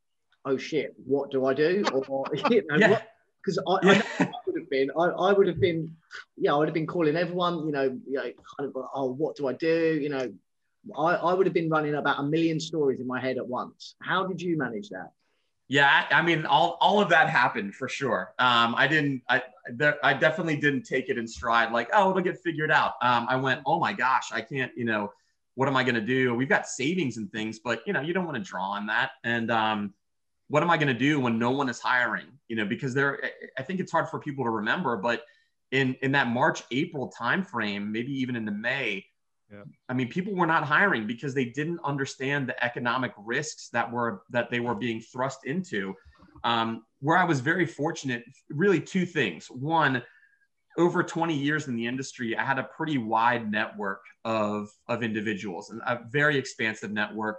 oh 0.45 0.57
shit, 0.57 0.93
what 1.05 1.31
do 1.31 1.45
I 1.45 1.53
do? 1.53 1.83
Or 1.93 2.25
you 2.49 2.63
know, 2.67 2.77
yeah. 2.77 2.89
what, 2.91 3.07
because 3.43 3.59
I, 3.67 3.77
yeah. 3.83 4.01
I, 4.19 4.31
would 4.47 4.59
have 4.59 4.69
been, 4.69 4.91
I, 4.97 5.03
I, 5.03 5.33
would 5.33 5.47
have 5.47 5.59
been, 5.59 5.95
yeah, 6.37 6.53
I 6.53 6.57
would 6.57 6.67
have 6.67 6.73
been 6.73 6.87
calling 6.87 7.15
everyone, 7.15 7.65
you 7.65 7.71
know, 7.71 7.83
you 8.07 8.13
know, 8.13 8.23
kind 8.23 8.69
of, 8.69 8.75
oh, 8.93 9.11
what 9.11 9.35
do 9.35 9.47
I 9.47 9.53
do? 9.53 9.99
You 10.01 10.09
know, 10.09 10.33
I, 10.97 11.15
I 11.15 11.33
would 11.33 11.45
have 11.45 11.53
been 11.53 11.69
running 11.69 11.95
about 11.95 12.19
a 12.19 12.23
million 12.23 12.59
stories 12.59 12.99
in 12.99 13.07
my 13.07 13.19
head 13.19 13.37
at 13.37 13.47
once. 13.47 13.95
How 14.01 14.25
did 14.25 14.41
you 14.41 14.57
manage 14.57 14.89
that? 14.89 15.11
Yeah, 15.67 16.05
I, 16.11 16.21
mean, 16.21 16.45
all, 16.45 16.77
all 16.79 17.01
of 17.01 17.09
that 17.09 17.27
happened 17.27 17.73
for 17.73 17.89
sure. 17.89 18.33
Um, 18.37 18.75
I 18.77 18.87
didn't, 18.87 19.23
I, 19.27 19.41
there, 19.73 19.97
I 20.05 20.13
definitely 20.13 20.57
didn't 20.57 20.83
take 20.83 21.09
it 21.09 21.17
in 21.17 21.27
stride, 21.27 21.71
like, 21.71 21.89
oh, 21.91 22.11
it'll 22.11 22.21
get 22.21 22.39
figured 22.43 22.71
out. 22.71 22.93
Um, 23.01 23.25
I 23.27 23.35
went, 23.35 23.61
oh 23.65 23.79
my 23.79 23.91
gosh, 23.91 24.31
I 24.31 24.41
can't, 24.41 24.71
you 24.75 24.85
know, 24.85 25.11
what 25.55 25.67
am 25.67 25.75
I 25.75 25.83
going 25.83 25.95
to 25.95 26.01
do? 26.01 26.35
We've 26.35 26.49
got 26.49 26.67
savings 26.67 27.17
and 27.17 27.31
things, 27.31 27.59
but 27.59 27.81
you 27.87 27.93
know, 27.93 28.01
you 28.01 28.13
don't 28.13 28.25
want 28.25 28.37
to 28.37 28.43
draw 28.43 28.71
on 28.71 28.85
that. 28.87 29.11
And, 29.23 29.49
um, 29.49 29.93
what 30.47 30.63
am 30.63 30.69
I 30.69 30.77
going 30.77 30.87
to 30.87 30.93
do 30.93 31.19
when 31.19 31.39
no 31.39 31.51
one 31.51 31.69
is 31.69 31.79
hiring? 31.79 32.27
You 32.47 32.55
know, 32.55 32.65
because 32.65 32.93
there, 32.93 33.19
I 33.57 33.63
think 33.63 33.79
it's 33.79 33.91
hard 33.91 34.09
for 34.09 34.19
people 34.19 34.45
to 34.45 34.51
remember, 34.51 34.97
but 34.97 35.23
in 35.71 35.95
in 36.01 36.11
that 36.11 36.27
March 36.27 36.63
April 36.71 37.11
timeframe, 37.19 37.89
maybe 37.89 38.11
even 38.11 38.35
into 38.35 38.51
May, 38.51 39.05
yeah. 39.51 39.63
I 39.89 39.93
mean, 39.93 40.07
people 40.07 40.33
were 40.33 40.47
not 40.47 40.63
hiring 40.63 41.05
because 41.05 41.33
they 41.33 41.45
didn't 41.45 41.79
understand 41.83 42.47
the 42.49 42.63
economic 42.63 43.13
risks 43.17 43.69
that 43.69 43.91
were 43.91 44.23
that 44.31 44.49
they 44.49 44.59
were 44.59 44.75
being 44.75 45.01
thrust 45.01 45.39
into. 45.45 45.93
Um, 46.43 46.83
where 46.99 47.17
I 47.17 47.23
was 47.23 47.39
very 47.39 47.65
fortunate, 47.65 48.23
really 48.49 48.79
two 48.79 49.05
things. 49.05 49.47
One, 49.47 50.03
over 50.77 51.01
20 51.03 51.33
years 51.35 51.67
in 51.67 51.75
the 51.75 51.87
industry, 51.87 52.35
I 52.35 52.43
had 52.43 52.59
a 52.59 52.63
pretty 52.63 52.97
wide 52.97 53.51
network 53.51 54.01
of 54.23 54.69
of 54.87 55.03
individuals 55.03 55.69
and 55.69 55.81
a 55.85 56.01
very 56.09 56.37
expansive 56.37 56.91
network 56.91 57.37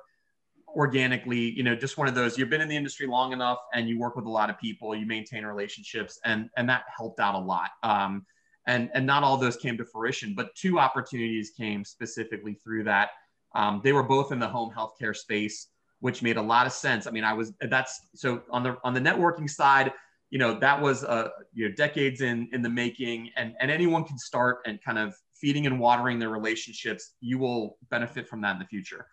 organically, 0.76 1.50
you 1.52 1.62
know, 1.62 1.74
just 1.74 1.96
one 1.96 2.06
of 2.06 2.14
those, 2.14 2.36
you've 2.36 2.50
been 2.50 2.60
in 2.60 2.68
the 2.68 2.76
industry 2.76 3.06
long 3.06 3.32
enough 3.32 3.58
and 3.72 3.88
you 3.88 3.98
work 3.98 4.14
with 4.14 4.26
a 4.26 4.30
lot 4.30 4.50
of 4.50 4.58
people, 4.58 4.94
you 4.94 5.06
maintain 5.06 5.42
relationships 5.44 6.20
and, 6.26 6.50
and 6.58 6.68
that 6.68 6.84
helped 6.94 7.18
out 7.18 7.34
a 7.34 7.38
lot. 7.38 7.70
Um, 7.82 8.26
and, 8.66 8.90
and 8.92 9.06
not 9.06 9.22
all 9.22 9.38
those 9.38 9.56
came 9.56 9.78
to 9.78 9.84
fruition, 9.86 10.34
but 10.34 10.54
two 10.54 10.78
opportunities 10.78 11.52
came 11.56 11.82
specifically 11.82 12.54
through 12.54 12.84
that. 12.84 13.10
Um, 13.54 13.80
they 13.82 13.94
were 13.94 14.02
both 14.02 14.32
in 14.32 14.38
the 14.38 14.46
home 14.46 14.70
healthcare 14.76 15.16
space, 15.16 15.68
which 16.00 16.20
made 16.20 16.36
a 16.36 16.42
lot 16.42 16.66
of 16.66 16.72
sense. 16.72 17.06
I 17.06 17.10
mean, 17.10 17.24
I 17.24 17.32
was, 17.32 17.54
that's, 17.70 17.98
so 18.14 18.42
on 18.50 18.62
the, 18.62 18.76
on 18.84 18.92
the 18.92 19.00
networking 19.00 19.48
side, 19.48 19.92
you 20.28 20.38
know, 20.38 20.58
that 20.58 20.78
was, 20.78 21.04
uh, 21.04 21.28
you 21.54 21.68
know, 21.68 21.74
decades 21.74 22.20
in, 22.20 22.50
in 22.52 22.60
the 22.60 22.68
making 22.68 23.30
and, 23.36 23.54
and 23.60 23.70
anyone 23.70 24.04
can 24.04 24.18
start 24.18 24.58
and 24.66 24.82
kind 24.82 24.98
of 24.98 25.14
feeding 25.32 25.66
and 25.66 25.80
watering 25.80 26.18
their 26.18 26.30
relationships. 26.30 27.14
You 27.20 27.38
will 27.38 27.78
benefit 27.90 28.28
from 28.28 28.42
that 28.42 28.52
in 28.54 28.58
the 28.58 28.66
future 28.66 29.06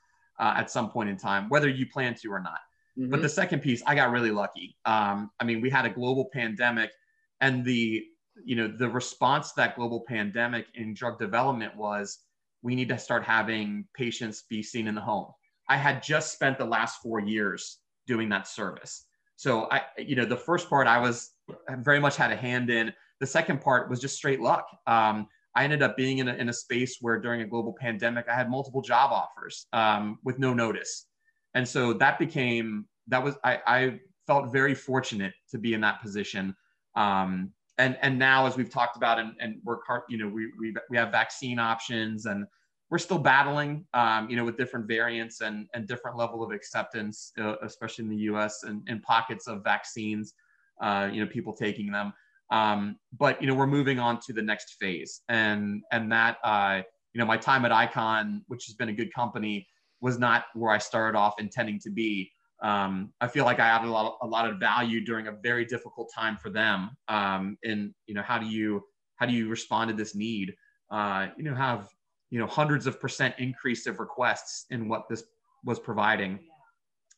uh, 0.43 0.53
at 0.57 0.69
some 0.69 0.89
point 0.89 1.09
in 1.09 1.15
time, 1.15 1.47
whether 1.47 1.69
you 1.69 1.85
plan 1.87 2.13
to 2.15 2.33
or 2.33 2.41
not. 2.41 2.59
Mm-hmm. 2.99 3.09
But 3.09 3.21
the 3.21 3.29
second 3.29 3.61
piece, 3.61 3.81
I 3.87 3.95
got 3.95 4.11
really 4.11 4.29
lucky. 4.29 4.75
Um, 4.83 5.31
I 5.39 5.45
mean, 5.45 5.61
we 5.61 5.69
had 5.69 5.85
a 5.85 5.89
global 5.89 6.29
pandemic, 6.33 6.91
and 7.39 7.63
the 7.63 8.03
you 8.43 8.55
know 8.57 8.67
the 8.67 8.89
response 8.89 9.49
to 9.49 9.53
that 9.57 9.77
global 9.77 10.03
pandemic 10.05 10.65
in 10.75 10.93
drug 10.93 11.17
development 11.17 11.77
was 11.77 12.19
we 12.61 12.75
need 12.75 12.89
to 12.89 12.97
start 12.97 13.23
having 13.23 13.85
patients 13.95 14.43
be 14.49 14.61
seen 14.61 14.87
in 14.87 14.95
the 14.95 15.01
home. 15.01 15.27
I 15.69 15.77
had 15.77 16.03
just 16.03 16.33
spent 16.33 16.57
the 16.57 16.65
last 16.65 17.01
four 17.01 17.21
years 17.21 17.79
doing 18.05 18.27
that 18.29 18.47
service. 18.47 19.05
So 19.37 19.69
I, 19.71 19.83
you 19.97 20.17
know, 20.17 20.25
the 20.25 20.37
first 20.37 20.69
part 20.69 20.87
I 20.87 20.99
was 20.99 21.31
I 21.69 21.75
very 21.75 22.01
much 22.01 22.17
had 22.17 22.31
a 22.33 22.35
hand 22.35 22.69
in. 22.69 22.91
The 23.21 23.27
second 23.27 23.61
part 23.61 23.89
was 23.89 24.01
just 24.01 24.17
straight 24.17 24.41
luck. 24.41 24.67
Um, 24.87 25.27
I 25.55 25.63
ended 25.63 25.83
up 25.83 25.95
being 25.95 26.17
in 26.17 26.27
a, 26.27 26.33
in 26.33 26.49
a 26.49 26.53
space 26.53 26.97
where 27.01 27.19
during 27.19 27.41
a 27.41 27.45
global 27.45 27.75
pandemic, 27.79 28.27
I 28.27 28.33
had 28.33 28.49
multiple 28.49 28.81
job 28.81 29.11
offers 29.11 29.67
um, 29.73 30.17
with 30.23 30.39
no 30.39 30.53
notice. 30.53 31.05
And 31.53 31.67
so 31.67 31.93
that 31.93 32.17
became, 32.17 32.85
that 33.07 33.23
was, 33.23 33.35
I, 33.43 33.59
I 33.67 33.99
felt 34.25 34.51
very 34.51 34.73
fortunate 34.73 35.33
to 35.51 35.59
be 35.59 35.73
in 35.73 35.81
that 35.81 36.01
position. 36.01 36.55
Um, 36.95 37.51
and, 37.77 37.97
and 38.01 38.17
now, 38.17 38.45
as 38.45 38.57
we've 38.57 38.69
talked 38.69 38.97
about, 38.97 39.19
and, 39.19 39.33
and 39.39 39.59
we're, 39.63 39.77
you 40.09 40.17
know, 40.17 40.27
we, 40.27 40.51
we, 40.59 40.75
we 40.89 40.97
have 40.97 41.11
vaccine 41.11 41.59
options 41.59 42.25
and 42.25 42.45
we're 42.89 42.99
still 42.99 43.17
battling, 43.17 43.85
um, 43.93 44.29
you 44.29 44.35
know, 44.35 44.45
with 44.45 44.57
different 44.57 44.87
variants 44.87 45.41
and, 45.41 45.67
and 45.73 45.87
different 45.87 46.17
level 46.17 46.43
of 46.43 46.51
acceptance, 46.51 47.31
uh, 47.39 47.55
especially 47.63 48.05
in 48.05 48.09
the 48.09 48.23
US 48.33 48.63
and 48.63 48.87
in 48.87 48.99
pockets 49.01 49.47
of 49.47 49.63
vaccines, 49.63 50.33
uh, 50.81 51.09
you 51.11 51.23
know, 51.23 51.29
people 51.29 51.53
taking 51.53 51.91
them. 51.91 52.13
Um, 52.51 52.97
but 53.17 53.41
you 53.41 53.47
know, 53.47 53.55
we're 53.55 53.67
moving 53.67 53.99
on 53.99 54.19
to 54.27 54.33
the 54.33 54.41
next 54.41 54.75
phase, 54.79 55.21
and 55.29 55.81
and 55.91 56.11
that 56.11 56.37
uh, 56.43 56.81
you 57.13 57.19
know, 57.19 57.25
my 57.25 57.37
time 57.37 57.65
at 57.65 57.71
Icon, 57.71 58.43
which 58.47 58.65
has 58.65 58.75
been 58.75 58.89
a 58.89 58.93
good 58.93 59.13
company, 59.13 59.67
was 60.01 60.19
not 60.19 60.45
where 60.53 60.71
I 60.71 60.77
started 60.77 61.17
off 61.17 61.35
intending 61.39 61.79
to 61.79 61.89
be. 61.89 62.31
um, 62.61 63.11
I 63.21 63.27
feel 63.27 63.45
like 63.45 63.59
I 63.59 63.67
added 63.67 63.87
a 63.87 63.91
lot, 63.91 64.05
of, 64.05 64.13
a 64.21 64.27
lot 64.27 64.49
of 64.49 64.57
value 64.59 65.03
during 65.03 65.27
a 65.27 65.31
very 65.31 65.65
difficult 65.65 66.09
time 66.13 66.37
for 66.37 66.49
them. 66.49 66.91
Um, 67.07 67.57
and 67.63 67.93
you 68.07 68.13
know, 68.13 68.21
how 68.21 68.37
do 68.37 68.45
you 68.45 68.83
how 69.15 69.25
do 69.25 69.33
you 69.33 69.47
respond 69.49 69.89
to 69.89 69.95
this 69.95 70.15
need? 70.15 70.53
Uh, 70.91 71.27
you 71.37 71.43
know, 71.43 71.55
have 71.55 71.89
you 72.29 72.39
know 72.39 72.47
hundreds 72.47 72.87
of 72.87 72.99
percent 72.99 73.35
increase 73.37 73.85
of 73.87 73.99
requests 73.99 74.65
in 74.69 74.87
what 74.87 75.03
this 75.09 75.23
was 75.63 75.79
providing, 75.79 76.39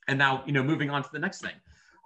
and 0.07 0.17
now 0.19 0.43
you 0.45 0.51
know, 0.51 0.63
moving 0.63 0.89
on 0.89 1.03
to 1.03 1.09
the 1.11 1.19
next 1.19 1.41
thing. 1.41 1.55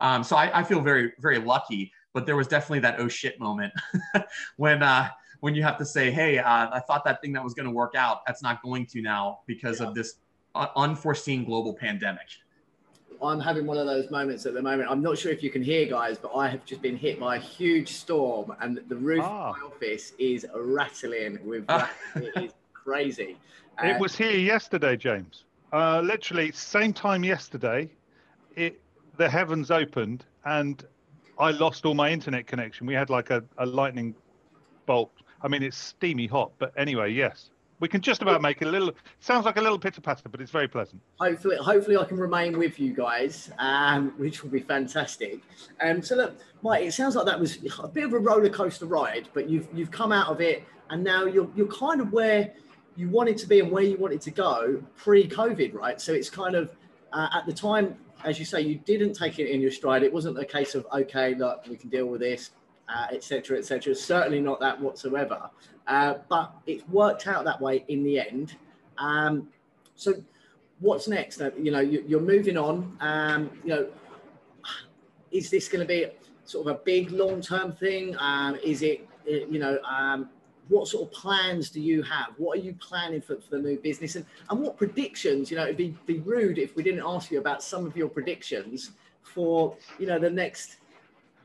Um, 0.01 0.23
so 0.23 0.37
I, 0.37 0.59
I, 0.59 0.63
feel 0.63 0.79
very 0.79 1.11
very 1.19 1.39
lucky, 1.39 1.91
but 2.13 2.25
there 2.25 2.35
was 2.35 2.47
definitely 2.47 2.79
that 2.79 2.99
oh 2.99 3.07
shit 3.07 3.39
moment 3.39 3.73
when 4.57 4.83
uh, 4.83 5.09
when 5.39 5.55
you 5.55 5.63
have 5.63 5.77
to 5.77 5.85
say, 5.85 6.11
hey, 6.11 6.37
uh, 6.37 6.69
I 6.71 6.81
thought 6.81 7.05
that 7.05 7.21
thing 7.21 7.33
that 7.33 7.43
was 7.43 7.53
going 7.53 7.65
to 7.65 7.71
work 7.71 7.95
out, 7.95 8.25
that's 8.25 8.43
not 8.43 8.61
going 8.61 8.85
to 8.87 9.01
now 9.01 9.39
because 9.47 9.79
yeah. 9.79 9.87
of 9.87 9.95
this 9.95 10.15
uh, 10.55 10.67
unforeseen 10.75 11.45
global 11.45 11.73
pandemic. 11.73 12.27
I'm 13.21 13.39
having 13.39 13.65
one 13.65 13.77
of 13.77 13.85
those 13.85 14.09
moments 14.09 14.45
at 14.45 14.53
the 14.53 14.61
moment. 14.61 14.89
I'm 14.89 15.01
not 15.01 15.17
sure 15.17 15.31
if 15.31 15.43
you 15.43 15.49
can 15.49 15.61
hear, 15.61 15.85
guys, 15.85 16.17
but 16.17 16.31
I 16.35 16.47
have 16.47 16.63
just 16.65 16.81
been 16.81 16.95
hit 16.95 17.19
by 17.19 17.35
a 17.35 17.39
huge 17.39 17.89
storm, 17.89 18.55
and 18.61 18.81
the 18.87 18.95
roof 18.95 19.23
ah. 19.23 19.49
of 19.49 19.57
my 19.57 19.67
office 19.67 20.13
is 20.17 20.45
rattling 20.55 21.37
with. 21.45 21.65
Ah. 21.67 21.91
it 22.15 22.31
is 22.43 22.53
crazy. 22.73 23.37
it 23.83 23.95
uh, 23.95 23.99
was 23.99 24.15
here 24.15 24.31
yesterday, 24.37 24.95
James. 24.95 25.43
Uh, 25.73 26.01
literally 26.01 26.51
same 26.51 26.93
time 26.93 27.23
yesterday. 27.23 27.89
It 28.55 28.81
the 29.17 29.29
heavens 29.29 29.69
opened 29.69 30.25
and 30.45 30.85
I 31.39 31.51
lost 31.51 31.85
all 31.85 31.93
my 31.93 32.09
internet 32.09 32.47
connection. 32.47 32.85
We 32.85 32.93
had 32.93 33.09
like 33.09 33.29
a, 33.29 33.43
a 33.57 33.65
lightning 33.65 34.13
bolt. 34.85 35.11
I 35.41 35.47
mean, 35.47 35.63
it's 35.63 35.77
steamy 35.77 36.27
hot, 36.27 36.51
but 36.59 36.73
anyway, 36.75 37.13
yes 37.13 37.49
we 37.79 37.87
can 37.87 38.01
just 38.01 38.21
about 38.21 38.41
make 38.41 38.61
it 38.61 38.67
a 38.67 38.71
little. 38.71 38.93
Sounds 39.19 39.45
like 39.45 39.57
a 39.57 39.61
little 39.61 39.79
pitter 39.79 40.01
patter, 40.01 40.27
but 40.29 40.41
it's 40.41 40.51
very 40.51 40.67
pleasant. 40.67 41.01
Hopefully, 41.19 41.57
hopefully 41.57 41.97
I 41.97 42.03
can 42.03 42.17
remain 42.17 42.57
with 42.57 42.79
you 42.79 42.93
guys, 42.93 43.51
um, 43.57 44.13
which 44.17 44.43
will 44.43 44.49
be 44.49 44.59
fantastic. 44.59 45.39
Um, 45.81 46.01
so 46.01 46.15
look, 46.15 46.35
Mike, 46.61 46.85
it 46.85 46.93
sounds 46.93 47.15
like 47.15 47.25
that 47.25 47.39
was 47.39 47.57
a 47.81 47.87
bit 47.87 48.03
of 48.03 48.13
a 48.13 48.19
roller 48.19 48.49
coaster 48.49 48.85
ride, 48.85 49.29
but 49.33 49.49
you've 49.49 49.67
you've 49.73 49.91
come 49.91 50.11
out 50.11 50.27
of 50.27 50.41
it, 50.41 50.63
and 50.89 51.03
now 51.03 51.25
you're 51.25 51.49
you're 51.55 51.67
kind 51.67 52.01
of 52.01 52.11
where 52.11 52.53
you 52.95 53.09
wanted 53.09 53.37
to 53.37 53.47
be 53.47 53.61
and 53.61 53.71
where 53.71 53.83
you 53.83 53.97
wanted 53.97 54.19
to 54.21 54.31
go 54.31 54.83
pre-COVID, 54.97 55.73
right? 55.73 56.01
So 56.01 56.13
it's 56.13 56.29
kind 56.29 56.55
of 56.55 56.75
uh, 57.13 57.29
at 57.33 57.45
the 57.45 57.53
time, 57.53 57.97
as 58.25 58.39
you 58.39 58.45
say, 58.45 58.61
you 58.61 58.75
didn't 58.75 59.13
take 59.13 59.39
it 59.39 59.49
in 59.49 59.61
your 59.61 59.71
stride. 59.71 60.03
It 60.03 60.11
wasn't 60.11 60.37
a 60.39 60.45
case 60.45 60.75
of 60.75 60.85
okay, 60.93 61.35
look, 61.35 61.65
we 61.67 61.77
can 61.77 61.89
deal 61.89 62.07
with 62.07 62.21
this 62.21 62.51
etc., 63.11 63.55
uh, 63.55 63.59
etc. 63.59 63.91
Et 63.91 63.97
Certainly 63.97 64.41
not 64.41 64.59
that 64.59 64.79
whatsoever. 64.79 65.49
Uh, 65.87 66.15
but 66.27 66.53
it's 66.67 66.87
worked 66.89 67.27
out 67.27 67.45
that 67.45 67.59
way 67.59 67.83
in 67.87 68.03
the 68.03 68.19
end. 68.19 68.55
Um, 68.97 69.47
so, 69.95 70.13
what's 70.79 71.07
next? 71.07 71.41
Uh, 71.41 71.51
you 71.57 71.71
know, 71.71 71.79
you, 71.79 72.17
are 72.17 72.21
moving 72.21 72.57
on. 72.57 72.95
Um, 72.99 73.49
you 73.63 73.69
know, 73.69 73.87
is 75.31 75.49
this 75.49 75.67
going 75.67 75.81
to 75.81 75.87
be 75.87 76.07
sort 76.45 76.67
of 76.67 76.75
a 76.75 76.79
big 76.79 77.11
long-term 77.11 77.73
thing? 77.73 78.15
Um, 78.19 78.57
is 78.63 78.81
it, 78.81 79.07
you 79.25 79.59
know, 79.59 79.79
um, 79.83 80.29
what 80.69 80.87
sort 80.87 81.07
of 81.07 81.11
plans 81.11 81.69
do 81.69 81.81
you 81.81 82.01
have? 82.03 82.29
What 82.37 82.59
are 82.59 82.61
you 82.61 82.73
planning 82.73 83.21
for, 83.21 83.35
for 83.41 83.57
the 83.57 83.59
new 83.59 83.77
business? 83.77 84.15
And, 84.15 84.25
and 84.49 84.59
what 84.59 84.77
predictions, 84.77 85.51
you 85.51 85.57
know, 85.57 85.63
it'd 85.63 85.77
be, 85.77 85.95
be 86.05 86.19
rude 86.19 86.57
if 86.57 86.75
we 86.75 86.83
didn't 86.83 87.03
ask 87.05 87.31
you 87.31 87.39
about 87.39 87.61
some 87.61 87.85
of 87.85 87.97
your 87.97 88.07
predictions 88.07 88.91
for, 89.23 89.75
you 89.97 90.05
know, 90.05 90.19
the 90.19 90.29
next 90.29 90.77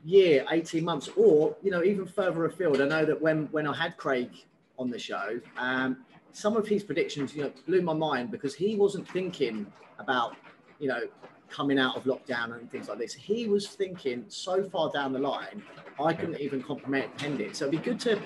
year, 0.05 0.45
18 0.51 0.83
months, 0.83 1.09
or, 1.17 1.55
you 1.63 1.71
know, 1.71 1.83
even 1.83 2.05
further 2.05 2.45
afield. 2.45 2.79
I 2.81 2.87
know 2.87 3.03
that 3.03 3.19
when, 3.19 3.47
when 3.51 3.67
I 3.67 3.75
had 3.75 3.97
Craig 3.97 4.29
on 4.77 4.91
the 4.91 4.99
show, 4.99 5.39
um, 5.57 5.97
some 6.31 6.55
of 6.55 6.67
his 6.67 6.83
predictions, 6.83 7.35
you 7.35 7.43
know, 7.43 7.51
blew 7.67 7.81
my 7.81 7.93
mind 7.93 8.29
because 8.29 8.53
he 8.53 8.75
wasn't 8.75 9.09
thinking 9.09 9.65
about, 9.97 10.35
you 10.79 10.87
know, 10.87 11.01
coming 11.49 11.79
out 11.79 11.95
of 11.95 12.03
lockdown 12.03 12.57
and 12.59 12.69
things 12.69 12.89
like 12.89 12.99
this. 12.99 13.13
He 13.13 13.47
was 13.47 13.67
thinking 13.67 14.25
so 14.27 14.63
far 14.63 14.91
down 14.91 15.13
the 15.13 15.19
line, 15.19 15.63
I 15.99 16.13
couldn't 16.13 16.39
even 16.39 16.61
comprehend 16.61 17.41
it. 17.41 17.55
So 17.55 17.65
it'd 17.65 17.79
be 17.79 17.83
good 17.83 17.99
to 18.01 18.19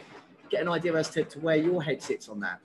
get 0.49 0.61
an 0.61 0.69
idea 0.69 0.93
as 0.95 1.09
to, 1.11 1.23
to 1.23 1.39
where 1.39 1.55
your 1.55 1.81
head 1.81 2.01
sits 2.01 2.29
on 2.29 2.39
that. 2.39 2.59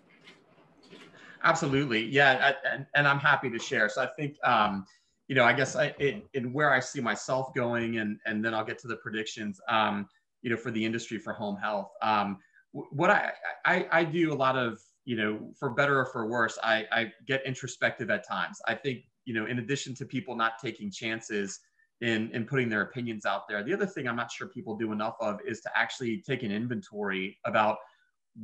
Absolutely. 1.42 2.04
Yeah. 2.06 2.52
And, 2.72 2.86
and 2.94 3.06
I'm 3.06 3.18
happy 3.18 3.50
to 3.50 3.58
share. 3.58 3.88
So 3.88 4.02
I 4.02 4.08
think, 4.16 4.36
um, 4.44 4.86
you 5.28 5.34
know, 5.34 5.44
I 5.44 5.52
guess 5.52 5.76
I, 5.76 5.94
in, 5.98 6.22
in 6.34 6.52
where 6.52 6.70
I 6.72 6.80
see 6.80 7.00
myself 7.00 7.54
going, 7.54 7.98
and 7.98 8.18
and 8.26 8.44
then 8.44 8.52
I'll 8.52 8.64
get 8.64 8.78
to 8.80 8.88
the 8.88 8.96
predictions. 8.96 9.60
Um, 9.68 10.08
you 10.42 10.50
know, 10.50 10.58
for 10.58 10.70
the 10.70 10.84
industry 10.84 11.16
for 11.18 11.32
home 11.32 11.56
health. 11.56 11.90
Um, 12.02 12.36
what 12.72 13.08
I, 13.08 13.32
I 13.64 13.86
I 13.90 14.04
do 14.04 14.30
a 14.30 14.34
lot 14.34 14.58
of, 14.58 14.78
you 15.06 15.16
know, 15.16 15.50
for 15.58 15.70
better 15.70 15.98
or 15.98 16.04
for 16.04 16.28
worse, 16.28 16.58
I 16.62 16.84
I 16.92 17.12
get 17.26 17.46
introspective 17.46 18.10
at 18.10 18.28
times. 18.28 18.60
I 18.68 18.74
think, 18.74 19.04
you 19.24 19.32
know, 19.32 19.46
in 19.46 19.58
addition 19.58 19.94
to 19.94 20.04
people 20.04 20.36
not 20.36 20.58
taking 20.60 20.90
chances 20.90 21.60
in 22.00 22.30
in 22.32 22.44
putting 22.44 22.68
their 22.68 22.82
opinions 22.82 23.24
out 23.24 23.48
there, 23.48 23.62
the 23.62 23.72
other 23.72 23.86
thing 23.86 24.08
I'm 24.08 24.16
not 24.16 24.30
sure 24.30 24.48
people 24.48 24.76
do 24.76 24.92
enough 24.92 25.16
of 25.20 25.40
is 25.46 25.60
to 25.62 25.70
actually 25.76 26.22
take 26.26 26.42
an 26.42 26.52
inventory 26.52 27.38
about 27.44 27.78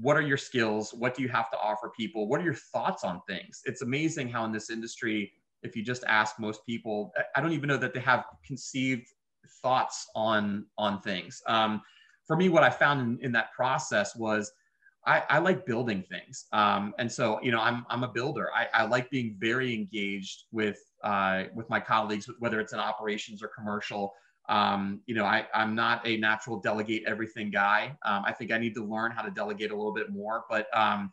what 0.00 0.16
are 0.16 0.22
your 0.22 0.36
skills 0.36 0.94
what 0.94 1.16
do 1.16 1.22
you 1.22 1.28
have 1.28 1.50
to 1.50 1.58
offer 1.58 1.90
people 1.96 2.28
what 2.28 2.40
are 2.40 2.44
your 2.44 2.54
thoughts 2.54 3.02
on 3.02 3.20
things 3.28 3.60
it's 3.64 3.82
amazing 3.82 4.28
how 4.28 4.44
in 4.44 4.52
this 4.52 4.70
industry 4.70 5.32
if 5.62 5.76
you 5.76 5.82
just 5.82 6.04
ask 6.04 6.38
most 6.38 6.64
people, 6.64 7.12
I 7.36 7.40
don't 7.40 7.52
even 7.52 7.68
know 7.68 7.76
that 7.76 7.92
they 7.94 8.00
have 8.00 8.24
conceived 8.44 9.06
thoughts 9.62 10.08
on 10.14 10.66
on 10.78 11.00
things. 11.00 11.42
Um, 11.46 11.82
for 12.26 12.36
me, 12.36 12.48
what 12.48 12.62
I 12.62 12.70
found 12.70 13.00
in, 13.00 13.24
in 13.24 13.32
that 13.32 13.52
process 13.52 14.14
was 14.16 14.52
I, 15.06 15.22
I 15.28 15.38
like 15.38 15.66
building 15.66 16.04
things, 16.08 16.46
um, 16.52 16.94
and 16.98 17.10
so 17.10 17.40
you 17.42 17.52
know 17.52 17.60
I'm 17.60 17.84
I'm 17.88 18.04
a 18.04 18.08
builder. 18.08 18.48
I, 18.54 18.68
I 18.72 18.84
like 18.86 19.10
being 19.10 19.36
very 19.38 19.74
engaged 19.74 20.44
with 20.52 20.78
uh, 21.02 21.44
with 21.54 21.68
my 21.70 21.80
colleagues, 21.80 22.28
whether 22.38 22.60
it's 22.60 22.72
in 22.72 22.78
operations 22.78 23.42
or 23.42 23.48
commercial. 23.48 24.12
Um, 24.48 25.00
you 25.06 25.14
know, 25.14 25.24
I, 25.24 25.46
I'm 25.54 25.74
not 25.74 26.06
a 26.06 26.16
natural 26.16 26.60
delegate 26.60 27.04
everything 27.06 27.50
guy. 27.50 27.96
Um, 28.04 28.24
I 28.26 28.32
think 28.32 28.50
I 28.50 28.58
need 28.58 28.74
to 28.74 28.84
learn 28.84 29.12
how 29.12 29.22
to 29.22 29.30
delegate 29.30 29.70
a 29.70 29.76
little 29.76 29.94
bit 29.94 30.10
more. 30.10 30.44
But 30.50 30.66
um, 30.76 31.12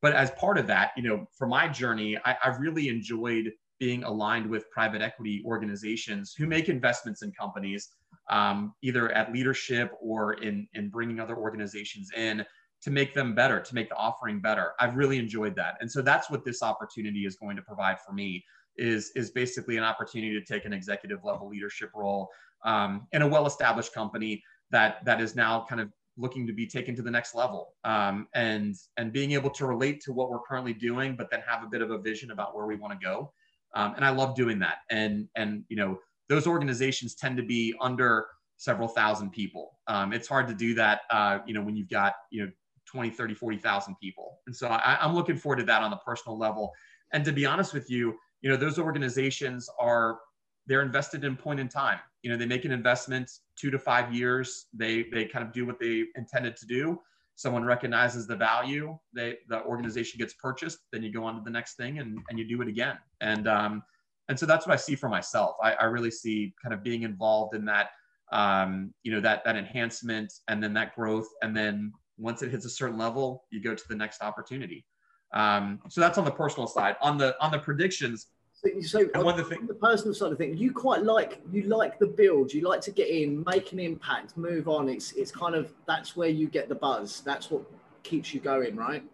but 0.00 0.14
as 0.14 0.30
part 0.32 0.58
of 0.58 0.66
that, 0.68 0.92
you 0.96 1.02
know, 1.02 1.26
for 1.36 1.46
my 1.46 1.68
journey, 1.68 2.16
I, 2.24 2.36
I've 2.42 2.60
really 2.60 2.88
enjoyed 2.88 3.52
being 3.78 4.04
aligned 4.04 4.48
with 4.48 4.70
private 4.70 5.02
equity 5.02 5.42
organizations 5.44 6.34
who 6.36 6.46
make 6.46 6.68
investments 6.68 7.22
in 7.22 7.32
companies, 7.32 7.90
um, 8.30 8.74
either 8.82 9.10
at 9.12 9.32
leadership 9.32 9.92
or 10.00 10.34
in, 10.34 10.66
in 10.74 10.88
bringing 10.88 11.20
other 11.20 11.36
organizations 11.36 12.10
in 12.16 12.44
to 12.82 12.90
make 12.90 13.12
them 13.14 13.34
better, 13.34 13.60
to 13.60 13.74
make 13.74 13.88
the 13.88 13.96
offering 13.96 14.40
better. 14.40 14.72
I've 14.78 14.96
really 14.96 15.18
enjoyed 15.18 15.56
that. 15.56 15.76
And 15.80 15.90
so 15.90 16.00
that's 16.02 16.30
what 16.30 16.44
this 16.44 16.62
opportunity 16.62 17.26
is 17.26 17.36
going 17.36 17.56
to 17.56 17.62
provide 17.62 18.00
for 18.00 18.12
me 18.12 18.44
is, 18.78 19.10
is 19.14 19.30
basically 19.30 19.76
an 19.76 19.84
opportunity 19.84 20.38
to 20.38 20.44
take 20.44 20.64
an 20.64 20.72
executive 20.72 21.24
level 21.24 21.48
leadership 21.48 21.90
role 21.94 22.28
um, 22.64 23.06
in 23.12 23.22
a 23.22 23.26
well-established 23.26 23.92
company 23.92 24.42
that, 24.70 25.04
that 25.04 25.20
is 25.20 25.34
now 25.34 25.64
kind 25.68 25.80
of 25.80 25.90
looking 26.16 26.46
to 26.46 26.52
be 26.52 26.66
taken 26.66 26.96
to 26.96 27.02
the 27.02 27.10
next 27.10 27.34
level 27.34 27.74
um, 27.84 28.26
and 28.34 28.74
and 28.96 29.12
being 29.12 29.32
able 29.32 29.50
to 29.50 29.66
relate 29.66 30.00
to 30.00 30.12
what 30.12 30.28
we're 30.28 30.40
currently 30.40 30.72
doing 30.72 31.14
but 31.14 31.30
then 31.30 31.40
have 31.46 31.62
a 31.62 31.66
bit 31.68 31.80
of 31.80 31.92
a 31.92 31.98
vision 31.98 32.32
about 32.32 32.56
where 32.56 32.66
we 32.66 32.74
want 32.74 32.92
to 32.92 32.98
go 32.98 33.32
um, 33.74 33.94
and 33.96 34.04
I 34.04 34.10
love 34.10 34.34
doing 34.34 34.58
that. 34.60 34.78
And 34.90 35.28
and 35.36 35.64
you 35.68 35.76
know 35.76 35.98
those 36.28 36.46
organizations 36.46 37.14
tend 37.14 37.36
to 37.36 37.42
be 37.42 37.74
under 37.80 38.26
several 38.56 38.88
thousand 38.88 39.30
people. 39.30 39.78
Um, 39.86 40.12
it's 40.12 40.28
hard 40.28 40.48
to 40.48 40.54
do 40.54 40.74
that, 40.74 41.02
uh, 41.10 41.38
you 41.46 41.54
know, 41.54 41.62
when 41.62 41.76
you've 41.76 41.88
got 41.88 42.14
you 42.30 42.44
know 42.44 42.52
20, 42.86 43.10
30, 43.10 43.34
40,000 43.34 43.96
people. 44.00 44.38
And 44.46 44.56
so 44.56 44.68
I, 44.68 44.98
I'm 45.00 45.14
looking 45.14 45.36
forward 45.36 45.56
to 45.56 45.64
that 45.64 45.82
on 45.82 45.90
the 45.90 45.98
personal 45.98 46.38
level. 46.38 46.72
And 47.12 47.24
to 47.24 47.32
be 47.32 47.44
honest 47.44 47.74
with 47.74 47.90
you, 47.90 48.14
you 48.42 48.50
know, 48.50 48.56
those 48.56 48.78
organizations 48.78 49.68
are 49.78 50.18
they're 50.66 50.82
invested 50.82 51.24
in 51.24 51.36
point 51.36 51.60
in 51.60 51.68
time. 51.68 51.98
You 52.22 52.30
know, 52.30 52.36
they 52.36 52.46
make 52.46 52.64
an 52.64 52.72
investment 52.72 53.30
two 53.56 53.70
to 53.70 53.78
five 53.78 54.12
years. 54.12 54.66
They 54.72 55.04
they 55.12 55.24
kind 55.24 55.44
of 55.46 55.52
do 55.52 55.66
what 55.66 55.78
they 55.80 56.04
intended 56.16 56.56
to 56.56 56.66
do 56.66 57.00
someone 57.38 57.64
recognizes 57.64 58.26
the 58.26 58.34
value, 58.34 58.98
they, 59.14 59.36
the 59.48 59.62
organization 59.62 60.18
gets 60.18 60.34
purchased, 60.34 60.78
then 60.92 61.04
you 61.04 61.12
go 61.12 61.22
on 61.22 61.36
to 61.36 61.40
the 61.44 61.50
next 61.50 61.76
thing 61.76 62.00
and, 62.00 62.18
and 62.28 62.36
you 62.36 62.44
do 62.44 62.60
it 62.60 62.66
again. 62.66 62.98
And, 63.20 63.46
um, 63.46 63.84
and 64.28 64.36
so 64.36 64.44
that's 64.44 64.66
what 64.66 64.72
I 64.72 64.76
see 64.76 64.96
for 64.96 65.08
myself. 65.08 65.54
I, 65.62 65.74
I 65.74 65.84
really 65.84 66.10
see 66.10 66.52
kind 66.60 66.74
of 66.74 66.82
being 66.82 67.04
involved 67.04 67.54
in 67.54 67.64
that, 67.66 67.90
um, 68.32 68.92
you 69.04 69.12
know, 69.12 69.20
that, 69.20 69.44
that 69.44 69.54
enhancement 69.54 70.32
and 70.48 70.60
then 70.60 70.74
that 70.74 70.96
growth. 70.96 71.28
And 71.40 71.56
then 71.56 71.92
once 72.18 72.42
it 72.42 72.50
hits 72.50 72.64
a 72.64 72.70
certain 72.70 72.98
level, 72.98 73.44
you 73.50 73.62
go 73.62 73.72
to 73.72 73.88
the 73.88 73.94
next 73.94 74.20
opportunity. 74.20 74.84
Um, 75.32 75.80
so 75.88 76.00
that's 76.00 76.18
on 76.18 76.24
the 76.24 76.30
personal 76.30 76.66
side. 76.66 76.96
On 77.02 77.18
the, 77.18 77.36
on 77.40 77.50
the 77.50 77.58
predictions, 77.58 78.28
so, 78.60 78.68
so 78.80 79.10
and 79.14 79.22
one 79.22 79.38
of 79.38 79.48
the, 79.48 79.54
thing, 79.54 79.66
the 79.68 79.74
personal 79.74 80.14
side 80.14 80.32
of 80.32 80.38
things, 80.38 80.60
you 80.60 80.72
quite 80.72 81.04
like 81.04 81.40
you 81.52 81.62
like 81.62 82.00
the 82.00 82.08
build. 82.08 82.52
You 82.52 82.62
like 82.62 82.80
to 82.82 82.90
get 82.90 83.08
in, 83.08 83.44
make 83.46 83.72
an 83.72 83.78
impact, 83.78 84.36
move 84.36 84.68
on. 84.68 84.88
It's 84.88 85.12
it's 85.12 85.30
kind 85.30 85.54
of 85.54 85.72
that's 85.86 86.16
where 86.16 86.28
you 86.28 86.48
get 86.48 86.68
the 86.68 86.74
buzz. 86.74 87.20
That's 87.20 87.52
what 87.52 87.62
keeps 88.02 88.34
you 88.34 88.40
going, 88.40 88.74
right? 88.74 89.04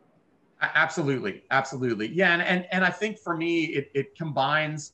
Absolutely, 0.63 1.43
absolutely, 1.51 2.09
yeah. 2.09 2.33
And 2.33 2.43
and 2.43 2.67
and 2.73 2.85
I 2.85 2.91
think 2.91 3.19
for 3.19 3.37
me, 3.37 3.65
it 3.65 3.91
it 3.95 4.17
combines. 4.17 4.93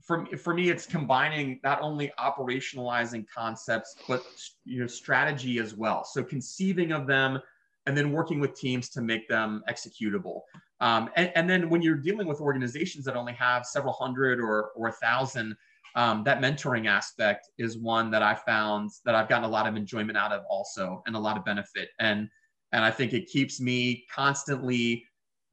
For, 0.00 0.24
for 0.38 0.54
me, 0.54 0.70
it's 0.70 0.86
combining 0.86 1.60
not 1.62 1.82
only 1.82 2.12
operationalizing 2.18 3.26
concepts, 3.28 3.96
but 4.06 4.24
you 4.64 4.80
know 4.80 4.86
strategy 4.86 5.58
as 5.58 5.74
well. 5.74 6.04
So 6.04 6.22
conceiving 6.22 6.92
of 6.92 7.06
them, 7.06 7.40
and 7.88 7.96
then 7.96 8.12
working 8.12 8.38
with 8.38 8.54
teams 8.54 8.90
to 8.90 9.00
make 9.00 9.26
them 9.28 9.64
executable. 9.68 10.42
Um, 10.80 11.08
and, 11.16 11.32
and, 11.34 11.48
then 11.48 11.70
when 11.70 11.80
you're 11.80 11.96
dealing 11.96 12.28
with 12.28 12.38
organizations 12.38 13.04
that 13.06 13.16
only 13.16 13.32
have 13.32 13.64
several 13.64 13.94
hundred 13.94 14.38
or, 14.40 14.72
or 14.76 14.88
a 14.88 14.92
thousand, 14.92 15.56
um, 15.96 16.22
that 16.24 16.40
mentoring 16.40 16.86
aspect 16.86 17.48
is 17.56 17.78
one 17.78 18.10
that 18.10 18.22
I 18.22 18.34
found 18.34 18.90
that 19.06 19.14
I've 19.14 19.28
gotten 19.28 19.44
a 19.44 19.48
lot 19.48 19.66
of 19.66 19.74
enjoyment 19.74 20.18
out 20.18 20.32
of 20.32 20.42
also 20.50 21.02
and 21.06 21.16
a 21.16 21.18
lot 21.18 21.38
of 21.38 21.44
benefit. 21.46 21.88
And 21.98 22.28
and 22.72 22.84
I 22.84 22.90
think 22.90 23.14
it 23.14 23.26
keeps 23.26 23.58
me 23.58 24.04
constantly 24.14 25.02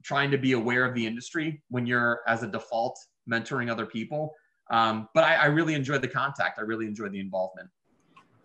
trying 0.04 0.30
to 0.32 0.38
be 0.38 0.52
aware 0.52 0.84
of 0.84 0.94
the 0.94 1.08
industry 1.08 1.64
when 1.70 1.86
you're 1.86 2.20
as 2.28 2.44
a 2.44 2.48
default 2.48 3.00
mentoring 3.32 3.72
other 3.72 3.86
people. 3.86 4.36
Um, 4.70 5.08
but 5.14 5.24
I, 5.24 5.36
I, 5.36 5.46
really 5.46 5.76
enjoy 5.76 6.00
the 6.00 6.08
contact. 6.08 6.60
I 6.60 6.64
really 6.64 6.88
enjoy 6.88 7.08
the 7.10 7.20
involvement. 7.20 7.70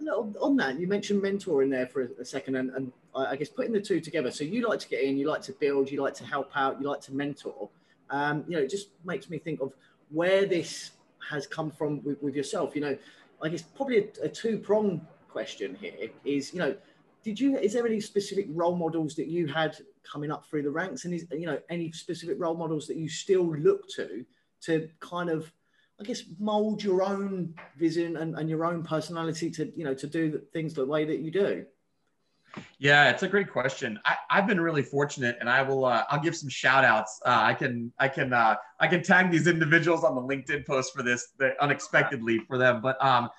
On 0.09 0.57
that, 0.57 0.79
you 0.79 0.87
mentioned 0.87 1.23
mentoring 1.23 1.71
there 1.71 1.87
for 1.87 2.11
a 2.21 2.25
second, 2.25 2.57
and, 2.57 2.71
and 2.71 2.93
I 3.15 3.37
guess 3.37 3.49
putting 3.49 3.73
the 3.73 3.81
two 3.81 4.01
together. 4.01 4.31
So 4.31 4.45
you 4.45 4.67
like 4.67 4.81
to 4.81 4.89
get 4.89 5.03
in, 5.03 5.19
you 5.19 5.29
like 5.29 5.43
to 5.43 5.53
build, 5.53 5.91
you 5.91 6.03
like 6.03 6.15
to 6.15 6.25
help 6.25 6.51
out, 6.55 6.81
you 6.81 6.89
like 6.89 7.01
to 7.03 7.15
mentor. 7.15 7.69
Um, 8.09 8.45
you 8.49 8.57
know, 8.57 8.63
it 8.63 8.71
just 8.71 8.89
makes 9.05 9.29
me 9.29 9.39
think 9.39 9.61
of 9.61 9.73
where 10.11 10.47
this 10.47 10.93
has 11.29 11.47
come 11.47 11.71
from 11.71 12.03
with, 12.03 12.21
with 12.23 12.35
yourself. 12.35 12.75
You 12.75 12.81
know, 12.81 12.99
I 13.43 13.49
guess 13.49 13.63
probably 13.63 13.99
a, 13.99 14.25
a 14.25 14.29
two 14.29 14.59
prong 14.59 15.07
question 15.29 15.77
here 15.81 16.09
is, 16.25 16.53
you 16.53 16.61
know, 16.61 16.75
did 17.23 17.39
you 17.39 17.59
is 17.59 17.75
there 17.75 17.87
any 17.87 18.01
specific 18.01 18.47
role 18.51 18.77
models 18.77 19.15
that 19.17 19.29
you 19.29 19.47
had 19.47 19.77
coming 20.11 20.31
up 20.31 20.47
through 20.47 20.63
the 20.63 20.71
ranks 20.71 21.05
and 21.05 21.13
is 21.13 21.27
you 21.33 21.47
know 21.47 21.59
any 21.69 21.93
specific 21.93 22.37
role 22.41 22.55
models 22.55 22.87
that 22.87 22.97
you 22.97 23.09
still 23.09 23.55
look 23.57 23.89
to 23.89 24.25
to 24.63 24.89
kind 25.01 25.29
of 25.29 25.53
i 26.01 26.05
guess 26.05 26.23
mold 26.39 26.83
your 26.83 27.03
own 27.03 27.55
vision 27.77 28.17
and, 28.17 28.37
and 28.37 28.49
your 28.49 28.65
own 28.65 28.83
personality 28.83 29.51
to 29.51 29.73
you 29.77 29.85
know 29.85 29.95
to 29.95 30.07
do 30.07 30.41
things 30.53 30.75
the 30.75 30.85
way 30.85 31.05
that 31.05 31.19
you 31.19 31.31
do? 31.31 31.65
Yeah 32.79 33.11
it's 33.11 33.23
a 33.23 33.29
great 33.29 33.49
question. 33.49 34.01
I, 34.05 34.17
have 34.29 34.49
been 34.49 34.61
really 34.61 34.83
fortunate 34.83 35.37
and 35.41 35.49
i 35.49 35.63
will 35.63 35.85
uh, 35.85 36.05
i'll 36.09 36.21
give 36.21 36.37
some 36.37 36.49
shout 36.49 36.85
outs 36.85 37.21
uh, 37.25 37.41
i 37.43 37.55
can 37.55 37.93
i 37.99 38.09
can 38.09 38.33
uh, 38.33 38.57
i 38.81 38.89
can 38.89 39.03
tag 39.03 39.31
these 39.31 39.47
individuals 39.47 40.03
on 40.03 40.15
the 40.15 40.23
linkedin 40.23 40.67
post 40.67 40.93
for 40.95 41.03
this 41.03 41.29
unexpectedly 41.61 42.41
for 42.49 42.59
them. 42.59 42.81
But 42.81 43.03
um 43.05 43.31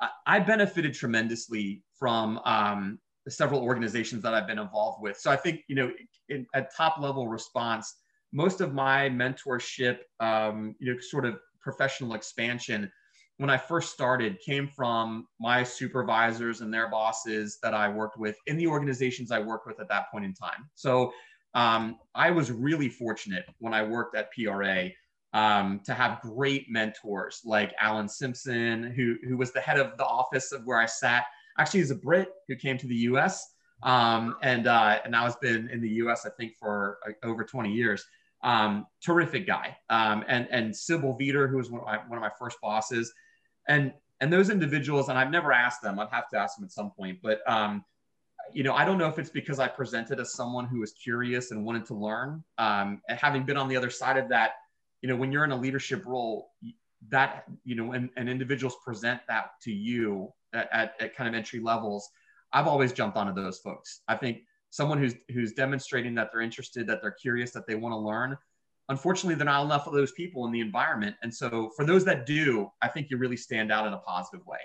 I, 0.00 0.08
I 0.26 0.40
benefited 0.40 0.94
tremendously 0.94 1.82
from 1.98 2.38
um, 2.44 2.98
several 3.28 3.62
organizations 3.62 4.22
that 4.22 4.34
I've 4.34 4.46
been 4.46 4.58
involved 4.58 5.02
with. 5.02 5.18
So 5.18 5.30
I 5.30 5.36
think, 5.36 5.60
you 5.68 5.76
know, 5.76 5.92
in, 6.28 6.46
at 6.54 6.74
top 6.74 6.98
level 6.98 7.28
response, 7.28 7.96
most 8.32 8.60
of 8.60 8.74
my 8.74 9.08
mentorship, 9.08 9.98
um, 10.20 10.74
you 10.78 10.92
know, 10.92 11.00
sort 11.00 11.24
of 11.24 11.38
professional 11.60 12.14
expansion 12.14 12.90
when 13.38 13.50
I 13.50 13.56
first 13.56 13.92
started 13.92 14.40
came 14.40 14.66
from 14.66 15.26
my 15.38 15.62
supervisors 15.62 16.60
and 16.60 16.74
their 16.74 16.90
bosses 16.90 17.58
that 17.62 17.72
I 17.72 17.88
worked 17.88 18.18
with 18.18 18.36
in 18.46 18.56
the 18.56 18.66
organizations 18.66 19.30
I 19.30 19.38
worked 19.38 19.66
with 19.66 19.80
at 19.80 19.88
that 19.88 20.10
point 20.10 20.24
in 20.24 20.34
time. 20.34 20.68
So 20.74 21.12
um, 21.54 21.98
I 22.14 22.30
was 22.30 22.50
really 22.50 22.88
fortunate 22.88 23.44
when 23.58 23.72
I 23.72 23.82
worked 23.84 24.16
at 24.16 24.30
PRA 24.32 24.88
um, 25.34 25.80
to 25.84 25.94
have 25.94 26.20
great 26.20 26.66
mentors 26.68 27.42
like 27.44 27.72
Alan 27.80 28.08
Simpson, 28.08 28.92
who, 28.96 29.16
who 29.26 29.36
was 29.36 29.52
the 29.52 29.60
head 29.60 29.78
of 29.78 29.96
the 29.98 30.04
office 30.04 30.50
of 30.50 30.62
where 30.64 30.78
I 30.78 30.86
sat 30.86 31.24
Actually, 31.58 31.80
he's 31.80 31.90
a 31.90 31.96
Brit 31.96 32.28
who 32.46 32.54
came 32.56 32.78
to 32.78 32.86
the 32.86 32.94
U.S. 32.94 33.54
Um, 33.82 34.36
and 34.42 34.66
uh, 34.66 35.00
and 35.04 35.12
now 35.12 35.24
has 35.24 35.36
been 35.36 35.68
in 35.68 35.80
the 35.80 35.88
U.S. 35.88 36.24
I 36.24 36.30
think 36.30 36.54
for 36.58 36.98
uh, 37.06 37.26
over 37.26 37.44
20 37.44 37.70
years. 37.70 38.04
Um, 38.42 38.86
terrific 39.04 39.46
guy. 39.46 39.76
Um, 39.90 40.24
and 40.28 40.48
and 40.50 40.74
Sybil 40.74 41.16
Veeder, 41.18 41.50
who 41.50 41.56
was 41.56 41.70
one 41.70 41.80
of, 41.80 41.86
my, 41.86 41.98
one 42.06 42.18
of 42.18 42.22
my 42.22 42.30
first 42.38 42.60
bosses, 42.60 43.12
and 43.68 43.92
and 44.20 44.32
those 44.32 44.50
individuals, 44.50 45.08
and 45.08 45.18
I've 45.18 45.30
never 45.30 45.52
asked 45.52 45.82
them. 45.82 45.98
I'd 45.98 46.08
have 46.10 46.28
to 46.30 46.38
ask 46.38 46.56
them 46.56 46.64
at 46.64 46.72
some 46.72 46.90
point, 46.90 47.18
but 47.22 47.40
um, 47.50 47.84
you 48.52 48.62
know, 48.62 48.74
I 48.74 48.84
don't 48.84 48.98
know 48.98 49.08
if 49.08 49.18
it's 49.18 49.30
because 49.30 49.58
I 49.58 49.68
presented 49.68 50.20
as 50.20 50.32
someone 50.32 50.66
who 50.66 50.80
was 50.80 50.92
curious 50.92 51.50
and 51.50 51.64
wanted 51.64 51.84
to 51.86 51.94
learn. 51.94 52.42
Um, 52.56 53.02
and 53.08 53.18
having 53.18 53.44
been 53.44 53.56
on 53.56 53.68
the 53.68 53.76
other 53.76 53.90
side 53.90 54.16
of 54.16 54.28
that, 54.30 54.52
you 55.02 55.08
know, 55.08 55.16
when 55.16 55.30
you're 55.32 55.44
in 55.44 55.52
a 55.52 55.56
leadership 55.56 56.04
role, 56.06 56.50
that 57.10 57.44
you 57.64 57.76
know, 57.76 57.92
and, 57.92 58.10
and 58.16 58.28
individuals 58.28 58.76
present 58.84 59.20
that 59.28 59.52
to 59.62 59.72
you 59.72 60.32
at, 60.52 60.94
at 60.98 61.14
kind 61.14 61.28
of 61.28 61.34
entry 61.34 61.60
levels, 61.60 62.08
I've 62.52 62.66
always 62.66 62.92
jumped 62.92 63.16
onto 63.16 63.40
those 63.40 63.58
folks. 63.58 64.00
I 64.08 64.16
think 64.16 64.42
someone 64.70 64.98
who's 64.98 65.14
who's 65.32 65.52
demonstrating 65.52 66.14
that 66.14 66.30
they're 66.32 66.42
interested, 66.42 66.86
that 66.86 67.00
they're 67.02 67.10
curious, 67.10 67.50
that 67.52 67.66
they 67.66 67.74
want 67.74 67.92
to 67.92 67.98
learn. 67.98 68.36
Unfortunately, 68.90 69.34
there 69.34 69.46
are 69.46 69.52
not 69.52 69.64
enough 69.64 69.86
of 69.86 69.92
those 69.92 70.12
people 70.12 70.46
in 70.46 70.52
the 70.52 70.60
environment, 70.60 71.16
and 71.22 71.32
so 71.32 71.70
for 71.76 71.84
those 71.84 72.04
that 72.04 72.26
do, 72.26 72.68
I 72.82 72.88
think 72.88 73.10
you 73.10 73.18
really 73.18 73.36
stand 73.36 73.70
out 73.70 73.86
in 73.86 73.92
a 73.92 73.98
positive 73.98 74.46
way. 74.46 74.60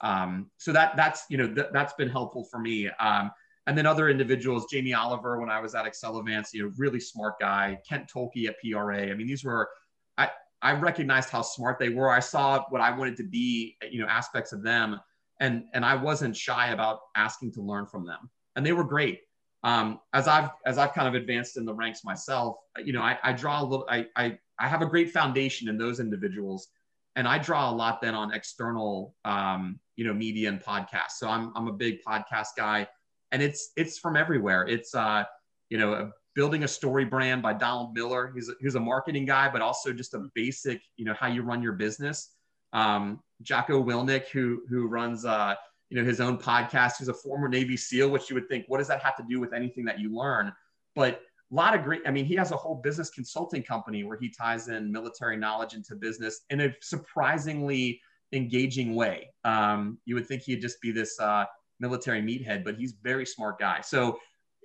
Um, 0.00 0.50
so 0.56 0.72
that 0.72 0.96
that's 0.96 1.24
you 1.30 1.36
know 1.36 1.52
th- 1.52 1.68
that's 1.72 1.94
been 1.94 2.08
helpful 2.08 2.44
for 2.44 2.58
me. 2.58 2.88
Um, 3.00 3.30
and 3.66 3.76
then 3.76 3.86
other 3.86 4.08
individuals, 4.08 4.66
Jamie 4.70 4.94
Oliver, 4.94 5.38
when 5.38 5.50
I 5.50 5.60
was 5.60 5.74
at 5.74 5.84
Accelovance, 5.84 6.48
you 6.52 6.62
know, 6.62 6.72
really 6.76 6.98
smart 6.98 7.34
guy. 7.38 7.78
Kent 7.88 8.10
Tolke 8.12 8.48
at 8.48 8.56
PRA. 8.60 9.10
I 9.10 9.14
mean, 9.14 9.26
these 9.26 9.44
were 9.44 9.68
I 10.18 10.30
I 10.62 10.72
recognized 10.72 11.30
how 11.30 11.42
smart 11.42 11.78
they 11.78 11.90
were. 11.90 12.10
I 12.10 12.20
saw 12.20 12.64
what 12.70 12.80
I 12.80 12.96
wanted 12.96 13.16
to 13.18 13.24
be, 13.24 13.76
you 13.90 14.00
know, 14.00 14.06
aspects 14.06 14.52
of 14.52 14.62
them 14.62 14.98
and 15.40 15.64
and 15.72 15.84
I 15.84 15.96
wasn't 15.96 16.36
shy 16.36 16.68
about 16.68 17.00
asking 17.16 17.52
to 17.52 17.62
learn 17.62 17.86
from 17.86 18.06
them, 18.06 18.30
and 18.54 18.64
they 18.64 18.72
were 18.72 18.84
great. 18.84 19.20
Um, 19.62 20.00
as 20.12 20.26
I've 20.26 20.50
as 20.64 20.78
I've 20.78 20.94
kind 20.94 21.08
of 21.08 21.14
advanced 21.14 21.56
in 21.56 21.64
the 21.64 21.74
ranks 21.74 22.04
myself, 22.04 22.56
you 22.82 22.92
know, 22.92 23.02
I, 23.02 23.18
I 23.22 23.32
draw 23.32 23.62
a 23.62 23.64
little, 23.64 23.86
I, 23.90 24.06
I 24.16 24.38
I 24.58 24.68
have 24.68 24.82
a 24.82 24.86
great 24.86 25.10
foundation 25.10 25.68
in 25.68 25.76
those 25.76 26.00
individuals, 26.00 26.68
and 27.16 27.28
I 27.28 27.38
draw 27.38 27.70
a 27.70 27.74
lot 27.74 28.00
then 28.00 28.14
on 28.14 28.32
external, 28.32 29.14
um, 29.24 29.78
you 29.96 30.04
know, 30.04 30.14
media 30.14 30.48
and 30.48 30.60
podcasts. 30.62 31.18
So 31.18 31.28
I'm 31.28 31.52
I'm 31.54 31.68
a 31.68 31.72
big 31.72 32.02
podcast 32.02 32.48
guy, 32.56 32.88
and 33.32 33.42
it's 33.42 33.72
it's 33.76 33.98
from 33.98 34.16
everywhere. 34.16 34.66
It's 34.66 34.94
uh, 34.94 35.24
you 35.68 35.78
know, 35.78 36.10
building 36.34 36.64
a 36.64 36.68
story 36.68 37.04
brand 37.04 37.42
by 37.42 37.52
Donald 37.52 37.94
Miller. 37.94 38.32
He's 38.34 38.48
a, 38.48 38.52
he's 38.60 38.74
a 38.76 38.80
marketing 38.80 39.26
guy, 39.26 39.50
but 39.50 39.60
also 39.60 39.92
just 39.92 40.14
a 40.14 40.28
basic, 40.34 40.80
you 40.96 41.04
know, 41.04 41.14
how 41.14 41.26
you 41.26 41.42
run 41.42 41.62
your 41.62 41.72
business. 41.74 42.30
Um, 42.72 43.20
Jocko 43.42 43.82
Willink, 43.82 44.26
who 44.28 44.62
who 44.68 44.86
runs 44.86 45.24
uh, 45.24 45.54
you 45.90 46.00
know 46.00 46.04
his 46.04 46.20
own 46.20 46.38
podcast, 46.38 46.98
He's 46.98 47.08
a 47.08 47.14
former 47.14 47.48
Navy 47.48 47.76
SEAL, 47.76 48.10
which 48.10 48.30
you 48.30 48.34
would 48.34 48.48
think, 48.48 48.64
what 48.68 48.78
does 48.78 48.88
that 48.88 49.02
have 49.02 49.16
to 49.16 49.24
do 49.28 49.40
with 49.40 49.52
anything 49.52 49.84
that 49.84 49.98
you 49.98 50.14
learn? 50.14 50.52
But 50.94 51.22
a 51.50 51.54
lot 51.54 51.74
of 51.74 51.82
great. 51.82 52.02
I 52.06 52.10
mean, 52.10 52.24
he 52.24 52.36
has 52.36 52.52
a 52.52 52.56
whole 52.56 52.76
business 52.76 53.10
consulting 53.10 53.62
company 53.62 54.04
where 54.04 54.16
he 54.16 54.30
ties 54.30 54.68
in 54.68 54.90
military 54.90 55.36
knowledge 55.36 55.74
into 55.74 55.96
business 55.96 56.42
in 56.50 56.60
a 56.60 56.74
surprisingly 56.80 58.00
engaging 58.32 58.94
way. 58.94 59.30
Um, 59.44 59.98
you 60.04 60.14
would 60.14 60.26
think 60.26 60.42
he'd 60.42 60.60
just 60.60 60.80
be 60.80 60.92
this 60.92 61.18
uh, 61.18 61.44
military 61.80 62.22
meathead, 62.22 62.64
but 62.64 62.76
he's 62.76 62.94
very 63.02 63.26
smart 63.26 63.58
guy. 63.58 63.80
So 63.80 64.18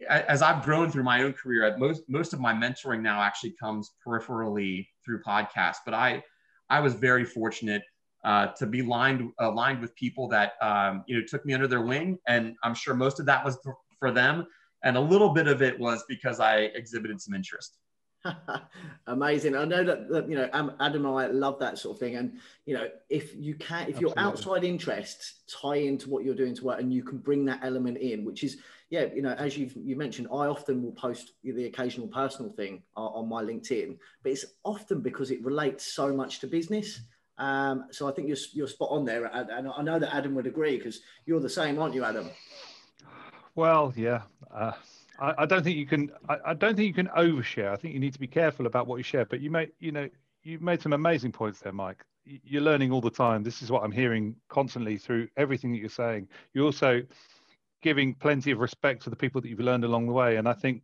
as 0.08 0.42
I've 0.42 0.64
grown 0.64 0.92
through 0.92 1.04
my 1.04 1.24
own 1.24 1.34
career, 1.34 1.76
most 1.78 2.04
most 2.08 2.34
of 2.34 2.40
my 2.40 2.54
mentoring 2.54 3.02
now 3.02 3.22
actually 3.22 3.56
comes 3.60 3.94
peripherally 4.06 4.88
through 5.04 5.24
podcasts. 5.24 5.78
But 5.86 5.96
I 5.96 6.24
I 6.70 6.80
was 6.82 6.94
very 6.94 7.26
fortunate 7.26 7.82
uh, 8.26 8.48
to 8.48 8.66
be 8.66 8.82
lined 8.82 9.32
aligned 9.40 9.80
with 9.80 9.96
people 9.96 10.28
that 10.28 10.54
um, 10.60 11.04
you 11.06 11.16
know 11.16 11.24
took 11.26 11.46
me 11.46 11.54
under 11.54 11.68
their 11.68 11.84
wing, 11.84 12.18
and 12.28 12.56
I'm 12.64 12.74
sure 12.74 12.96
most 12.96 13.20
of 13.20 13.28
that 13.28 13.46
was 13.46 13.58
for, 14.00 14.12
them, 14.12 14.48
and 14.84 14.98
a 14.98 15.00
little 15.00 15.30
bit 15.30 15.48
of 15.48 15.62
it 15.62 15.80
was 15.80 16.04
because 16.08 16.40
I 16.40 16.72
exhibited 16.76 17.22
some 17.22 17.34
interest. 17.34 17.78
Amazing. 19.08 19.56
I 19.56 19.66
know 19.66 19.84
that, 19.84 20.10
that, 20.10 20.30
you 20.30 20.36
know 20.36 20.50
Adam 20.80 21.06
and 21.06 21.16
I 21.16 21.28
love 21.28 21.60
that 21.60 21.78
sort 21.78 21.96
of 21.96 22.00
thing, 22.00 22.16
and 22.16 22.40
you 22.66 22.74
know 22.74 22.88
if 23.10 23.36
you 23.36 23.54
can, 23.54 23.84
if 23.84 23.96
Absolutely. 23.96 24.02
your 24.02 24.14
outside 24.18 24.64
interests 24.64 25.44
tie 25.48 25.78
into 25.78 26.10
what 26.10 26.26
you're 26.26 26.34
doing 26.34 26.56
to 26.56 26.66
work, 26.66 26.80
and 26.80 26.92
you 26.92 27.04
can 27.04 27.20
bring 27.20 27.46
that 27.46 27.60
element 27.62 28.00
in, 28.00 28.26
which 28.26 28.44
is 28.44 28.58
yeah, 28.90 29.06
you 29.14 29.22
know 29.22 29.34
as 29.34 29.56
you've 29.56 29.76
you 29.76 29.96
mentioned, 29.96 30.30
I 30.32 30.48
often 30.48 30.82
will 30.82 30.94
post 30.94 31.34
the 31.44 31.66
occasional 31.66 32.08
personal 32.08 32.52
thing 32.52 32.82
on, 32.96 33.24
on 33.24 33.30
my 33.30 33.44
LinkedIn, 33.44 33.98
but 34.24 34.32
it's 34.32 34.46
often 34.64 35.02
because 35.02 35.30
it 35.30 35.44
relates 35.44 35.94
so 35.94 36.12
much 36.12 36.40
to 36.40 36.48
business. 36.48 37.02
Um, 37.38 37.86
so 37.92 38.08
I 38.08 38.12
think 38.12 38.28
you're, 38.28 38.38
you're 38.54 38.68
spot 38.68 38.90
on 38.92 39.06
there. 39.06 39.26
And 39.26 39.68
I 39.70 39.82
know 39.82 40.00
that 40.00 40.14
Adam 40.14 40.36
would 40.36 40.48
agree 40.48 40.78
because 40.78 41.02
you're 41.26 41.40
the 41.40 41.50
same, 41.50 41.80
aren't 41.80 41.94
you, 41.94 42.04
Adam? 42.04 42.30
Well, 43.56 43.94
yeah. 43.96 44.22
Uh, 44.54 44.74
I, 45.20 45.34
I, 45.40 45.46
don't 45.46 45.64
think 45.64 45.78
you 45.78 45.86
can. 45.86 46.12
I, 46.28 46.38
I, 46.48 46.54
don't 46.54 46.76
think 46.76 46.88
you 46.88 46.94
can 46.94 47.08
overshare. 47.18 47.72
I 47.72 47.76
think 47.76 47.94
you 47.94 48.00
need 48.00 48.14
to 48.14 48.20
be 48.20 48.28
careful 48.28 48.68
about 48.68 48.88
what 48.88 48.98
you 48.98 49.04
share. 49.04 49.26
But 49.26 49.42
you 49.42 49.50
made, 49.50 49.72
you 49.80 49.92
know, 49.92 50.10
you 50.44 50.60
made 50.60 50.82
some 50.82 50.94
amazing 50.94 51.32
points 51.32 51.60
there, 51.60 51.74
Mike. 51.74 52.04
You're 52.26 52.62
learning 52.62 52.92
all 52.92 53.02
the 53.02 53.10
time. 53.10 53.44
This 53.44 53.62
is 53.62 53.72
what 53.72 53.84
I'm 53.84 53.92
hearing 53.92 54.36
constantly 54.50 54.98
through 54.98 55.28
everything 55.38 55.72
that 55.72 55.80
you're 55.80 55.90
saying. 55.90 56.28
You're 56.54 56.66
also 56.66 57.04
giving 57.82 58.16
plenty 58.16 58.52
of 58.52 58.60
respect 58.60 59.04
to 59.04 59.10
the 59.10 59.16
people 59.16 59.42
that 59.42 59.48
you've 59.48 59.60
learned 59.60 59.84
along 59.84 60.08
the 60.08 60.14
way. 60.14 60.38
And 60.38 60.50
I 60.50 60.54
think 60.54 60.82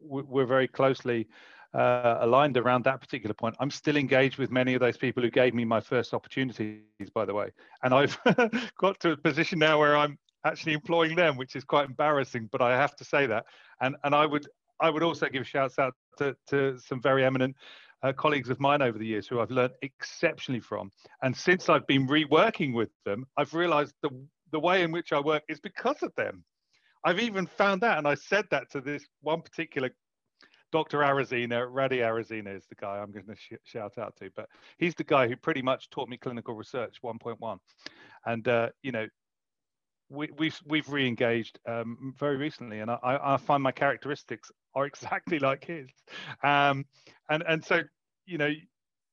we're 0.00 0.46
very 0.46 0.66
closely 0.66 1.28
uh, 1.74 2.18
aligned 2.20 2.56
around 2.56 2.84
that 2.84 3.00
particular 3.00 3.34
point. 3.34 3.56
I'm 3.60 3.70
still 3.70 3.96
engaged 3.96 4.38
with 4.38 4.50
many 4.50 4.74
of 4.74 4.80
those 4.80 4.96
people 4.96 5.22
who 5.22 5.30
gave 5.30 5.54
me 5.54 5.64
my 5.64 5.80
first 5.80 6.14
opportunities, 6.14 6.80
by 7.14 7.24
the 7.24 7.34
way. 7.34 7.50
And 7.82 7.92
I've 7.94 8.18
got 8.78 8.98
to 9.00 9.12
a 9.12 9.16
position 9.16 9.58
now 9.58 9.78
where 9.78 9.96
I'm 9.96 10.18
actually 10.44 10.72
employing 10.72 11.16
them, 11.16 11.36
which 11.36 11.56
is 11.56 11.64
quite 11.64 11.86
embarrassing, 11.86 12.48
but 12.50 12.62
I 12.62 12.76
have 12.76 12.96
to 12.96 13.04
say 13.04 13.26
that. 13.26 13.44
And 13.80 13.96
and 14.04 14.14
I 14.14 14.26
would 14.26 14.46
I 14.80 14.90
would 14.90 15.02
also 15.02 15.28
give 15.28 15.46
shouts 15.46 15.78
out 15.78 15.94
to, 16.18 16.36
to 16.48 16.78
some 16.78 17.02
very 17.02 17.24
eminent 17.24 17.56
uh, 18.02 18.12
colleagues 18.12 18.48
of 18.48 18.60
mine 18.60 18.80
over 18.80 18.96
the 18.96 19.06
years 19.06 19.26
who 19.26 19.40
I've 19.40 19.50
learned 19.50 19.74
exceptionally 19.82 20.60
from. 20.60 20.92
And 21.22 21.36
since 21.36 21.68
I've 21.68 21.86
been 21.86 22.06
reworking 22.06 22.72
with 22.72 22.90
them, 23.04 23.26
I've 23.36 23.54
realized 23.54 23.94
the 24.02 24.10
the 24.50 24.60
way 24.60 24.82
in 24.82 24.92
which 24.92 25.12
I 25.12 25.20
work 25.20 25.42
is 25.48 25.60
because 25.60 26.02
of 26.02 26.14
them. 26.16 26.44
I've 27.04 27.20
even 27.20 27.46
found 27.46 27.82
that, 27.82 27.98
and 27.98 28.08
I 28.08 28.14
said 28.14 28.46
that 28.50 28.70
to 28.70 28.80
this 28.80 29.04
one 29.20 29.42
particular 29.42 29.90
Dr. 30.70 30.98
Arazina, 30.98 31.66
Radi 31.66 32.00
Arazina 32.00 32.56
is 32.56 32.66
the 32.66 32.74
guy 32.74 32.98
I'm 32.98 33.12
going 33.12 33.26
to 33.26 33.36
sh- 33.36 33.54
shout 33.64 33.98
out 33.98 34.14
to, 34.16 34.30
but 34.36 34.48
he's 34.78 34.94
the 34.94 35.04
guy 35.04 35.28
who 35.28 35.36
pretty 35.36 35.62
much 35.62 35.90
taught 35.90 36.08
me 36.08 36.16
clinical 36.16 36.54
research 36.54 36.96
1.1. 37.02 37.58
And, 38.26 38.48
uh, 38.48 38.68
you 38.82 38.92
know, 38.92 39.06
we, 40.10 40.30
we've 40.38 40.58
we've 40.66 40.88
re-engaged 40.88 41.58
um, 41.66 42.14
very 42.18 42.36
recently, 42.36 42.80
and 42.80 42.90
I, 42.90 42.98
I 43.02 43.36
find 43.36 43.62
my 43.62 43.72
characteristics 43.72 44.50
are 44.74 44.86
exactly 44.86 45.38
like 45.38 45.64
his, 45.64 45.88
um, 46.42 46.86
and 47.28 47.44
and 47.46 47.64
so 47.64 47.82
you 48.24 48.38
know 48.38 48.50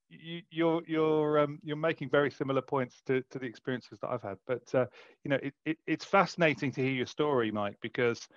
you, 0.09 0.41
you're 0.49 0.81
you're 0.87 1.39
um, 1.39 1.59
you're 1.63 1.75
making 1.75 2.09
very 2.09 2.31
similar 2.31 2.61
points 2.61 3.01
to, 3.07 3.21
to 3.31 3.39
the 3.39 3.45
experiences 3.45 3.99
that 4.01 4.09
I've 4.09 4.21
had. 4.21 4.37
But 4.47 4.73
uh, 4.73 4.85
you 5.23 5.29
know, 5.29 5.39
it, 5.41 5.53
it, 5.65 5.77
it's 5.85 6.05
fascinating 6.05 6.71
to 6.73 6.81
hear 6.81 6.91
your 6.91 7.05
story, 7.05 7.51
Mike, 7.51 7.77
because 7.81 8.27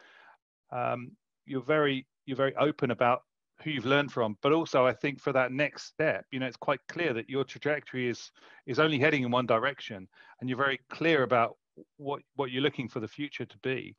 um, 0.72 1.12
you're 1.46 1.62
very 1.62 2.06
you're 2.28 2.36
very 2.36 2.54
open 2.56 2.90
about 2.90 3.22
who 3.62 3.70
you've 3.70 3.86
learned 3.86 4.12
from, 4.12 4.36
but 4.42 4.52
also 4.52 4.86
I 4.86 4.92
think 4.92 5.20
for 5.20 5.32
that 5.32 5.50
next 5.50 5.84
step, 5.84 6.24
you 6.30 6.38
know, 6.38 6.46
it's 6.46 6.56
quite 6.56 6.80
clear 6.88 7.12
that 7.14 7.28
your 7.28 7.42
trajectory 7.42 8.08
is 8.08 8.30
is 8.66 8.78
only 8.78 8.98
heading 8.98 9.24
in 9.24 9.30
one 9.30 9.46
direction, 9.46 10.06
and 10.40 10.48
you're 10.48 10.58
very 10.58 10.78
clear 10.90 11.22
about 11.22 11.56
what 11.96 12.20
what 12.36 12.50
you're 12.50 12.62
looking 12.62 12.88
for 12.88 13.00
the 13.00 13.08
future 13.08 13.46
to 13.46 13.58
be. 13.58 13.96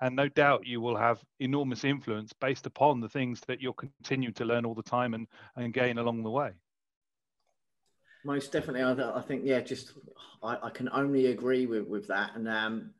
And 0.00 0.16
no 0.16 0.28
doubt 0.28 0.66
you 0.66 0.80
will 0.80 0.96
have 0.96 1.22
enormous 1.38 1.84
influence 1.84 2.32
based 2.32 2.66
upon 2.66 3.00
the 3.00 3.08
things 3.08 3.40
that 3.46 3.60
you'll 3.60 3.72
continue 3.72 4.32
to 4.32 4.44
learn 4.44 4.64
all 4.64 4.74
the 4.74 4.82
time 4.82 5.14
and, 5.14 5.28
and 5.54 5.72
gain 5.72 5.98
along 5.98 6.24
the 6.24 6.30
way. 6.30 6.50
Most 8.24 8.50
definitely, 8.50 8.82
I, 8.82 9.18
I 9.18 9.20
think 9.20 9.42
yeah, 9.44 9.60
just 9.60 9.92
I, 10.42 10.58
I, 10.64 10.70
can 10.70 10.88
only 10.88 11.26
agree 11.26 11.66
with 11.66 11.86
with 11.86 12.06
that, 12.08 12.32
and 12.36 12.48
um, 12.48 12.90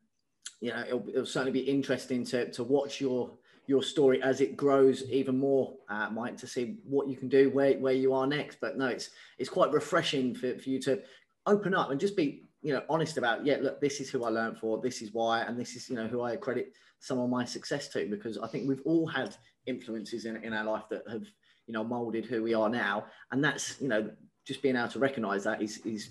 you 0.60 0.70
know, 0.70 0.84
it'll, 0.86 1.08
it'll 1.08 1.26
certainly 1.26 1.52
be 1.52 1.68
interesting 1.68 2.24
to 2.26 2.50
to 2.52 2.64
watch 2.64 3.00
your 3.00 3.30
your 3.66 3.82
story 3.82 4.22
as 4.22 4.40
it 4.40 4.56
grows 4.56 5.08
even 5.10 5.38
more, 5.38 5.74
uh, 5.88 6.10
Mike, 6.10 6.36
to 6.38 6.46
see 6.46 6.76
what 6.84 7.08
you 7.08 7.16
can 7.16 7.28
do, 7.28 7.50
where 7.50 7.74
where 7.78 7.94
you 7.94 8.12
are 8.12 8.26
next. 8.26 8.58
But 8.60 8.76
no, 8.76 8.86
it's 8.86 9.10
it's 9.38 9.50
quite 9.50 9.72
refreshing 9.72 10.34
for, 10.34 10.58
for 10.58 10.68
you 10.68 10.80
to 10.82 11.02
open 11.46 11.74
up 11.74 11.90
and 11.90 12.00
just 12.00 12.16
be 12.16 12.44
you 12.60 12.72
know 12.72 12.82
honest 12.88 13.16
about 13.16 13.44
yeah 13.44 13.56
look 13.60 13.80
this 13.80 14.00
is 14.00 14.08
who 14.08 14.24
i 14.24 14.28
learned 14.28 14.56
for 14.56 14.80
this 14.80 15.02
is 15.02 15.12
why 15.12 15.40
and 15.40 15.58
this 15.58 15.74
is 15.74 15.90
you 15.90 15.96
know 15.96 16.06
who 16.06 16.22
i 16.22 16.36
credit 16.36 16.72
some 17.00 17.18
of 17.18 17.28
my 17.28 17.44
success 17.44 17.88
to 17.88 18.06
because 18.08 18.38
i 18.38 18.46
think 18.46 18.68
we've 18.68 18.82
all 18.84 19.04
had 19.04 19.34
influences 19.66 20.26
in, 20.26 20.36
in 20.44 20.52
our 20.52 20.62
life 20.62 20.84
that 20.88 21.02
have 21.10 21.24
you 21.66 21.74
know 21.74 21.82
molded 21.82 22.24
who 22.24 22.40
we 22.40 22.54
are 22.54 22.68
now 22.68 23.04
and 23.32 23.42
that's 23.42 23.80
you 23.80 23.88
know 23.88 24.08
just 24.46 24.62
being 24.62 24.76
able 24.76 24.86
to 24.86 25.00
recognize 25.00 25.42
that 25.42 25.60
is, 25.60 25.78
is 25.78 26.10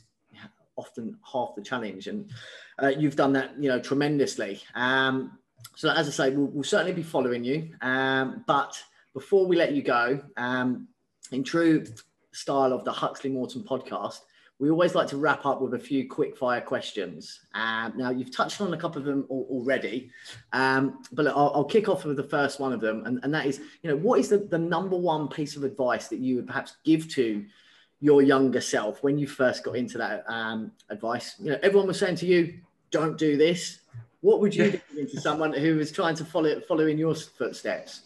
often 0.78 1.18
half 1.32 1.56
the 1.56 1.62
challenge. 1.62 2.08
And 2.08 2.30
uh, 2.82 2.88
you've 2.88 3.16
done 3.16 3.34
that, 3.34 3.52
you 3.60 3.70
know, 3.70 3.80
tremendously. 3.80 4.62
Um, 4.76 5.38
so 5.76 5.90
as 5.90 6.08
I 6.08 6.12
say, 6.12 6.36
we'll, 6.36 6.48
we'll 6.48 6.64
certainly 6.64 6.94
be 6.94 7.04
following 7.04 7.44
you. 7.44 7.70
Um, 7.82 8.44
but 8.48 8.82
before 9.14 9.46
we 9.46 9.56
let 9.56 9.74
you 9.74 9.82
go, 9.82 10.22
um, 10.38 10.88
in 11.32 11.44
true 11.44 11.86
style 12.32 12.74
of 12.74 12.84
the 12.84 12.92
Huxley 12.92 13.30
Morton 13.30 13.64
podcast, 13.64 14.20
we 14.62 14.70
always 14.70 14.94
like 14.94 15.08
to 15.08 15.18
wrap 15.18 15.48
up 15.48 15.60
with 15.60 15.74
a 15.74 15.80
few 15.80 16.08
quick 16.08 16.38
fire 16.38 16.62
questions. 16.62 17.40
Um, 17.56 17.94
now, 17.96 18.12
you've 18.12 18.30
touched 18.30 18.62
on 18.62 18.72
a 18.72 18.78
couple 18.78 19.00
of 19.00 19.06
them 19.06 19.26
already, 19.28 20.12
um, 20.54 21.02
but 21.12 21.26
I'll, 21.26 21.52
I'll, 21.56 21.66
kick 21.66 21.90
off 21.90 22.06
with 22.06 22.16
the 22.16 22.24
first 22.24 22.60
one 22.60 22.72
of 22.72 22.80
them. 22.80 23.04
And, 23.08 23.20
and 23.24 23.34
that 23.34 23.48
is, 23.48 23.60
you 23.82 23.90
know, 23.90 23.96
what 23.96 24.20
is 24.20 24.30
the, 24.30 24.38
the 24.38 24.60
number 24.60 24.96
one 24.96 25.28
piece 25.28 25.56
of 25.56 25.64
advice 25.64 26.10
that 26.10 26.20
you 26.20 26.36
would 26.36 26.46
perhaps 26.46 26.76
give 26.86 27.10
to 27.16 27.44
your 28.02 28.22
younger 28.22 28.62
self 28.62 29.02
when 29.02 29.18
you 29.18 29.26
first 29.26 29.64
got 29.64 29.76
into 29.78 29.98
that 29.98 30.24
um, 30.28 30.72
advice? 30.90 31.38
You 31.40 31.54
know, 31.54 31.60
everyone 31.64 31.88
was 31.88 31.98
saying 31.98 32.18
to 32.18 32.28
you, 32.28 32.60
"Don't 32.92 33.18
do 33.18 33.38
this." 33.38 33.81
What 34.22 34.40
would 34.40 34.56
you 34.56 34.80
give 34.96 35.12
to 35.12 35.20
someone 35.20 35.54
who 35.54 35.80
is 35.80 35.92
trying 35.92 36.16
to 36.16 36.26
follow 36.26 36.60
follow 36.62 36.88
in 36.88 36.98
your 36.98 37.16
footsteps? 37.16 38.02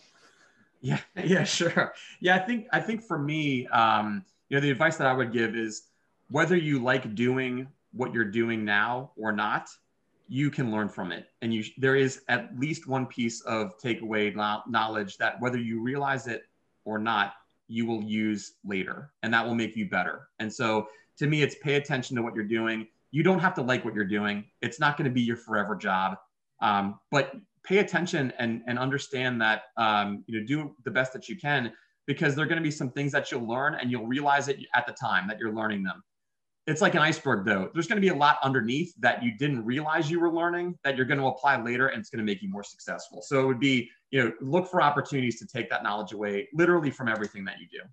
Yeah, 0.81 0.99
yeah, 1.23 1.43
sure. 1.43 1.93
Yeah, 2.19 2.35
I 2.35 2.39
think 2.39 2.67
I 2.71 2.79
think 2.79 3.03
for 3.03 3.19
me, 3.19 3.67
um, 3.67 4.23
you 4.49 4.57
know, 4.57 4.61
the 4.61 4.71
advice 4.71 4.97
that 4.97 5.07
I 5.07 5.13
would 5.13 5.31
give 5.31 5.55
is 5.55 5.83
whether 6.29 6.55
you 6.55 6.79
like 6.79 7.15
doing 7.15 7.67
what 7.91 8.13
you're 8.13 8.25
doing 8.25 8.65
now 8.65 9.11
or 9.17 9.31
not, 9.31 9.69
you 10.27 10.49
can 10.49 10.71
learn 10.71 10.89
from 10.89 11.11
it, 11.11 11.27
and 11.41 11.53
you 11.53 11.63
there 11.77 11.95
is 11.95 12.21
at 12.29 12.57
least 12.57 12.87
one 12.87 13.05
piece 13.05 13.41
of 13.41 13.77
takeaway 13.77 14.33
knowledge 14.67 15.17
that 15.17 15.39
whether 15.41 15.57
you 15.57 15.81
realize 15.81 16.27
it 16.27 16.43
or 16.85 16.97
not, 16.97 17.33
you 17.67 17.85
will 17.85 18.03
use 18.03 18.53
later 18.63 19.11
and 19.23 19.33
that 19.33 19.45
will 19.45 19.55
make 19.55 19.75
you 19.75 19.89
better. 19.89 20.29
And 20.39 20.51
so 20.51 20.87
to 21.17 21.27
me, 21.27 21.41
it's 21.41 21.55
pay 21.55 21.75
attention 21.75 22.15
to 22.15 22.21
what 22.21 22.35
you're 22.35 22.43
doing. 22.43 22.87
You 23.15 23.23
don't 23.23 23.39
have 23.39 23.53
to 23.55 23.61
like 23.61 23.85
what 23.85 23.93
you're 23.93 24.03
doing. 24.03 24.43
It's 24.61 24.79
not 24.79 24.97
going 24.97 25.05
to 25.05 25.13
be 25.13 25.21
your 25.21 25.37
forever 25.37 25.75
job. 25.75 26.17
Um, 26.61 26.99
but 27.11 27.33
pay 27.63 27.77
attention 27.77 28.33
and, 28.39 28.61
and 28.67 28.77
understand 28.77 29.41
that, 29.41 29.63
um, 29.77 30.23
you 30.27 30.39
know, 30.39 30.45
do 30.45 30.75
the 30.83 30.91
best 30.91 31.13
that 31.13 31.29
you 31.29 31.37
can 31.37 31.71
because 32.07 32.35
there 32.35 32.43
are 32.43 32.47
going 32.47 32.61
to 32.61 32.63
be 32.63 32.71
some 32.71 32.91
things 32.91 33.13
that 33.13 33.31
you'll 33.31 33.47
learn 33.47 33.75
and 33.75 33.89
you'll 33.89 34.05
realize 34.05 34.49
it 34.49 34.59
at 34.73 34.85
the 34.85 34.93
time 34.93 35.27
that 35.29 35.39
you're 35.39 35.53
learning 35.53 35.81
them 35.81 36.03
it's 36.67 36.81
like 36.81 36.95
an 36.95 37.01
iceberg 37.01 37.45
though 37.45 37.69
there's 37.73 37.87
going 37.87 37.97
to 37.97 38.01
be 38.01 38.09
a 38.09 38.15
lot 38.15 38.37
underneath 38.43 38.93
that 38.99 39.23
you 39.23 39.31
didn't 39.37 39.63
realize 39.65 40.09
you 40.09 40.19
were 40.19 40.33
learning 40.33 40.77
that 40.83 40.95
you're 40.95 41.05
going 41.05 41.19
to 41.19 41.27
apply 41.27 41.61
later 41.61 41.87
and 41.87 41.99
it's 41.99 42.09
going 42.09 42.19
to 42.19 42.25
make 42.25 42.41
you 42.41 42.49
more 42.49 42.63
successful 42.63 43.21
so 43.21 43.41
it 43.41 43.45
would 43.45 43.59
be 43.59 43.89
you 44.11 44.23
know 44.23 44.31
look 44.41 44.69
for 44.69 44.81
opportunities 44.81 45.39
to 45.39 45.47
take 45.47 45.69
that 45.69 45.83
knowledge 45.83 46.11
away 46.11 46.47
literally 46.53 46.91
from 46.91 47.07
everything 47.07 47.45
that 47.45 47.55
you 47.59 47.67
do 47.71 47.83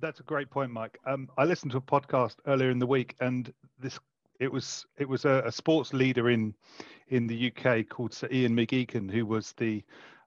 that's 0.00 0.20
a 0.20 0.24
great 0.24 0.50
point 0.50 0.70
mike 0.70 0.98
um, 1.06 1.28
i 1.38 1.44
listened 1.44 1.70
to 1.70 1.78
a 1.78 1.80
podcast 1.80 2.36
earlier 2.46 2.70
in 2.70 2.78
the 2.78 2.86
week 2.86 3.14
and 3.20 3.52
this 3.78 3.98
it 4.38 4.50
was 4.50 4.86
it 4.98 5.08
was 5.08 5.24
a, 5.24 5.42
a 5.44 5.52
sports 5.52 5.92
leader 5.92 6.30
in 6.30 6.54
in 7.08 7.26
the 7.26 7.52
uk 7.52 7.88
called 7.88 8.12
sir 8.12 8.28
ian 8.32 8.54
mcgeechan 8.56 9.10
who 9.10 9.26
was 9.26 9.52
the 9.58 9.82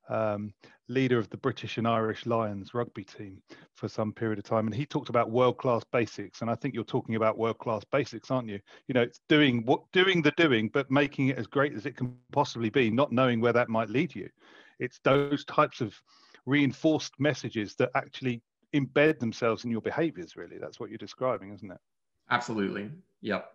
um, 0.10 0.54
leader 0.90 1.18
of 1.18 1.30
the 1.30 1.38
British 1.38 1.78
and 1.78 1.88
Irish 1.88 2.26
Lions 2.26 2.74
rugby 2.74 3.04
team 3.04 3.42
for 3.76 3.88
some 3.88 4.12
period 4.12 4.40
of 4.40 4.46
time, 4.46 4.68
and 4.68 4.76
he 4.76 4.86
talked 4.86 5.10
about 5.10 5.32
world 5.32 5.58
class 5.58 5.84
basics. 5.92 6.42
And 6.42 6.50
I 6.50 6.56
think 6.56 6.74
you're 6.74 6.84
talking 6.84 7.16
about 7.16 7.38
world 7.38 7.58
class 7.58 7.84
basics, 7.92 8.30
aren't 8.30 8.50
you? 8.50 8.60
You 8.88 8.94
know, 8.94 9.02
it's 9.02 9.22
doing 9.30 9.66
what 9.66 9.82
doing 9.92 10.22
the 10.22 10.34
doing, 10.38 10.70
but 10.70 10.92
making 10.92 11.30
it 11.30 11.38
as 11.38 11.48
great 11.48 11.74
as 11.74 11.86
it 11.86 11.96
can 11.96 12.16
possibly 12.32 12.70
be, 12.70 12.92
not 12.92 13.12
knowing 13.12 13.40
where 13.40 13.54
that 13.54 13.70
might 13.70 13.90
lead 13.90 14.14
you. 14.14 14.30
It's 14.80 15.00
those 15.04 15.46
types 15.46 15.82
of 15.82 15.94
reinforced 16.46 17.14
messages 17.20 17.76
that 17.76 17.92
actually 17.96 18.42
embed 18.74 19.20
themselves 19.20 19.66
in 19.66 19.72
your 19.72 19.82
behaviors. 19.82 20.36
Really, 20.36 20.58
that's 20.58 20.80
what 20.80 20.90
you're 20.90 20.98
describing, 20.98 21.54
isn't 21.54 21.72
it? 21.72 21.80
Absolutely. 22.30 22.90
Yep. 23.22 23.50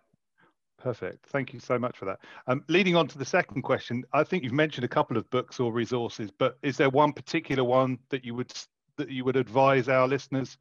Perfect. 0.77 1.25
Thank 1.27 1.53
you 1.53 1.59
so 1.59 1.77
much 1.77 1.97
for 1.97 2.05
that. 2.05 2.19
Um, 2.47 2.63
leading 2.69 2.95
on 2.95 3.07
to 3.09 3.17
the 3.17 3.25
second 3.25 3.63
question, 3.63 4.05
I 4.13 4.23
think 4.23 4.43
you've 4.43 4.53
mentioned 4.53 4.85
a 4.85 4.89
couple 4.89 5.17
of 5.17 5.29
books 5.29 5.59
or 5.59 5.73
resources, 5.73 6.31
but 6.31 6.57
is 6.61 6.77
there 6.77 6.89
one 6.89 7.11
particular 7.11 7.63
one 7.63 7.99
that 8.09 8.23
you 8.23 8.33
would 8.35 8.53
that 8.97 9.09
you 9.09 9.23
would 9.25 9.35
advise 9.35 9.89
our 9.89 10.07
listeners 10.07 10.57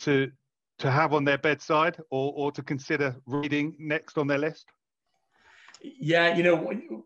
to 0.00 0.30
to 0.78 0.90
have 0.90 1.14
on 1.14 1.24
their 1.24 1.38
bedside 1.38 1.96
or 2.10 2.32
or 2.36 2.52
to 2.52 2.62
consider 2.62 3.16
reading 3.26 3.74
next 3.78 4.18
on 4.18 4.26
their 4.26 4.38
list? 4.38 4.66
Yeah, 5.80 6.36
you 6.36 6.42
know, 6.42 6.56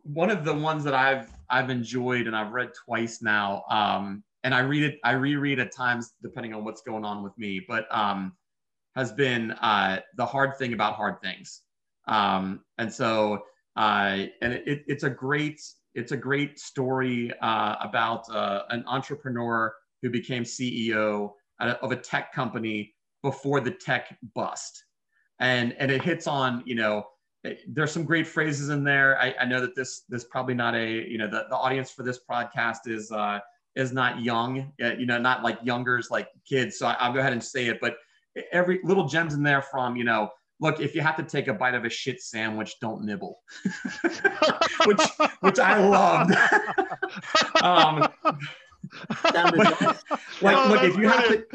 one 0.03 0.31
of 0.31 0.45
the 0.45 0.53
ones 0.53 0.83
that 0.85 0.95
I've 0.95 1.29
I've 1.49 1.71
enjoyed 1.71 2.27
and 2.27 2.37
I've 2.37 2.53
read 2.53 2.73
twice 2.85 3.23
now, 3.23 3.65
um, 3.71 4.25
and 4.47 4.55
I 4.55 4.61
read 4.61 4.85
it, 4.85 5.01
I 5.03 5.13
reread 5.13 5.59
at 5.59 5.75
times 5.75 6.15
depending 6.23 6.55
on 6.55 6.65
what's 6.65 6.81
going 6.81 7.05
on 7.05 7.25
with 7.25 7.37
me, 7.37 7.61
but 7.67 7.85
um, 7.91 8.33
has 8.95 9.11
been 9.13 9.51
uh, 9.51 10.01
the 10.17 10.25
hard 10.25 10.57
thing 10.57 10.73
about 10.73 10.95
hard 10.95 11.21
things 11.21 11.63
um, 12.07 12.61
and 12.79 12.93
so, 12.93 13.43
uh, 13.77 14.25
and 14.41 14.53
it, 14.53 14.85
it's 14.87 15.05
a 15.05 15.11
great, 15.11 15.61
it's 15.95 16.13
a 16.13 16.17
great 16.17 16.59
story 16.59 17.33
uh, 17.41 17.77
about 17.81 18.29
uh, 18.31 18.63
an 18.71 18.85
entrepreneur 18.87 19.75
who 20.03 20.11
became 20.11 20.45
CEO 20.45 21.33
of 21.59 21.93
a 21.93 21.97
tech 21.97 22.33
company 22.33 22.95
before 23.23 23.61
the 23.61 23.71
tech 23.71 24.17
bust. 24.35 24.85
And, 25.41 25.75
and 25.79 25.91
it 25.91 26.03
hits 26.03 26.27
on, 26.27 26.63
you 26.67 26.75
know, 26.75 27.07
there's 27.69 27.93
some 27.93 28.05
great 28.05 28.27
phrases 28.27 28.71
in 28.71 28.85
there. 28.85 29.21
I, 29.21 29.35
I, 29.41 29.45
know 29.45 29.61
that 29.61 29.77
this 29.77 30.03
this 30.09 30.25
probably 30.25 30.55
not 30.55 30.75
a 30.75 31.09
you 31.09 31.17
know 31.17 31.29
the, 31.29 31.47
the 31.49 31.55
audience 31.55 31.93
for 31.93 32.03
this 32.03 32.19
podcast 32.29 32.89
is 32.89 33.13
uh, 33.13 33.39
is 33.77 33.93
not 33.93 34.23
young, 34.23 34.73
uh, 34.83 34.95
you 34.95 35.07
know, 35.07 35.19
not 35.19 35.43
like 35.43 35.59
youngers 35.63 36.11
like 36.11 36.29
kids. 36.49 36.79
So 36.79 36.87
I, 36.87 37.07
will 37.07 37.15
go 37.15 37.21
ahead 37.21 37.33
and 37.33 37.43
say 37.43 37.67
it, 37.67 37.79
but 37.81 37.97
every 38.53 38.81
little 38.83 39.07
gems 39.07 39.35
in 39.35 39.43
there 39.43 39.63
from 39.63 39.97
you 39.97 40.05
know 40.05 40.31
look, 40.61 40.81
if 40.81 40.95
you 40.95 41.03
have 41.03 41.17
to 41.17 41.23
take 41.23 41.49
a 41.49 41.55
bite 41.55 41.75
of 41.75 41.85
a 41.85 41.91
shit 41.91 42.23
sandwich, 42.23 42.77
don't 42.81 43.05
nibble, 43.05 43.41
which 44.87 45.01
which 45.41 45.59
I 45.59 45.87
loved. 45.87 46.35
um, 47.63 48.09
but, 49.23 49.57
like, 50.43 50.57
oh, 50.57 50.69
look, 50.71 50.83
if 50.83 50.97
you 50.97 51.09
have 51.09 51.29
to 51.29 51.47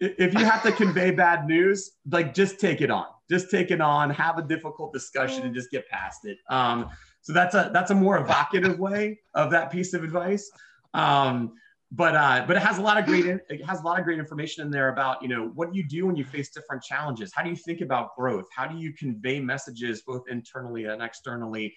if 0.00 0.34
you 0.34 0.44
have 0.44 0.62
to 0.62 0.72
convey 0.72 1.10
bad 1.10 1.46
news, 1.46 1.92
like 2.10 2.34
just 2.34 2.60
take 2.60 2.80
it 2.80 2.90
on. 2.90 3.06
Just 3.28 3.50
take 3.50 3.70
it 3.70 3.80
on, 3.80 4.10
have 4.10 4.38
a 4.38 4.42
difficult 4.42 4.92
discussion, 4.92 5.42
and 5.42 5.54
just 5.54 5.70
get 5.70 5.88
past 5.88 6.24
it. 6.24 6.38
Um, 6.48 6.88
so 7.22 7.32
that's 7.32 7.54
a 7.54 7.70
that's 7.72 7.90
a 7.90 7.94
more 7.94 8.18
evocative 8.18 8.78
way 8.78 9.18
of 9.34 9.50
that 9.50 9.70
piece 9.70 9.94
of 9.94 10.04
advice. 10.04 10.48
Um, 10.94 11.54
but 11.92 12.16
uh, 12.16 12.44
but 12.46 12.56
it 12.56 12.62
has 12.62 12.78
a 12.78 12.82
lot 12.82 12.98
of 12.98 13.06
great 13.06 13.26
it 13.26 13.64
has 13.64 13.80
a 13.80 13.82
lot 13.84 13.98
of 13.98 14.04
great 14.04 14.18
information 14.18 14.64
in 14.64 14.70
there 14.70 14.88
about 14.88 15.22
you 15.22 15.28
know 15.28 15.52
what 15.54 15.72
do 15.72 15.78
you 15.78 15.86
do 15.86 16.06
when 16.06 16.16
you 16.16 16.24
face 16.24 16.50
different 16.50 16.82
challenges 16.82 17.32
how 17.32 17.44
do 17.44 17.48
you 17.48 17.54
think 17.54 17.80
about 17.80 18.16
growth 18.16 18.46
how 18.54 18.66
do 18.66 18.76
you 18.76 18.92
convey 18.92 19.38
messages 19.38 20.02
both 20.02 20.24
internally 20.28 20.86
and 20.86 21.00
externally 21.00 21.72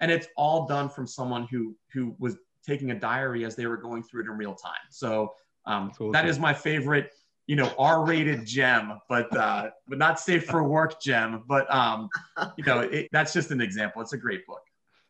and 0.00 0.10
it's 0.10 0.28
all 0.36 0.66
done 0.66 0.90
from 0.90 1.06
someone 1.06 1.44
who 1.50 1.74
who 1.94 2.14
was 2.18 2.36
taking 2.62 2.90
a 2.90 2.94
diary 2.94 3.46
as 3.46 3.56
they 3.56 3.64
were 3.64 3.78
going 3.78 4.02
through 4.02 4.22
it 4.22 4.26
in 4.26 4.36
real 4.36 4.54
time 4.54 4.86
so 4.90 5.32
Um, 5.66 5.90
awesome. 5.90 6.12
That 6.12 6.26
is 6.26 6.38
my 6.38 6.52
favorite, 6.52 7.10
you 7.46 7.56
know, 7.56 7.72
R-rated 7.78 8.44
gem, 8.44 9.00
but 9.08 9.34
uh, 9.36 9.70
but 9.88 9.98
not 9.98 10.20
safe 10.20 10.44
for 10.44 10.62
work 10.62 11.00
gem. 11.00 11.42
But 11.46 11.72
um, 11.74 12.08
you 12.56 12.64
know, 12.64 12.80
it, 12.80 13.08
that's 13.12 13.32
just 13.32 13.50
an 13.50 13.60
example. 13.60 14.02
It's 14.02 14.12
a 14.12 14.18
great 14.18 14.46
book. 14.46 14.62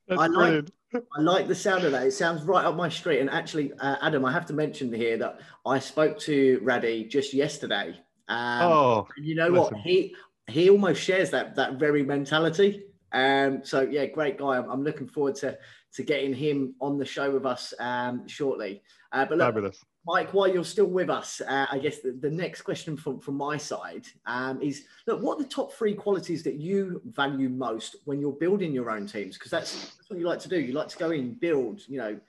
That's 0.06 0.20
I 0.20 0.26
like, 0.26 0.70
I 0.94 1.20
like 1.20 1.48
the 1.48 1.54
sound 1.54 1.84
of 1.84 1.92
that. 1.92 2.06
It 2.06 2.12
sounds 2.12 2.42
right 2.42 2.64
up 2.64 2.76
my 2.76 2.88
street. 2.88 3.20
And 3.20 3.30
actually, 3.30 3.72
uh, 3.80 3.96
Adam, 4.02 4.24
I 4.24 4.32
have 4.32 4.46
to 4.46 4.52
mention 4.52 4.92
here 4.92 5.16
that 5.18 5.40
I 5.66 5.78
spoke 5.78 6.18
to 6.20 6.60
Raddy 6.62 7.08
just 7.08 7.34
yesterday. 7.34 7.98
Um, 8.28 8.62
oh, 8.62 9.08
you 9.18 9.34
know 9.34 9.48
listen. 9.48 9.74
what? 9.74 9.82
He 9.82 10.14
he 10.46 10.70
almost 10.70 11.02
shares 11.02 11.30
that 11.30 11.56
that 11.56 11.74
very 11.74 12.02
mentality. 12.02 12.84
Um, 13.12 13.64
so 13.64 13.82
yeah, 13.82 14.06
great 14.06 14.38
guy. 14.38 14.56
I'm, 14.58 14.70
I'm, 14.70 14.82
looking 14.82 15.06
forward 15.06 15.36
to 15.36 15.58
to 15.94 16.02
getting 16.02 16.34
him 16.34 16.74
on 16.80 16.98
the 16.98 17.04
show 17.04 17.30
with 17.30 17.46
us 17.46 17.72
um, 17.78 18.26
shortly. 18.26 18.82
Uh, 19.12 19.24
but 19.24 19.38
look, 19.38 19.46
Fabulous. 19.46 19.84
Mike, 20.06 20.34
while 20.34 20.48
you're 20.48 20.64
still 20.64 20.86
with 20.86 21.08
us, 21.08 21.40
uh, 21.40 21.66
I 21.70 21.78
guess 21.78 22.00
the, 22.00 22.12
the, 22.12 22.30
next 22.30 22.62
question 22.62 22.94
from, 22.94 23.18
from 23.18 23.36
my 23.36 23.56
side 23.56 24.04
um, 24.26 24.60
is 24.60 24.84
look, 25.06 25.22
what 25.22 25.38
are 25.38 25.42
the 25.42 25.48
top 25.48 25.72
three 25.72 25.94
qualities 25.94 26.42
that 26.42 26.54
you 26.54 27.00
value 27.06 27.48
most 27.48 27.96
when 28.04 28.20
you're 28.20 28.32
building 28.32 28.72
your 28.72 28.90
own 28.90 29.06
teams? 29.06 29.38
Because 29.38 29.50
that's, 29.50 29.94
that's 29.96 30.10
what 30.10 30.18
you 30.18 30.26
like 30.26 30.40
to 30.40 30.48
do. 30.48 30.60
You 30.60 30.74
like 30.74 30.88
to 30.88 30.98
go 30.98 31.10
in, 31.10 31.32
build, 31.32 31.80
you 31.88 31.98
know. 31.98 32.20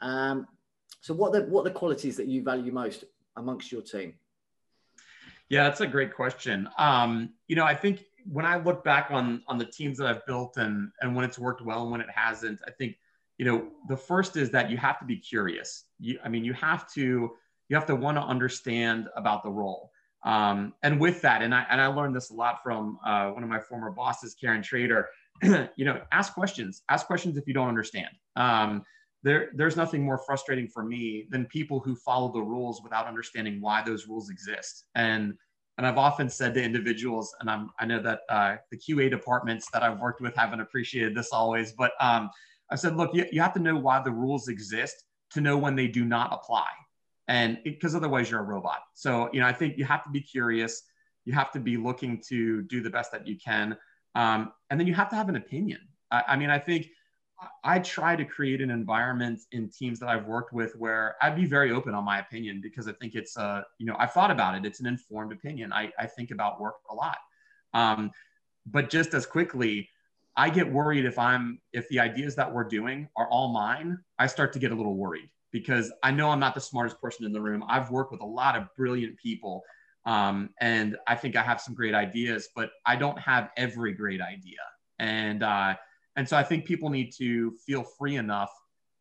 Um, 0.00 0.46
so 1.00 1.12
what 1.12 1.34
are 1.34 1.40
the, 1.40 1.46
what 1.48 1.62
are 1.62 1.64
the 1.64 1.78
qualities 1.78 2.16
that 2.18 2.26
you 2.26 2.42
value 2.42 2.70
most 2.70 3.04
amongst 3.36 3.72
your 3.72 3.82
team? 3.82 4.14
Yeah, 5.48 5.64
that's 5.64 5.80
a 5.80 5.86
great 5.86 6.14
question. 6.14 6.68
Um, 6.78 7.30
you 7.48 7.56
know, 7.56 7.64
I 7.64 7.74
think 7.74 8.04
when 8.30 8.46
I 8.46 8.56
look 8.56 8.84
back 8.84 9.10
on 9.10 9.42
on 9.46 9.58
the 9.58 9.66
teams 9.66 9.98
that 9.98 10.06
I've 10.06 10.24
built 10.24 10.56
and 10.56 10.90
and 11.00 11.14
when 11.14 11.24
it's 11.24 11.38
worked 11.38 11.60
well 11.62 11.82
and 11.82 11.90
when 11.90 12.00
it 12.00 12.08
hasn't, 12.14 12.60
I 12.66 12.70
think 12.70 12.96
you 13.38 13.44
know 13.44 13.68
the 13.88 13.96
first 13.96 14.36
is 14.36 14.50
that 14.50 14.70
you 14.70 14.76
have 14.76 14.98
to 14.98 15.04
be 15.04 15.16
curious. 15.16 15.84
You, 15.98 16.18
i 16.24 16.28
mean 16.28 16.44
you 16.44 16.52
have 16.54 16.90
to 16.94 17.30
you 17.68 17.76
have 17.76 17.86
to 17.86 17.96
want 17.96 18.16
to 18.16 18.22
understand 18.22 19.08
about 19.16 19.42
the 19.42 19.50
role. 19.50 19.90
Um, 20.24 20.72
and 20.82 20.98
with 20.98 21.20
that 21.22 21.42
and 21.42 21.54
i 21.54 21.66
and 21.68 21.80
i 21.80 21.86
learned 21.86 22.16
this 22.16 22.30
a 22.30 22.34
lot 22.34 22.62
from 22.62 22.98
uh, 23.04 23.30
one 23.30 23.42
of 23.42 23.48
my 23.48 23.60
former 23.60 23.90
bosses 23.90 24.34
karen 24.34 24.62
trader 24.62 25.08
you 25.76 25.84
know 25.84 26.00
ask 26.12 26.32
questions. 26.34 26.82
Ask 26.88 27.06
questions 27.06 27.36
if 27.36 27.46
you 27.46 27.54
don't 27.54 27.68
understand. 27.68 28.08
Um, 28.36 28.82
there, 29.22 29.50
there's 29.54 29.76
nothing 29.76 30.04
more 30.04 30.18
frustrating 30.18 30.68
for 30.68 30.84
me 30.84 31.26
than 31.30 31.46
people 31.46 31.80
who 31.80 31.96
follow 31.96 32.30
the 32.30 32.42
rules 32.42 32.82
without 32.82 33.06
understanding 33.06 33.60
why 33.60 33.82
those 33.82 34.06
rules 34.06 34.30
exist. 34.30 34.84
And 34.94 35.34
and 35.76 35.86
I've 35.86 35.98
often 35.98 36.28
said 36.28 36.54
to 36.54 36.62
individuals, 36.62 37.34
and 37.40 37.50
I'm, 37.50 37.70
I 37.80 37.84
know 37.84 38.00
that 38.00 38.20
uh, 38.28 38.56
the 38.70 38.78
QA 38.78 39.10
departments 39.10 39.68
that 39.72 39.82
I've 39.82 39.98
worked 39.98 40.20
with 40.20 40.36
haven't 40.36 40.60
appreciated 40.60 41.16
this 41.16 41.30
always, 41.32 41.72
but 41.72 41.90
um, 42.00 42.30
I 42.70 42.76
said, 42.76 42.96
look, 42.96 43.14
you, 43.14 43.26
you 43.30 43.40
have 43.40 43.54
to 43.54 43.60
know 43.60 43.76
why 43.76 44.02
the 44.02 44.10
rules 44.10 44.48
exist 44.48 45.04
to 45.32 45.40
know 45.40 45.56
when 45.56 45.76
they 45.76 45.86
do 45.86 46.04
not 46.04 46.32
apply. 46.32 46.68
And 47.28 47.58
because 47.64 47.94
otherwise 47.94 48.30
you're 48.30 48.40
a 48.40 48.44
robot. 48.44 48.80
So, 48.94 49.30
you 49.32 49.40
know, 49.40 49.46
I 49.46 49.52
think 49.52 49.78
you 49.78 49.84
have 49.84 50.04
to 50.04 50.10
be 50.10 50.20
curious. 50.20 50.82
You 51.24 51.32
have 51.32 51.50
to 51.52 51.60
be 51.60 51.76
looking 51.76 52.22
to 52.28 52.62
do 52.62 52.82
the 52.82 52.90
best 52.90 53.12
that 53.12 53.26
you 53.26 53.36
can. 53.38 53.76
Um, 54.14 54.52
and 54.70 54.78
then 54.78 54.86
you 54.86 54.94
have 54.94 55.08
to 55.10 55.16
have 55.16 55.28
an 55.28 55.36
opinion. 55.36 55.80
I, 56.10 56.22
I 56.28 56.36
mean, 56.36 56.50
I 56.50 56.58
think 56.58 56.88
I 57.62 57.78
try 57.78 58.14
to 58.14 58.24
create 58.24 58.60
an 58.60 58.70
environment 58.70 59.40
in 59.52 59.68
teams 59.68 59.98
that 60.00 60.08
I've 60.08 60.26
worked 60.26 60.52
with 60.52 60.74
where 60.76 61.16
I'd 61.20 61.36
be 61.36 61.46
very 61.46 61.72
open 61.72 61.94
on 61.94 62.04
my 62.04 62.20
opinion 62.20 62.60
because 62.62 62.86
I 62.86 62.92
think 62.92 63.14
it's, 63.14 63.36
uh, 63.36 63.62
you 63.78 63.86
know, 63.86 63.96
I've 63.98 64.12
thought 64.12 64.30
about 64.30 64.54
it. 64.54 64.64
It's 64.64 64.80
an 64.80 64.86
informed 64.86 65.32
opinion. 65.32 65.72
I, 65.72 65.92
I 65.98 66.06
think 66.06 66.30
about 66.30 66.60
work 66.60 66.76
a 66.90 66.94
lot. 66.94 67.18
Um, 67.72 68.12
but 68.66 68.88
just 68.88 69.14
as 69.14 69.26
quickly, 69.26 69.88
I 70.36 70.50
get 70.50 70.70
worried 70.70 71.04
if 71.04 71.18
I'm 71.18 71.60
if 71.72 71.88
the 71.88 72.00
ideas 72.00 72.34
that 72.36 72.52
we're 72.52 72.64
doing 72.64 73.08
are 73.16 73.28
all 73.28 73.52
mine, 73.52 73.98
I 74.18 74.26
start 74.26 74.52
to 74.54 74.58
get 74.58 74.72
a 74.72 74.74
little 74.74 74.96
worried 74.96 75.30
because 75.52 75.92
I 76.02 76.10
know 76.10 76.30
I'm 76.30 76.40
not 76.40 76.54
the 76.54 76.60
smartest 76.60 77.00
person 77.00 77.24
in 77.24 77.32
the 77.32 77.40
room. 77.40 77.62
I've 77.68 77.90
worked 77.90 78.10
with 78.10 78.20
a 78.20 78.26
lot 78.26 78.56
of 78.56 78.66
brilliant 78.76 79.16
people, 79.18 79.62
um, 80.06 80.50
and 80.60 80.96
I 81.06 81.14
think 81.14 81.36
I 81.36 81.42
have 81.42 81.60
some 81.60 81.74
great 81.74 81.94
ideas, 81.94 82.48
but 82.56 82.70
I 82.84 82.96
don't 82.96 83.18
have 83.18 83.50
every 83.56 83.92
great 83.92 84.20
idea. 84.20 84.58
And 84.98 85.42
uh, 85.42 85.74
and 86.16 86.28
so 86.28 86.36
I 86.36 86.42
think 86.42 86.64
people 86.64 86.90
need 86.90 87.12
to 87.18 87.52
feel 87.64 87.82
free 87.82 88.16
enough 88.16 88.50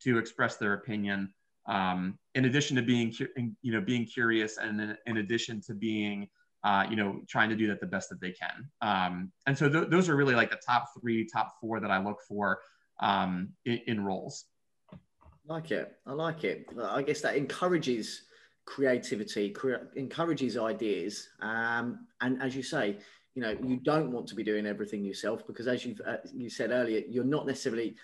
to 0.04 0.18
express 0.18 0.58
their 0.58 0.74
opinion. 0.74 1.34
Um, 1.66 2.20
in 2.36 2.46
addition 2.46 2.76
to 2.76 2.82
being, 2.82 3.14
you 3.62 3.72
know, 3.72 3.82
being 3.82 4.06
curious, 4.06 4.58
and 4.58 4.80
in, 4.80 4.98
in 5.08 5.18
addition 5.18 5.62
to 5.62 5.74
being 5.74 6.28
uh, 6.64 6.86
you 6.90 6.96
know, 6.96 7.22
trying 7.28 7.50
to 7.50 7.56
do 7.56 7.68
that 7.68 7.80
the 7.80 7.86
best 7.86 8.10
that 8.10 8.22
they 8.22 8.32
can. 8.32 8.70
Um, 8.82 9.32
and 9.48 9.58
so 9.58 9.70
th- 9.70 9.90
those 9.90 10.10
are 10.10 10.16
really 10.16 10.36
like 10.36 10.50
the 10.50 10.60
top 10.66 10.86
three, 11.00 11.28
top 11.28 11.60
four 11.60 11.80
that 11.80 11.92
I 11.92 12.04
look 12.04 12.22
for 12.28 12.60
um, 13.00 13.50
in, 13.66 13.82
in 13.88 14.06
roles. 14.06 14.46
Like 15.46 15.72
it. 15.72 15.98
I 16.06 16.14
like 16.14 16.44
it. 16.46 16.68
I 16.82 17.02
guess 17.02 17.20
that 17.22 17.36
encourages 17.36 18.24
creativity, 18.66 19.50
cre- 19.50 19.90
encourages 19.96 20.58
ideas. 20.58 21.28
Um, 21.42 22.08
and 22.22 22.42
as 22.42 22.56
you 22.56 22.64
say, 22.64 22.98
you 23.36 23.42
know, 23.42 23.58
you 23.62 23.78
don't 23.78 24.12
want 24.12 24.28
to 24.28 24.36
be 24.36 24.44
doing 24.44 24.66
everything 24.66 25.04
yourself 25.04 25.46
because, 25.46 25.68
as 25.68 25.84
you've 25.86 26.00
uh, 26.06 26.18
you 26.34 26.50
said 26.50 26.72
earlier, 26.72 27.02
you're 27.10 27.24
not 27.24 27.48
necessarily 27.48 27.96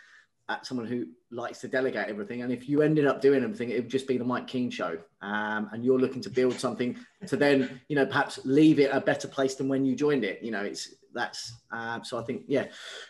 at 0.49 0.65
someone 0.65 0.87
who 0.87 1.05
likes 1.31 1.59
to 1.59 1.67
delegate 1.67 2.07
everything. 2.07 2.41
And 2.41 2.51
if 2.51 2.67
you 2.67 2.81
ended 2.81 3.05
up 3.05 3.21
doing 3.21 3.43
everything, 3.43 3.69
it 3.69 3.75
would 3.75 3.89
just 3.89 4.07
be 4.07 4.17
the 4.17 4.25
Mike 4.25 4.47
Keens 4.47 4.73
show. 4.73 4.97
Um, 5.21 5.69
and 5.71 5.85
you're 5.85 5.99
looking 5.99 6.21
to 6.23 6.29
build 6.29 6.59
something 6.59 6.97
to 7.27 7.37
then, 7.37 7.79
you 7.87 7.95
know, 7.95 8.05
perhaps 8.05 8.39
leave 8.45 8.79
it 8.79 8.89
a 8.91 8.99
better 8.99 9.27
place 9.27 9.55
than 9.55 9.69
when 9.69 9.85
you 9.85 9.95
joined 9.95 10.23
it. 10.23 10.41
You 10.41 10.51
know, 10.51 10.63
it's 10.63 10.95
that's 11.13 11.53
uh, 11.71 12.01
so 12.01 12.19
I 12.19 12.23
think, 12.23 12.43
yeah, 12.47 12.65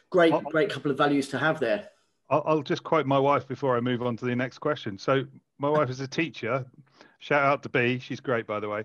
great, 0.10 0.34
great 0.52 0.70
couple 0.70 0.92
of 0.92 0.98
values 0.98 1.30
to 1.30 1.38
have 1.38 1.60
there. 1.60 1.90
I'll, 2.30 2.44
I'll 2.46 2.62
just 2.62 2.84
quote 2.84 3.06
my 3.06 3.18
wife 3.18 3.48
before 3.48 3.76
I 3.76 3.80
move 3.80 4.04
on 4.04 4.18
to 4.18 4.26
the 4.26 4.36
next 4.36 4.60
question. 4.60 4.98
So 4.98 5.26
my 5.58 5.70
wife 5.70 5.90
is 5.90 6.02
a 6.02 6.08
teacher. 6.08 6.66
Shout 7.20 7.44
out 7.44 7.64
to 7.64 7.70
B. 7.70 8.00
She's 8.00 8.20
great, 8.20 8.46
by 8.46 8.60
the 8.60 8.70
way. 8.70 8.84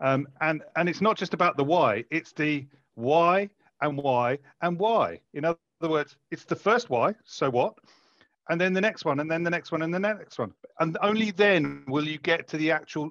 Um, 0.00 0.26
and 0.40 0.62
and 0.76 0.88
it's 0.88 1.00
not 1.00 1.16
just 1.16 1.34
about 1.34 1.56
the 1.56 1.64
why. 1.64 2.04
It's 2.10 2.32
the 2.32 2.66
why 2.94 3.48
and 3.80 3.96
why 3.96 4.38
and 4.60 4.78
why. 4.78 5.20
In 5.34 5.44
other 5.44 5.58
other 5.82 5.90
words, 5.90 6.16
it's 6.30 6.44
the 6.44 6.56
first 6.56 6.90
why, 6.90 7.14
so 7.24 7.50
what? 7.50 7.74
And 8.48 8.60
then 8.60 8.72
the 8.72 8.80
next 8.80 9.04
one, 9.04 9.20
and 9.20 9.30
then 9.30 9.42
the 9.42 9.50
next 9.50 9.72
one, 9.72 9.82
and 9.82 9.92
the 9.92 9.98
next 9.98 10.38
one. 10.38 10.52
And 10.80 10.98
only 11.02 11.30
then 11.30 11.84
will 11.86 12.06
you 12.06 12.18
get 12.18 12.48
to 12.48 12.56
the 12.56 12.70
actual 12.70 13.10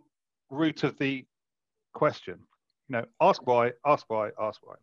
root 0.50 0.84
of 0.84 0.98
the 0.98 1.26
question. 1.94 2.40
You 2.90 2.98
know, 2.98 3.06
ask 3.22 3.46
why, 3.46 3.72
ask 3.86 4.06
why, 4.10 4.32
ask 4.40 4.60
why. 4.64 4.76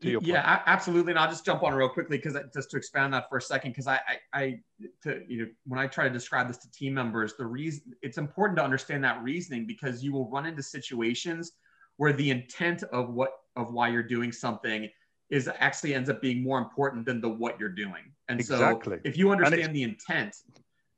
yeah, 0.00 0.62
absolutely. 0.66 1.12
And 1.12 1.18
I'll 1.18 1.28
just 1.28 1.44
jump 1.44 1.62
on 1.62 1.74
real 1.74 1.88
quickly 1.88 2.16
because 2.16 2.36
just 2.52 2.70
to 2.70 2.76
expand 2.76 3.12
that 3.14 3.28
for 3.28 3.38
a 3.38 3.42
second, 3.42 3.72
because 3.72 3.86
I, 3.86 4.00
I, 4.32 4.40
I, 4.42 4.60
to, 5.04 5.22
you 5.28 5.42
know, 5.42 5.48
when 5.66 5.78
I 5.78 5.86
try 5.86 6.04
to 6.04 6.10
describe 6.10 6.48
this 6.48 6.58
to 6.58 6.70
team 6.72 6.94
members, 6.94 7.34
the 7.36 7.46
reason 7.46 7.94
it's 8.02 8.18
important 8.18 8.56
to 8.58 8.64
understand 8.64 9.04
that 9.04 9.22
reasoning 9.22 9.66
because 9.66 10.02
you 10.02 10.12
will 10.12 10.28
run 10.30 10.46
into 10.46 10.62
situations 10.62 11.52
where 11.98 12.12
the 12.12 12.30
intent 12.30 12.82
of 12.84 13.10
what 13.10 13.30
of 13.54 13.72
why 13.72 13.88
you're 13.88 14.02
doing 14.02 14.32
something 14.32 14.88
is 15.32 15.48
actually 15.58 15.94
ends 15.94 16.10
up 16.10 16.20
being 16.20 16.42
more 16.42 16.58
important 16.58 17.06
than 17.06 17.18
the 17.18 17.28
what 17.28 17.58
you're 17.58 17.70
doing. 17.70 18.04
And 18.28 18.38
exactly. 18.38 18.98
so 18.98 19.00
if 19.02 19.16
you 19.16 19.30
understand 19.30 19.74
the 19.74 19.82
intent, 19.82 20.36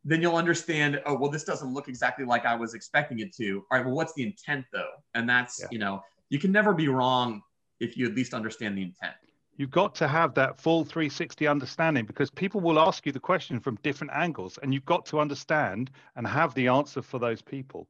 then 0.05 0.20
you'll 0.20 0.37
understand, 0.37 1.01
oh, 1.07 1.16
well, 1.16 1.30
this 1.30 1.45
doesn't 1.45 1.72
look 1.72 1.89
exactly 1.89 2.24
like 2.24 2.45
I 2.45 2.57
was 2.57 2.74
expecting 2.74 3.20
it 3.20 3.32
to. 3.37 3.64
All 3.70 3.78
right, 3.78 3.87
well, 3.87 3.95
what's 3.95 4.12
the 4.14 4.24
intent 4.24 4.66
though? 4.72 4.91
And 5.14 5.28
that's, 5.28 5.61
yeah. 5.61 5.68
you 5.70 5.78
know, 5.78 6.03
you 6.30 6.41
can 6.41 6.51
never 6.51 6.74
be 6.74 6.89
wrong 6.89 7.43
if 7.78 7.97
you 7.97 8.07
at 8.07 8.16
least 8.16 8.35
understand 8.35 8.76
the 8.76 8.82
intent. 8.82 9.14
You've 9.57 9.70
got 9.70 9.95
to 9.97 10.09
have 10.09 10.35
that 10.35 10.59
full 10.59 10.85
360 10.85 11.47
understanding 11.47 12.05
because 12.05 12.28
people 12.28 12.61
will 12.61 12.80
ask 12.80 13.07
you 13.07 13.12
the 13.12 13.20
question 13.20 13.61
from 13.61 13.78
different 13.85 14.12
angles, 14.12 14.59
and 14.61 14.74
you've 14.74 14.85
got 14.85 15.07
to 15.07 15.20
understand 15.20 15.93
and 16.16 16.26
have 16.26 16.53
the 16.55 16.66
answer 16.66 17.03
for 17.03 17.20
those 17.20 17.41
people, 17.41 17.87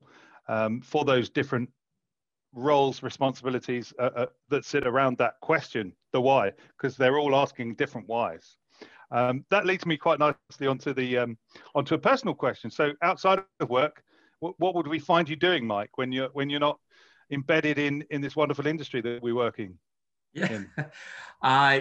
um, 0.46 0.82
for 0.82 1.06
those 1.06 1.30
different 1.30 1.70
roles, 2.52 3.02
responsibilities 3.02 3.94
uh, 3.98 4.10
uh, 4.14 4.26
that 4.50 4.66
sit 4.66 4.86
around 4.86 5.16
that 5.16 5.40
question, 5.40 5.94
the 6.14 6.20
why, 6.20 6.52
because 6.78 6.96
they're 6.96 7.18
all 7.18 7.36
asking 7.36 7.74
different 7.74 8.08
whys. 8.08 8.56
Um, 9.10 9.44
that 9.50 9.66
leads 9.66 9.84
me 9.84 9.98
quite 9.98 10.18
nicely 10.18 10.66
onto 10.66 10.94
the 10.94 11.18
um, 11.18 11.36
onto 11.74 11.94
a 11.94 11.98
personal 11.98 12.34
question. 12.34 12.70
So, 12.70 12.92
outside 13.02 13.40
of 13.60 13.68
work, 13.68 14.02
what, 14.40 14.54
what 14.58 14.74
would 14.74 14.86
we 14.86 14.98
find 14.98 15.28
you 15.28 15.36
doing, 15.36 15.66
Mike, 15.66 15.90
when 15.98 16.10
you're 16.10 16.30
when 16.32 16.48
you're 16.48 16.60
not 16.60 16.78
embedded 17.30 17.78
in 17.78 18.02
in 18.10 18.22
this 18.22 18.34
wonderful 18.34 18.66
industry 18.66 19.02
that 19.02 19.22
we 19.22 19.32
work 19.32 19.58
in? 19.58 19.78
Yeah, 20.32 20.62
uh, 21.42 21.78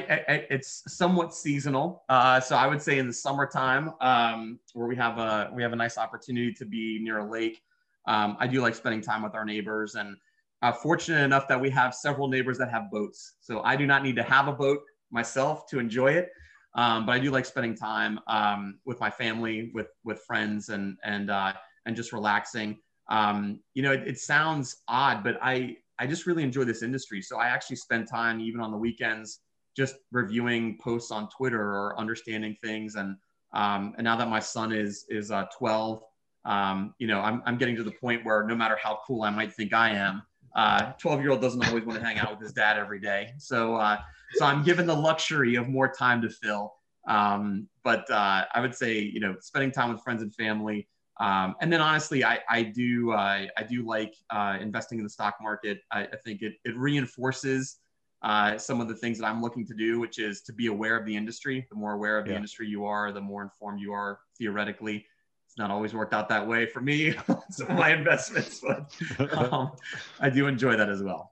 it's 0.49 0.83
somewhat 0.87 1.33
seasonal. 1.33 2.03
Uh, 2.09 2.39
so 2.39 2.55
I 2.55 2.67
would 2.67 2.81
say 2.81 2.99
in 2.99 3.07
the 3.07 3.13
summertime, 3.13 3.93
um, 4.01 4.59
where 4.73 4.87
we 4.87 4.95
have 4.97 5.17
a 5.17 5.51
we 5.53 5.63
have 5.63 5.73
a 5.73 5.77
nice 5.77 5.97
opportunity 5.97 6.53
to 6.53 6.65
be 6.65 6.99
near 7.01 7.19
a 7.19 7.29
lake. 7.29 7.61
Um, 8.05 8.35
I 8.39 8.47
do 8.47 8.61
like 8.61 8.75
spending 8.75 9.01
time 9.01 9.21
with 9.23 9.33
our 9.33 9.45
neighbors 9.45 9.95
and 9.95 10.17
uh, 10.63 10.71
fortunate 10.71 11.21
enough 11.21 11.47
that 11.49 11.59
we 11.59 11.69
have 11.69 11.93
several 11.93 12.29
neighbors 12.29 12.57
that 12.57 12.71
have 12.71 12.89
boats. 12.89 13.33
So 13.41 13.61
I 13.61 13.75
do 13.75 13.85
not 13.85 14.01
need 14.01 14.15
to 14.15 14.23
have 14.23 14.47
a 14.47 14.53
boat 14.53 14.79
myself 15.11 15.67
to 15.67 15.77
enjoy 15.77 16.13
it. 16.13 16.29
Um, 16.75 17.05
but 17.05 17.11
I 17.11 17.19
do 17.19 17.29
like 17.31 17.45
spending 17.45 17.75
time 17.75 18.19
um, 18.27 18.79
with 18.85 18.99
my 18.99 19.09
family, 19.09 19.71
with 19.75 19.89
with 20.03 20.21
friends, 20.25 20.69
and 20.69 20.97
and 21.03 21.29
uh, 21.29 21.53
and 21.85 21.95
just 21.95 22.13
relaxing. 22.13 22.79
Um, 23.09 23.59
you 23.73 23.83
know, 23.83 23.91
it, 23.91 24.07
it, 24.07 24.17
sounds 24.17 24.77
odd, 24.87 25.23
but 25.23 25.37
I 25.41 25.75
I 25.99 26.07
just 26.07 26.25
really 26.25 26.41
enjoy 26.41 26.63
this 26.63 26.81
industry. 26.81 27.21
So 27.21 27.37
I 27.37 27.47
actually 27.47 27.75
spend 27.75 28.07
time 28.07 28.39
even 28.39 28.59
on 28.61 28.71
the 28.71 28.77
weekends 28.77 29.41
just 29.75 29.95
reviewing 30.11 30.79
posts 30.81 31.11
on 31.11 31.29
Twitter 31.29 31.61
or 31.61 31.99
understanding 31.99 32.55
things. 32.63 32.95
And 32.95 33.17
um, 33.53 33.93
and 33.97 34.05
now 34.05 34.15
that 34.15 34.29
my 34.29 34.39
son 34.39 34.71
is 34.71 35.05
is 35.09 35.29
uh, 35.29 35.45
12, 35.55 36.01
um, 36.45 36.95
you 36.97 37.07
know, 37.07 37.19
I'm, 37.19 37.43
I'm 37.45 37.57
getting 37.57 37.75
to 37.75 37.83
the 37.83 37.91
point 37.91 38.25
where 38.25 38.47
no 38.47 38.55
matter 38.55 38.77
how 38.81 38.99
cool 39.05 39.21
I 39.21 39.29
might 39.29 39.53
think 39.53 39.73
I 39.73 39.91
am, 39.91 40.23
12 40.55 41.21
year 41.21 41.31
old 41.31 41.41
doesn't 41.41 41.67
always 41.67 41.83
want 41.83 41.99
to 41.99 42.05
hang 42.05 42.17
out 42.19 42.31
with 42.31 42.41
his 42.41 42.53
dad 42.53 42.77
every 42.77 42.99
day. 42.99 43.33
So, 43.37 43.75
uh, 43.75 43.97
so 44.35 44.45
I'm 44.45 44.63
given 44.63 44.85
the 44.85 44.95
luxury 44.95 45.55
of 45.55 45.67
more 45.67 45.91
time 45.91 46.21
to 46.21 46.29
fill. 46.29 46.73
Um, 47.07 47.67
but 47.83 48.09
uh, 48.09 48.45
I 48.53 48.61
would 48.61 48.75
say, 48.75 48.99
you 48.99 49.19
know, 49.19 49.35
spending 49.41 49.71
time 49.71 49.91
with 49.91 50.01
friends 50.01 50.21
and 50.21 50.33
family. 50.33 50.87
Um, 51.19 51.55
and 51.61 51.71
then 51.71 51.81
honestly, 51.81 52.23
I, 52.23 52.39
I 52.49 52.63
do, 52.63 53.11
uh, 53.11 53.45
I 53.57 53.63
do 53.69 53.85
like 53.85 54.15
uh, 54.29 54.57
investing 54.59 54.97
in 54.99 55.03
the 55.03 55.09
stock 55.09 55.35
market. 55.41 55.79
I, 55.91 56.03
I 56.03 56.17
think 56.23 56.41
it, 56.41 56.53
it 56.65 56.75
reinforces 56.77 57.77
uh, 58.23 58.57
some 58.57 58.79
of 58.79 58.87
the 58.87 58.95
things 58.95 59.19
that 59.19 59.25
I'm 59.25 59.41
looking 59.41 59.65
to 59.67 59.73
do, 59.73 59.99
which 59.99 60.17
is 60.17 60.41
to 60.43 60.53
be 60.53 60.67
aware 60.67 60.97
of 60.97 61.05
the 61.05 61.15
industry. 61.15 61.67
The 61.69 61.75
more 61.75 61.93
aware 61.93 62.17
of 62.17 62.25
the 62.25 62.31
yeah. 62.31 62.37
industry 62.37 62.67
you 62.67 62.85
are, 62.85 63.11
the 63.11 63.21
more 63.21 63.43
informed 63.43 63.81
you 63.81 63.91
are 63.91 64.19
theoretically 64.37 65.05
it's 65.53 65.59
not 65.59 65.69
always 65.69 65.93
worked 65.93 66.15
out 66.15 66.29
that 66.29 66.47
way 66.47 66.65
for 66.65 66.81
me, 66.81 67.13
some 67.51 67.69
of 67.69 67.77
my 67.77 67.93
investments, 67.93 68.59
but 68.59 68.91
um, 69.37 69.71
I 70.19 70.31
do 70.31 70.47
enjoy 70.47 70.75
that 70.75 70.89
as 70.89 71.03
well. 71.03 71.31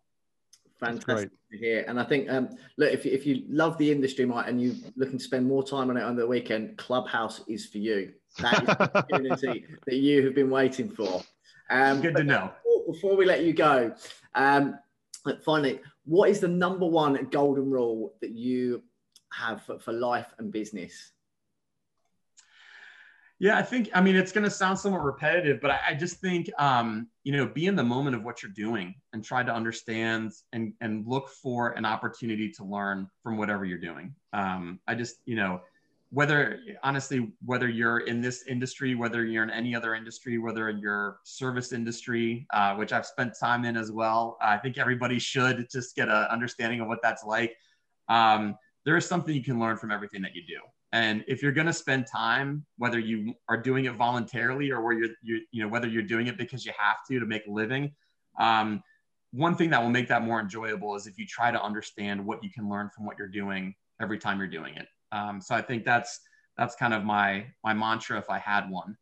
Fantastic 0.80 1.32
to 1.52 1.58
hear. 1.58 1.84
And 1.88 2.00
I 2.00 2.04
think, 2.04 2.30
um, 2.30 2.50
look, 2.78 2.94
if, 2.94 3.08
if 3.08 3.26
you 3.26 3.46
love 3.50 3.80
the 3.80 3.92
industry, 3.92 4.26
Mike, 4.26 4.48
and 4.48 4.62
you're 4.62 4.76
looking 4.96 5.18
to 5.18 5.24
spend 5.24 5.48
more 5.48 5.64
time 5.64 5.90
on 5.90 5.98
it 5.98 6.04
on 6.04 6.16
the 6.16 6.28
weekend, 6.28 6.78
Clubhouse 6.78 7.42
is 7.48 7.66
for 7.66 7.80
you. 7.80 8.14
That 8.38 8.62
is 8.62 8.68
the 8.68 8.82
opportunity 8.96 9.66
that 9.88 9.96
you 9.96 10.24
have 10.24 10.36
been 10.36 10.52
waiting 10.52 10.92
for. 10.92 11.24
Um, 11.72 12.02
Good 12.02 12.16
to 12.18 12.24
know. 12.24 12.52
Before, 12.64 12.94
before, 12.94 13.18
we 13.18 13.26
let 13.26 13.44
you 13.44 13.54
go, 13.54 13.92
um, 14.36 14.78
finally, 15.44 15.80
what 16.06 16.30
is 16.30 16.40
the 16.40 16.48
number 16.48 16.86
one 16.86 17.28
golden 17.32 17.72
rule 17.72 18.14
that 18.22 18.32
you 18.32 18.84
have 19.34 19.64
for, 19.64 19.80
for 19.80 19.94
life 19.94 20.32
and 20.38 20.52
business? 20.52 21.12
Yeah, 23.42 23.58
I 23.58 23.64
think, 23.64 23.90
I 23.96 24.02
mean, 24.02 24.16
it's 24.16 24.32
going 24.32 24.44
to 24.44 24.52
sound 24.52 24.78
somewhat 24.78 25.04
repetitive, 25.04 25.62
but 25.62 25.72
I, 25.72 25.80
I 25.88 25.94
just 25.96 26.18
think, 26.18 26.52
um, 26.60 27.08
you 27.24 27.32
know, 27.32 27.48
be 27.48 27.66
in 27.66 27.76
the 27.76 27.84
moment 27.84 28.16
of 28.16 28.24
what 28.24 28.44
you're 28.44 28.52
doing 28.52 28.94
and 29.14 29.24
try 29.24 29.42
to 29.42 29.52
understand 29.52 30.32
and, 30.54 30.74
and 30.80 31.08
look 31.08 31.28
for 31.28 31.72
an 31.72 31.84
opportunity 31.84 32.52
to 32.52 32.64
learn 32.64 33.10
from 33.24 33.38
whatever 33.38 33.66
you're 33.66 33.80
doing. 33.80 34.14
Um, 34.32 34.80
I 34.88 34.94
just, 34.94 35.22
you 35.26 35.36
know, 35.36 35.60
whether 36.12 36.60
honestly, 36.84 37.34
whether 37.44 37.68
you're 37.68 38.02
in 38.02 38.22
this 38.22 38.46
industry, 38.46 38.94
whether 38.94 39.26
you're 39.26 39.42
in 39.42 39.50
any 39.50 39.74
other 39.74 39.96
industry, 39.96 40.38
whether 40.38 40.70
in 40.70 40.78
your 40.78 41.18
service 41.24 41.74
industry, 41.74 42.46
uh, 42.54 42.76
which 42.76 42.94
I've 42.94 43.08
spent 43.08 43.34
time 43.40 43.66
in 43.66 43.76
as 43.76 43.92
well, 43.92 44.38
I 44.40 44.58
think 44.58 44.78
everybody 44.78 45.18
should 45.18 45.68
just 45.72 45.96
get 45.96 46.10
an 46.10 46.28
understanding 46.30 46.80
of 46.80 46.88
what 46.88 47.00
that's 47.02 47.24
like. 47.24 47.56
Um, 48.08 48.56
there 48.86 48.98
is 48.98 49.08
something 49.08 49.34
you 49.34 49.44
can 49.44 49.60
learn 49.60 49.78
from 49.78 49.90
everything 49.90 50.22
that 50.22 50.36
you 50.36 50.44
do. 50.46 50.60
And 50.94 51.24
if 51.28 51.42
you're 51.42 51.54
going 51.54 51.68
to 51.68 51.74
spend 51.74 52.06
time, 52.12 52.66
whether 52.78 53.00
you 53.00 53.34
are 53.48 53.58
doing 53.58 53.86
it 53.86 53.94
voluntarily 53.94 54.72
or 54.72 54.82
where 54.82 54.94
you're, 54.94 55.10
you, 55.24 55.42
you 55.52 55.64
know, 55.64 55.70
whether 55.70 55.88
you're 55.88 56.04
doing 56.04 56.28
it 56.28 56.38
because 56.38 56.66
you 56.66 56.74
have 56.78 56.98
to 57.08 57.20
to 57.20 57.26
make 57.26 57.48
a 57.48 57.52
living, 57.52 57.94
um, 58.40 58.84
one 59.32 59.56
thing 59.56 59.70
that 59.70 59.82
will 59.82 59.90
make 59.90 60.10
that 60.10 60.24
more 60.24 60.40
enjoyable 60.40 60.96
is 60.96 61.08
if 61.08 61.18
you 61.18 61.26
try 61.26 61.52
to 61.52 61.62
understand 61.62 62.24
what 62.24 62.44
you 62.44 62.50
can 62.50 62.70
learn 62.70 62.90
from 62.94 63.06
what 63.06 63.18
you're 63.18 63.30
doing 63.30 63.74
every 64.02 64.18
time 64.18 64.38
you're 64.38 64.48
doing 64.48 64.76
it. 64.76 64.88
Um, 65.14 65.42
so 65.42 65.56
I 65.56 65.62
think 65.62 65.86
that's 65.86 66.20
that's 66.58 66.76
kind 66.76 66.94
of 66.94 67.04
my 67.04 67.46
my 67.64 67.74
mantra 67.74 68.18
if 68.18 68.30
I 68.30 68.40
had 68.40 68.70
one. 68.70 68.98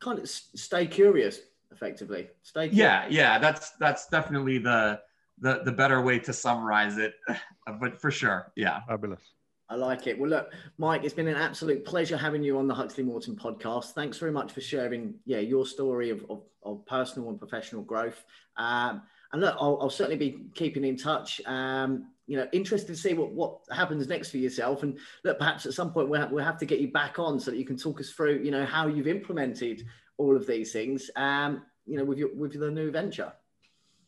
Kind 0.00 0.18
of 0.18 0.28
stay 0.28 0.86
curious, 0.86 1.40
effectively. 1.70 2.28
Stay. 2.42 2.68
Curious. 2.68 2.76
Yeah, 2.76 3.06
yeah, 3.08 3.38
that's 3.38 3.70
that's 3.78 4.08
definitely 4.08 4.58
the 4.58 5.00
the 5.38 5.62
the 5.64 5.72
better 5.72 6.02
way 6.02 6.18
to 6.20 6.32
summarize 6.32 6.98
it, 6.98 7.14
but 7.80 8.00
for 8.00 8.10
sure, 8.10 8.52
yeah. 8.56 8.80
Fabulous. 8.88 9.22
I 9.70 9.76
like 9.76 10.08
it. 10.08 10.18
Well, 10.18 10.28
look, 10.28 10.52
Mike, 10.78 11.04
it's 11.04 11.14
been 11.14 11.28
an 11.28 11.36
absolute 11.36 11.84
pleasure 11.84 12.16
having 12.16 12.42
you 12.42 12.58
on 12.58 12.66
the 12.66 12.74
Huxley 12.74 13.04
Morton 13.04 13.36
podcast. 13.36 13.92
Thanks 13.92 14.18
very 14.18 14.32
much 14.32 14.50
for 14.50 14.60
sharing, 14.60 15.14
yeah, 15.24 15.38
your 15.38 15.64
story 15.64 16.10
of, 16.10 16.26
of, 16.28 16.42
of 16.64 16.84
personal 16.86 17.28
and 17.30 17.38
professional 17.38 17.82
growth. 17.82 18.24
Um, 18.56 19.02
and 19.32 19.40
look, 19.40 19.54
I'll, 19.60 19.78
I'll, 19.80 19.90
certainly 19.90 20.16
be 20.16 20.46
keeping 20.54 20.84
in 20.84 20.96
touch. 20.96 21.40
Um, 21.46 22.08
you 22.26 22.36
know, 22.36 22.48
interested 22.52 22.88
to 22.88 22.96
see 22.96 23.14
what, 23.14 23.30
what 23.30 23.60
happens 23.70 24.08
next 24.08 24.30
for 24.30 24.38
yourself. 24.38 24.82
And 24.82 24.98
look, 25.24 25.38
perhaps 25.38 25.66
at 25.66 25.72
some 25.72 25.92
point 25.92 26.08
we'll 26.08 26.20
have, 26.20 26.32
we'll 26.32 26.44
have 26.44 26.58
to 26.58 26.66
get 26.66 26.80
you 26.80 26.90
back 26.90 27.20
on 27.20 27.38
so 27.38 27.52
that 27.52 27.56
you 27.56 27.64
can 27.64 27.76
talk 27.76 28.00
us 28.00 28.10
through, 28.10 28.40
you 28.42 28.50
know, 28.50 28.64
how 28.64 28.88
you've 28.88 29.06
implemented 29.06 29.84
all 30.16 30.36
of 30.36 30.48
these 30.48 30.72
things, 30.72 31.12
um, 31.14 31.62
you 31.86 31.96
know, 31.96 32.04
with 32.04 32.18
your 32.18 32.34
with 32.34 32.58
the 32.58 32.70
new 32.70 32.90
venture. 32.90 33.32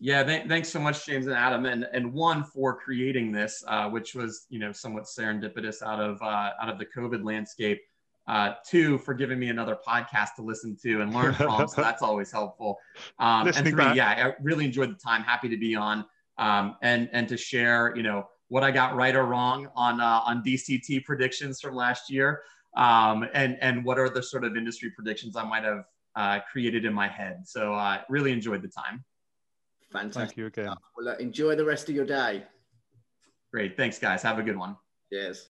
Yeah, 0.04 0.24
th- 0.24 0.48
thanks 0.48 0.68
so 0.68 0.80
much, 0.80 1.06
James 1.06 1.28
and 1.28 1.36
Adam, 1.36 1.64
and 1.64 1.86
and 1.92 2.12
one 2.12 2.42
for 2.42 2.74
creating 2.74 3.30
this, 3.30 3.62
uh, 3.68 3.88
which 3.88 4.16
was 4.16 4.46
you 4.48 4.58
know 4.58 4.72
somewhat 4.72 5.04
serendipitous 5.04 5.80
out 5.80 6.00
of 6.00 6.20
uh, 6.20 6.50
out 6.60 6.68
of 6.68 6.80
the 6.80 6.86
COVID 6.86 7.24
landscape. 7.24 7.80
Uh, 8.26 8.54
two 8.68 8.98
for 8.98 9.14
giving 9.14 9.38
me 9.38 9.48
another 9.48 9.78
podcast 9.86 10.34
to 10.34 10.42
listen 10.42 10.76
to 10.82 11.02
and 11.02 11.14
learn 11.14 11.32
from, 11.34 11.68
so 11.68 11.80
that's 11.80 12.02
always 12.02 12.32
helpful. 12.32 12.78
Um, 13.20 13.46
and 13.46 13.56
three, 13.58 13.74
back. 13.74 13.94
yeah, 13.94 14.08
I 14.08 14.34
really 14.42 14.64
enjoyed 14.64 14.90
the 14.90 14.98
time. 14.98 15.22
Happy 15.22 15.48
to 15.48 15.56
be 15.56 15.76
on 15.76 16.04
um, 16.36 16.74
and 16.82 17.08
and 17.12 17.28
to 17.28 17.36
share, 17.36 17.94
you 17.94 18.02
know, 18.02 18.26
what 18.48 18.64
I 18.64 18.72
got 18.72 18.96
right 18.96 19.14
or 19.14 19.24
wrong 19.24 19.68
on 19.76 20.00
uh, 20.00 20.22
on 20.24 20.42
DCT 20.42 21.04
predictions 21.04 21.60
from 21.60 21.76
last 21.76 22.10
year, 22.10 22.42
um, 22.76 23.24
and 23.34 23.56
and 23.60 23.84
what 23.84 24.00
are 24.00 24.08
the 24.08 24.22
sort 24.24 24.42
of 24.42 24.56
industry 24.56 24.90
predictions 24.90 25.36
I 25.36 25.44
might 25.44 25.62
have 25.62 25.84
uh, 26.16 26.40
created 26.50 26.84
in 26.84 26.92
my 26.92 27.06
head. 27.06 27.42
So 27.44 27.72
uh, 27.74 28.00
really 28.08 28.32
enjoyed 28.32 28.62
the 28.62 28.68
time. 28.68 29.04
Fantastic. 29.92 30.28
Thank 30.28 30.36
you 30.36 30.46
again. 30.46 30.74
Well, 30.96 31.14
enjoy 31.16 31.54
the 31.54 31.64
rest 31.64 31.88
of 31.88 31.94
your 31.94 32.06
day. 32.06 32.44
Great. 33.52 33.76
Thanks, 33.76 33.98
guys. 33.98 34.22
Have 34.22 34.38
a 34.38 34.42
good 34.42 34.56
one. 34.56 34.76
Cheers. 35.12 35.50